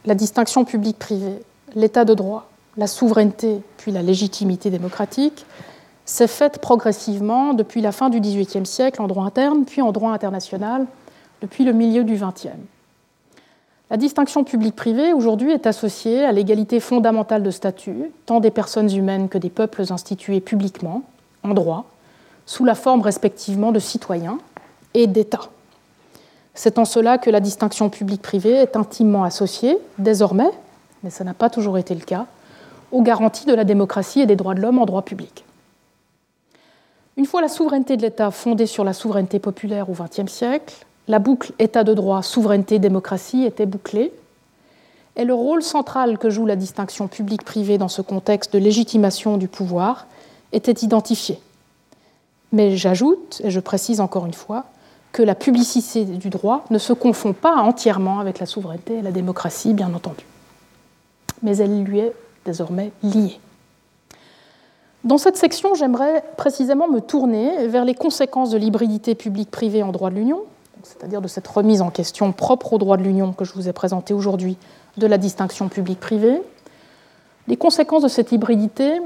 [0.05, 1.43] la distinction publique-privée,
[1.75, 5.45] l'état de droit, la souveraineté, puis la légitimité démocratique,
[6.05, 10.11] s'est faite progressivement depuis la fin du XVIIIe siècle en droit interne, puis en droit
[10.11, 10.85] international
[11.41, 12.47] depuis le milieu du XXe.
[13.89, 19.29] La distinction publique-privée aujourd'hui est associée à l'égalité fondamentale de statut, tant des personnes humaines
[19.29, 21.03] que des peuples institués publiquement,
[21.43, 21.85] en droit,
[22.45, 24.39] sous la forme respectivement de citoyens
[24.93, 25.49] et d'États.
[26.55, 30.49] C'est en cela que la distinction publique-privée est intimement associée, désormais,
[31.03, 32.25] mais ça n'a pas toujours été le cas,
[32.91, 35.43] aux garanties de la démocratie et des droits de l'homme en droit public.
[37.15, 40.73] Une fois la souveraineté de l'État fondée sur la souveraineté populaire au XXe siècle,
[41.07, 44.11] la boucle État de droit, souveraineté, démocratie était bouclée,
[45.15, 49.47] et le rôle central que joue la distinction publique-privée dans ce contexte de légitimation du
[49.47, 50.07] pouvoir
[50.53, 51.39] était identifié.
[52.51, 54.65] Mais j'ajoute, et je précise encore une fois,
[55.11, 59.11] que la publicité du droit ne se confond pas entièrement avec la souveraineté et la
[59.11, 60.25] démocratie, bien entendu.
[61.43, 62.13] Mais elle lui est
[62.45, 63.39] désormais liée.
[65.03, 70.09] Dans cette section, j'aimerais précisément me tourner vers les conséquences de l'hybridité publique-privée en droit
[70.09, 70.43] de l'Union,
[70.83, 73.73] c'est-à-dire de cette remise en question propre au droit de l'Union que je vous ai
[73.73, 74.57] présenté aujourd'hui
[74.97, 76.41] de la distinction publique-privée,
[77.49, 79.01] les conséquences de cette hybridité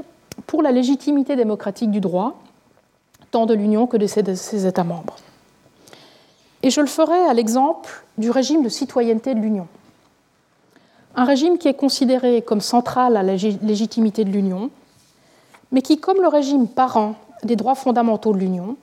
[0.46, 2.40] pour la légitimité démocratique du droit,
[3.32, 5.16] tant de l'Union que de ses États membres.
[6.62, 9.66] Et je le ferai à l'exemple du régime de citoyenneté de l'Union.
[11.16, 14.70] Un régime qui est considéré comme central à la légitimité de l'Union,
[15.72, 18.76] mais qui, comme le régime parent des droits fondamentaux de l'Union,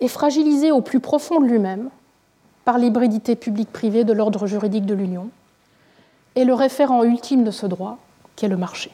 [0.00, 1.90] est fragilisé au plus profond de lui-même
[2.64, 5.28] par l'hybridité publique-privée de l'ordre juridique de l'Union
[6.36, 7.98] et le référent ultime de ce droit,
[8.36, 8.90] qui est le marché.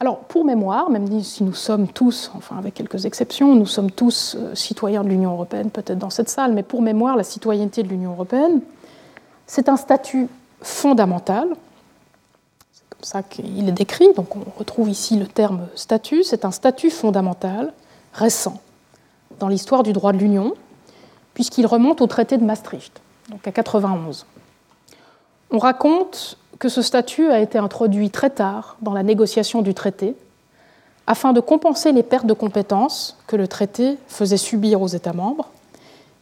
[0.00, 4.36] Alors, pour mémoire, même si nous sommes tous, enfin avec quelques exceptions, nous sommes tous
[4.38, 7.88] euh, citoyens de l'Union européenne, peut-être dans cette salle, mais pour mémoire, la citoyenneté de
[7.88, 8.60] l'Union européenne,
[9.46, 10.28] c'est un statut
[10.60, 11.48] fondamental
[13.04, 14.12] ça qu'il est décrit.
[14.14, 16.22] Donc on retrouve ici le terme statut.
[16.22, 17.72] C'est un statut fondamental
[18.12, 18.60] récent
[19.38, 20.54] dans l'histoire du droit de l'Union,
[21.34, 23.00] puisqu'il remonte au traité de Maastricht,
[23.30, 24.26] donc à 91.
[25.50, 30.14] On raconte que ce statut a été introduit très tard dans la négociation du traité,
[31.06, 35.50] afin de compenser les pertes de compétences que le traité faisait subir aux États membres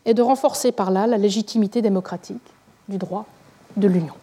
[0.05, 2.43] et de renforcer par là la légitimité démocratique
[2.89, 3.27] du droit
[3.77, 4.15] de l'Union.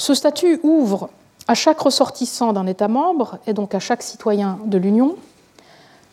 [0.00, 1.10] Ce statut ouvre
[1.46, 5.16] à chaque ressortissant d'un État membre, et donc à chaque citoyen de l'Union,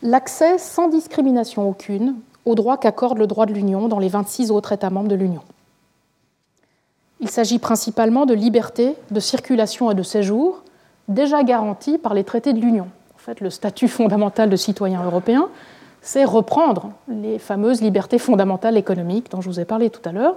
[0.02, 4.72] l'accès sans discrimination aucune aux droits qu'accorde le droit de l'Union dans les 26 autres
[4.72, 5.40] États membres de l'Union.
[7.20, 10.62] Il s'agit principalement de liberté de circulation et de séjour,
[11.08, 12.88] déjà garanties par les traités de l'Union.
[13.14, 15.48] En fait, le statut fondamental de citoyen européen,
[16.02, 20.36] c'est reprendre les fameuses libertés fondamentales économiques dont je vous ai parlé tout à l'heure,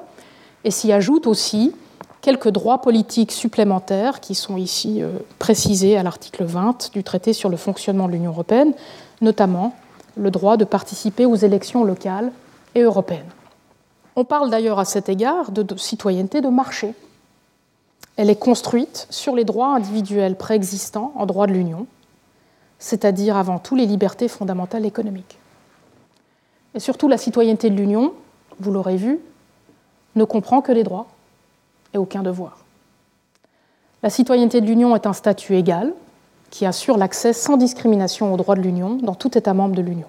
[0.63, 1.75] et s'y ajoute aussi
[2.21, 7.49] quelques droits politiques supplémentaires qui sont ici euh, précisés à l'article 20 du traité sur
[7.49, 8.73] le fonctionnement de l'Union européenne,
[9.21, 9.75] notamment
[10.15, 12.31] le droit de participer aux élections locales
[12.75, 13.29] et européennes.
[14.15, 16.93] On parle d'ailleurs à cet égard de citoyenneté de marché.
[18.17, 21.87] Elle est construite sur les droits individuels préexistants en droit de l'Union,
[22.77, 25.39] c'est-à-dire avant tout les libertés fondamentales économiques.
[26.75, 28.13] Et surtout, la citoyenneté de l'Union,
[28.59, 29.19] vous l'aurez vu,
[30.15, 31.07] ne comprend que les droits
[31.93, 32.59] et aucun devoir.
[34.03, 35.93] La citoyenneté de l'Union est un statut égal
[36.49, 40.07] qui assure l'accès sans discrimination aux droits de l'Union dans tout État membre de l'Union.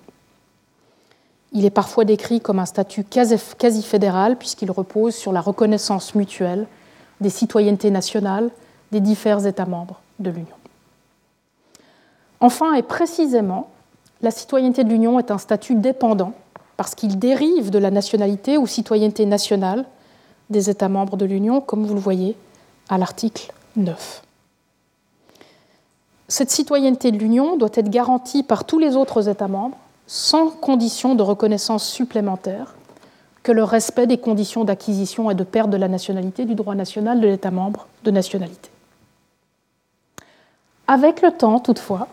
[1.53, 6.67] Il est parfois décrit comme un statut quasi fédéral puisqu'il repose sur la reconnaissance mutuelle
[7.21, 8.51] des citoyennetés nationales
[8.91, 10.57] des divers États membres de l'Union.
[12.41, 13.71] Enfin et précisément,
[14.23, 16.33] la citoyenneté de l'Union est un statut dépendant
[16.77, 19.85] parce qu'il dérive de la nationalité ou citoyenneté nationale
[20.53, 22.37] des États membres de l'Union, comme vous le voyez
[22.89, 24.23] à l'article 9.
[26.29, 29.77] Cette citoyenneté de l'Union doit être garantie par tous les autres États membres
[30.07, 32.75] sans condition de reconnaissance supplémentaire
[33.43, 37.21] que le respect des conditions d'acquisition et de perte de la nationalité du droit national
[37.21, 38.71] de l'État membre de nationalité.
[40.87, 42.09] Avec le temps, toutefois,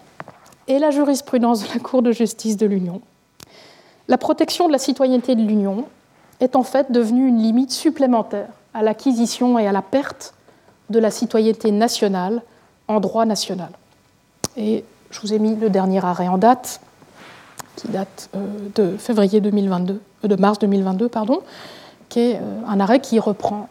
[0.68, 3.02] et la jurisprudence de la Cour de justice de l'Union,
[4.07, 5.86] la protection de la citoyenneté de l'Union
[6.40, 10.34] est en fait devenue une limite supplémentaire à l'acquisition et à la perte
[10.90, 12.41] de la citoyenneté nationale
[12.88, 13.70] en droit national.
[14.57, 16.82] Et je vous ai mis le dernier arrêt en date,
[17.76, 18.45] qui date euh,
[18.76, 21.41] de février 2022, euh, de mars 2022, pardon,
[22.10, 23.70] qui est euh, un arrêt qui reprend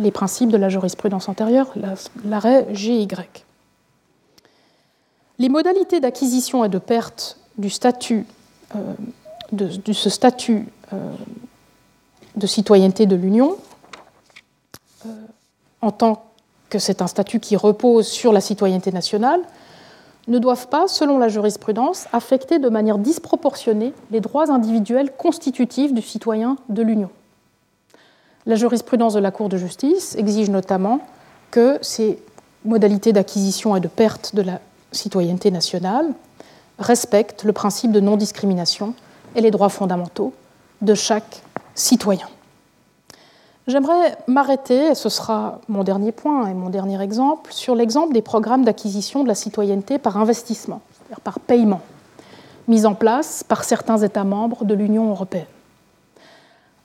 [0.00, 1.72] les principes de la jurisprudence antérieure,
[2.24, 3.06] l'arrêt GY.
[5.38, 8.26] Les modalités d'acquisition et de perte du statut,
[9.52, 10.66] de, ce statut
[12.36, 13.56] de citoyenneté de l'Union,
[15.82, 16.24] en tant
[16.68, 19.40] que c'est un statut qui repose sur la citoyenneté nationale,
[20.28, 26.02] ne doivent pas, selon la jurisprudence, affecter de manière disproportionnée les droits individuels constitutifs du
[26.02, 27.10] citoyen de l'Union.
[28.46, 31.00] La jurisprudence de la Cour de justice exige notamment
[31.50, 32.22] que ces
[32.64, 34.60] modalités d'acquisition et de perte de la
[34.92, 36.12] citoyenneté nationale
[36.78, 38.94] respectent le principe de non-discrimination
[39.34, 40.32] et les droits fondamentaux
[40.80, 41.42] de chaque
[41.74, 42.26] citoyen.
[43.66, 48.22] J'aimerais m'arrêter, et ce sera mon dernier point et mon dernier exemple, sur l'exemple des
[48.22, 51.82] programmes d'acquisition de la citoyenneté par investissement, c'est-à-dire par paiement,
[52.66, 55.46] mis en place par certains États membres de l'Union européenne.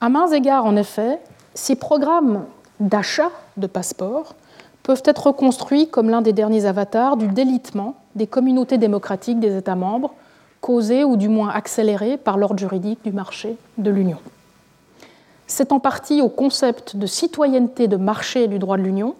[0.01, 1.19] À mains égards, en effet,
[1.55, 2.45] ces programmes
[2.79, 4.35] d'achat de passeports
[4.83, 9.75] peuvent être reconstruits comme l'un des derniers avatars du délitement des communautés démocratiques des États
[9.75, 10.13] membres,
[10.61, 14.19] causé ou du moins accéléré par l'ordre juridique du marché de l'Union.
[15.47, 19.15] C'est en partie au concept de citoyenneté de marché du droit de l'Union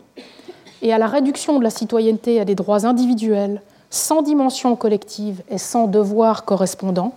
[0.82, 3.62] et à la réduction de la citoyenneté à des droits individuels
[3.92, 7.14] sans dimension collective et sans devoir correspondant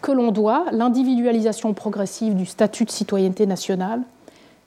[0.00, 4.00] que l'on doit l'individualisation progressive du statut de citoyenneté nationale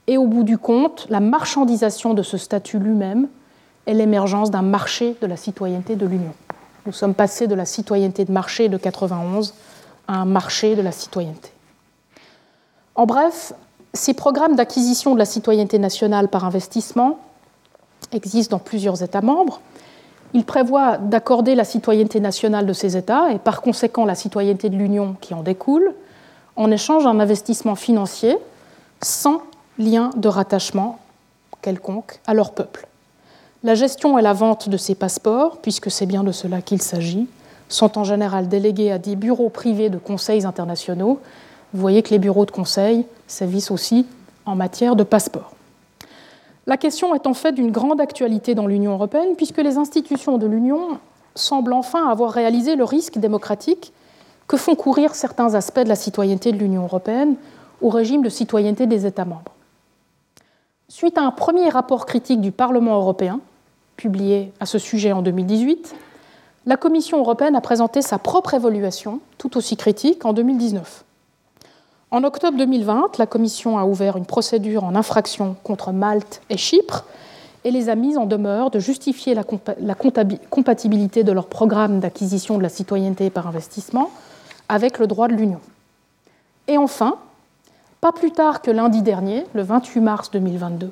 [0.08, 3.30] et au bout du compte la marchandisation de ce statut lui-même
[3.88, 6.34] et l'émergence d'un marché de la citoyenneté de l'Union.
[6.86, 9.54] Nous sommes passés de la citoyenneté de marché de 91
[10.10, 11.53] à un marché de la citoyenneté.
[12.96, 13.54] En bref,
[13.94, 17.20] ces programmes d'acquisition de la citoyenneté nationale par investissement
[18.12, 19.62] existent dans plusieurs États membres.
[20.34, 24.76] Ils prévoient d'accorder la citoyenneté nationale de ces États et par conséquent la citoyenneté de
[24.76, 25.94] l'Union qui en découle
[26.56, 28.38] en échange d'un investissement financier
[29.02, 29.42] sans
[29.80, 31.00] lien de rattachement
[31.62, 32.88] quelconque à leur peuple.
[33.64, 37.28] La gestion et la vente de ces passeports, puisque c'est bien de cela qu'il s'agit,
[37.70, 41.20] sont en général délégués à des bureaux privés de conseils internationaux
[41.74, 44.06] vous voyez que les bureaux de conseil sévissent aussi
[44.46, 45.54] en matière de passeport.
[46.68, 50.48] La question est en fait d'une grande actualité dans l'Union européenne puisque les institutions de
[50.48, 51.00] l'Union
[51.36, 53.92] semblent enfin avoir réalisé le risque démocratique
[54.48, 57.36] que font courir certains aspects de la citoyenneté de l'Union européenne
[57.82, 59.52] au régime de citoyenneté des États membres.
[60.88, 63.40] Suite à un premier rapport critique du Parlement européen,
[63.98, 65.96] publié à ce sujet en 2018,
[66.66, 71.04] la Commission européenne a présenté sa propre évaluation, tout aussi critique, en 2019.
[72.14, 77.06] En octobre 2020, la Commission a ouvert une procédure en infraction contre Malte et Chypre
[77.64, 82.62] et les a mises en demeure de justifier la, compatibilité de leur programme d'acquisition de
[82.62, 84.12] la citoyenneté par investissement
[84.70, 85.60] avec le droit de l'Union.
[86.68, 87.16] Et enfin,
[88.00, 90.92] pas plus tard que lundi dernier, le 28 mars 2022,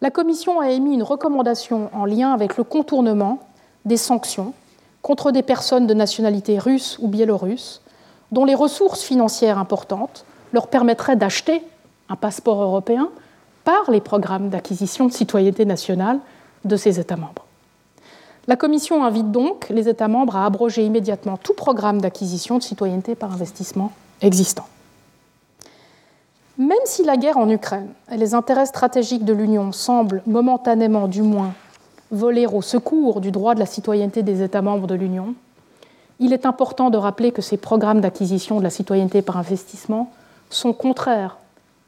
[0.00, 3.40] la Commission a émis une recommandation en lien avec le contournement
[3.84, 4.54] des sanctions
[5.02, 7.82] contre des personnes de nationalité russe ou biélorusse
[8.32, 11.62] dont les ressources financières importantes leur permettraient d'acheter
[12.08, 13.10] un passeport européen
[13.64, 16.18] par les programmes d'acquisition de citoyenneté nationale
[16.64, 17.44] de ces États membres.
[18.48, 23.16] La Commission invite donc les États membres à abroger immédiatement tout programme d'acquisition de citoyenneté
[23.16, 23.90] par investissement
[24.22, 24.66] existant.
[26.58, 31.22] Même si la guerre en Ukraine et les intérêts stratégiques de l'Union semblent momentanément du
[31.22, 31.52] moins
[32.12, 35.34] voler au secours du droit de la citoyenneté des États membres de l'Union,
[36.20, 40.10] il est important de rappeler que ces programmes d'acquisition de la citoyenneté par investissement
[40.50, 41.36] sont contraires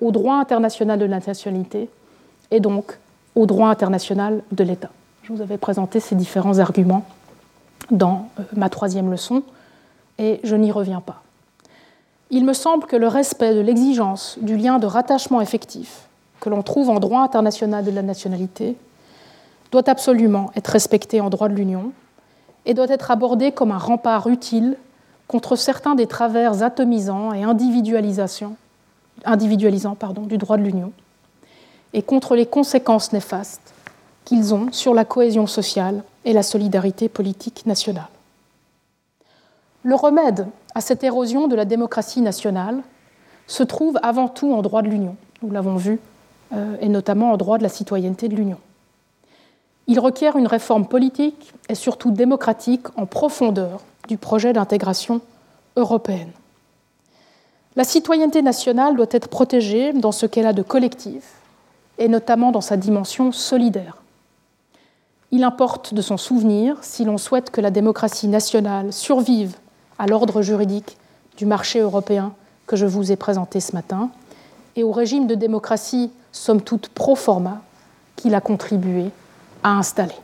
[0.00, 1.88] au droit international de la nationalité
[2.50, 2.98] et donc
[3.34, 4.90] au droit international de l'État.
[5.22, 7.04] Je vous avais présenté ces différents arguments
[7.90, 9.42] dans euh, ma troisième leçon
[10.18, 11.22] et je n'y reviens pas.
[12.30, 16.08] Il me semble que le respect de l'exigence du lien de rattachement effectif
[16.40, 18.76] que l'on trouve en droit international de la nationalité
[19.72, 21.92] doit absolument être respecté en droit de l'Union
[22.68, 24.76] et doit être abordé comme un rempart utile
[25.26, 28.54] contre certains des travers atomisants et individualisants
[29.24, 30.92] du droit de l'Union
[31.94, 33.74] et contre les conséquences néfastes
[34.26, 38.08] qu'ils ont sur la cohésion sociale et la solidarité politique nationale.
[39.82, 42.82] Le remède à cette érosion de la démocratie nationale
[43.46, 45.98] se trouve avant tout en droit de l'Union, nous l'avons vu,
[46.52, 48.58] euh, et notamment en droit de la citoyenneté de l'Union.
[49.88, 55.22] Il requiert une réforme politique et surtout démocratique en profondeur du projet d'intégration
[55.76, 56.30] européenne.
[57.74, 61.22] La citoyenneté nationale doit être protégée dans ce qu'elle a de collectif,
[61.98, 64.02] et notamment dans sa dimension solidaire.
[65.30, 69.56] Il importe de s'en souvenir si l'on souhaite que la démocratie nationale survive
[69.98, 70.96] à l'ordre juridique
[71.36, 72.32] du marché européen
[72.66, 74.10] que je vous ai présenté ce matin
[74.76, 77.62] et au régime de démocratie, somme toute pro forma,
[78.16, 79.10] qu'il a contribué
[79.76, 80.14] installer.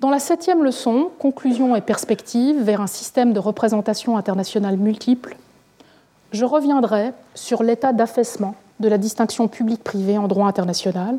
[0.00, 5.36] Dans la septième leçon, Conclusion et perspective vers un système de représentation internationale multiple,
[6.32, 11.18] je reviendrai sur l'état d'affaissement de la distinction publique-privée en droit international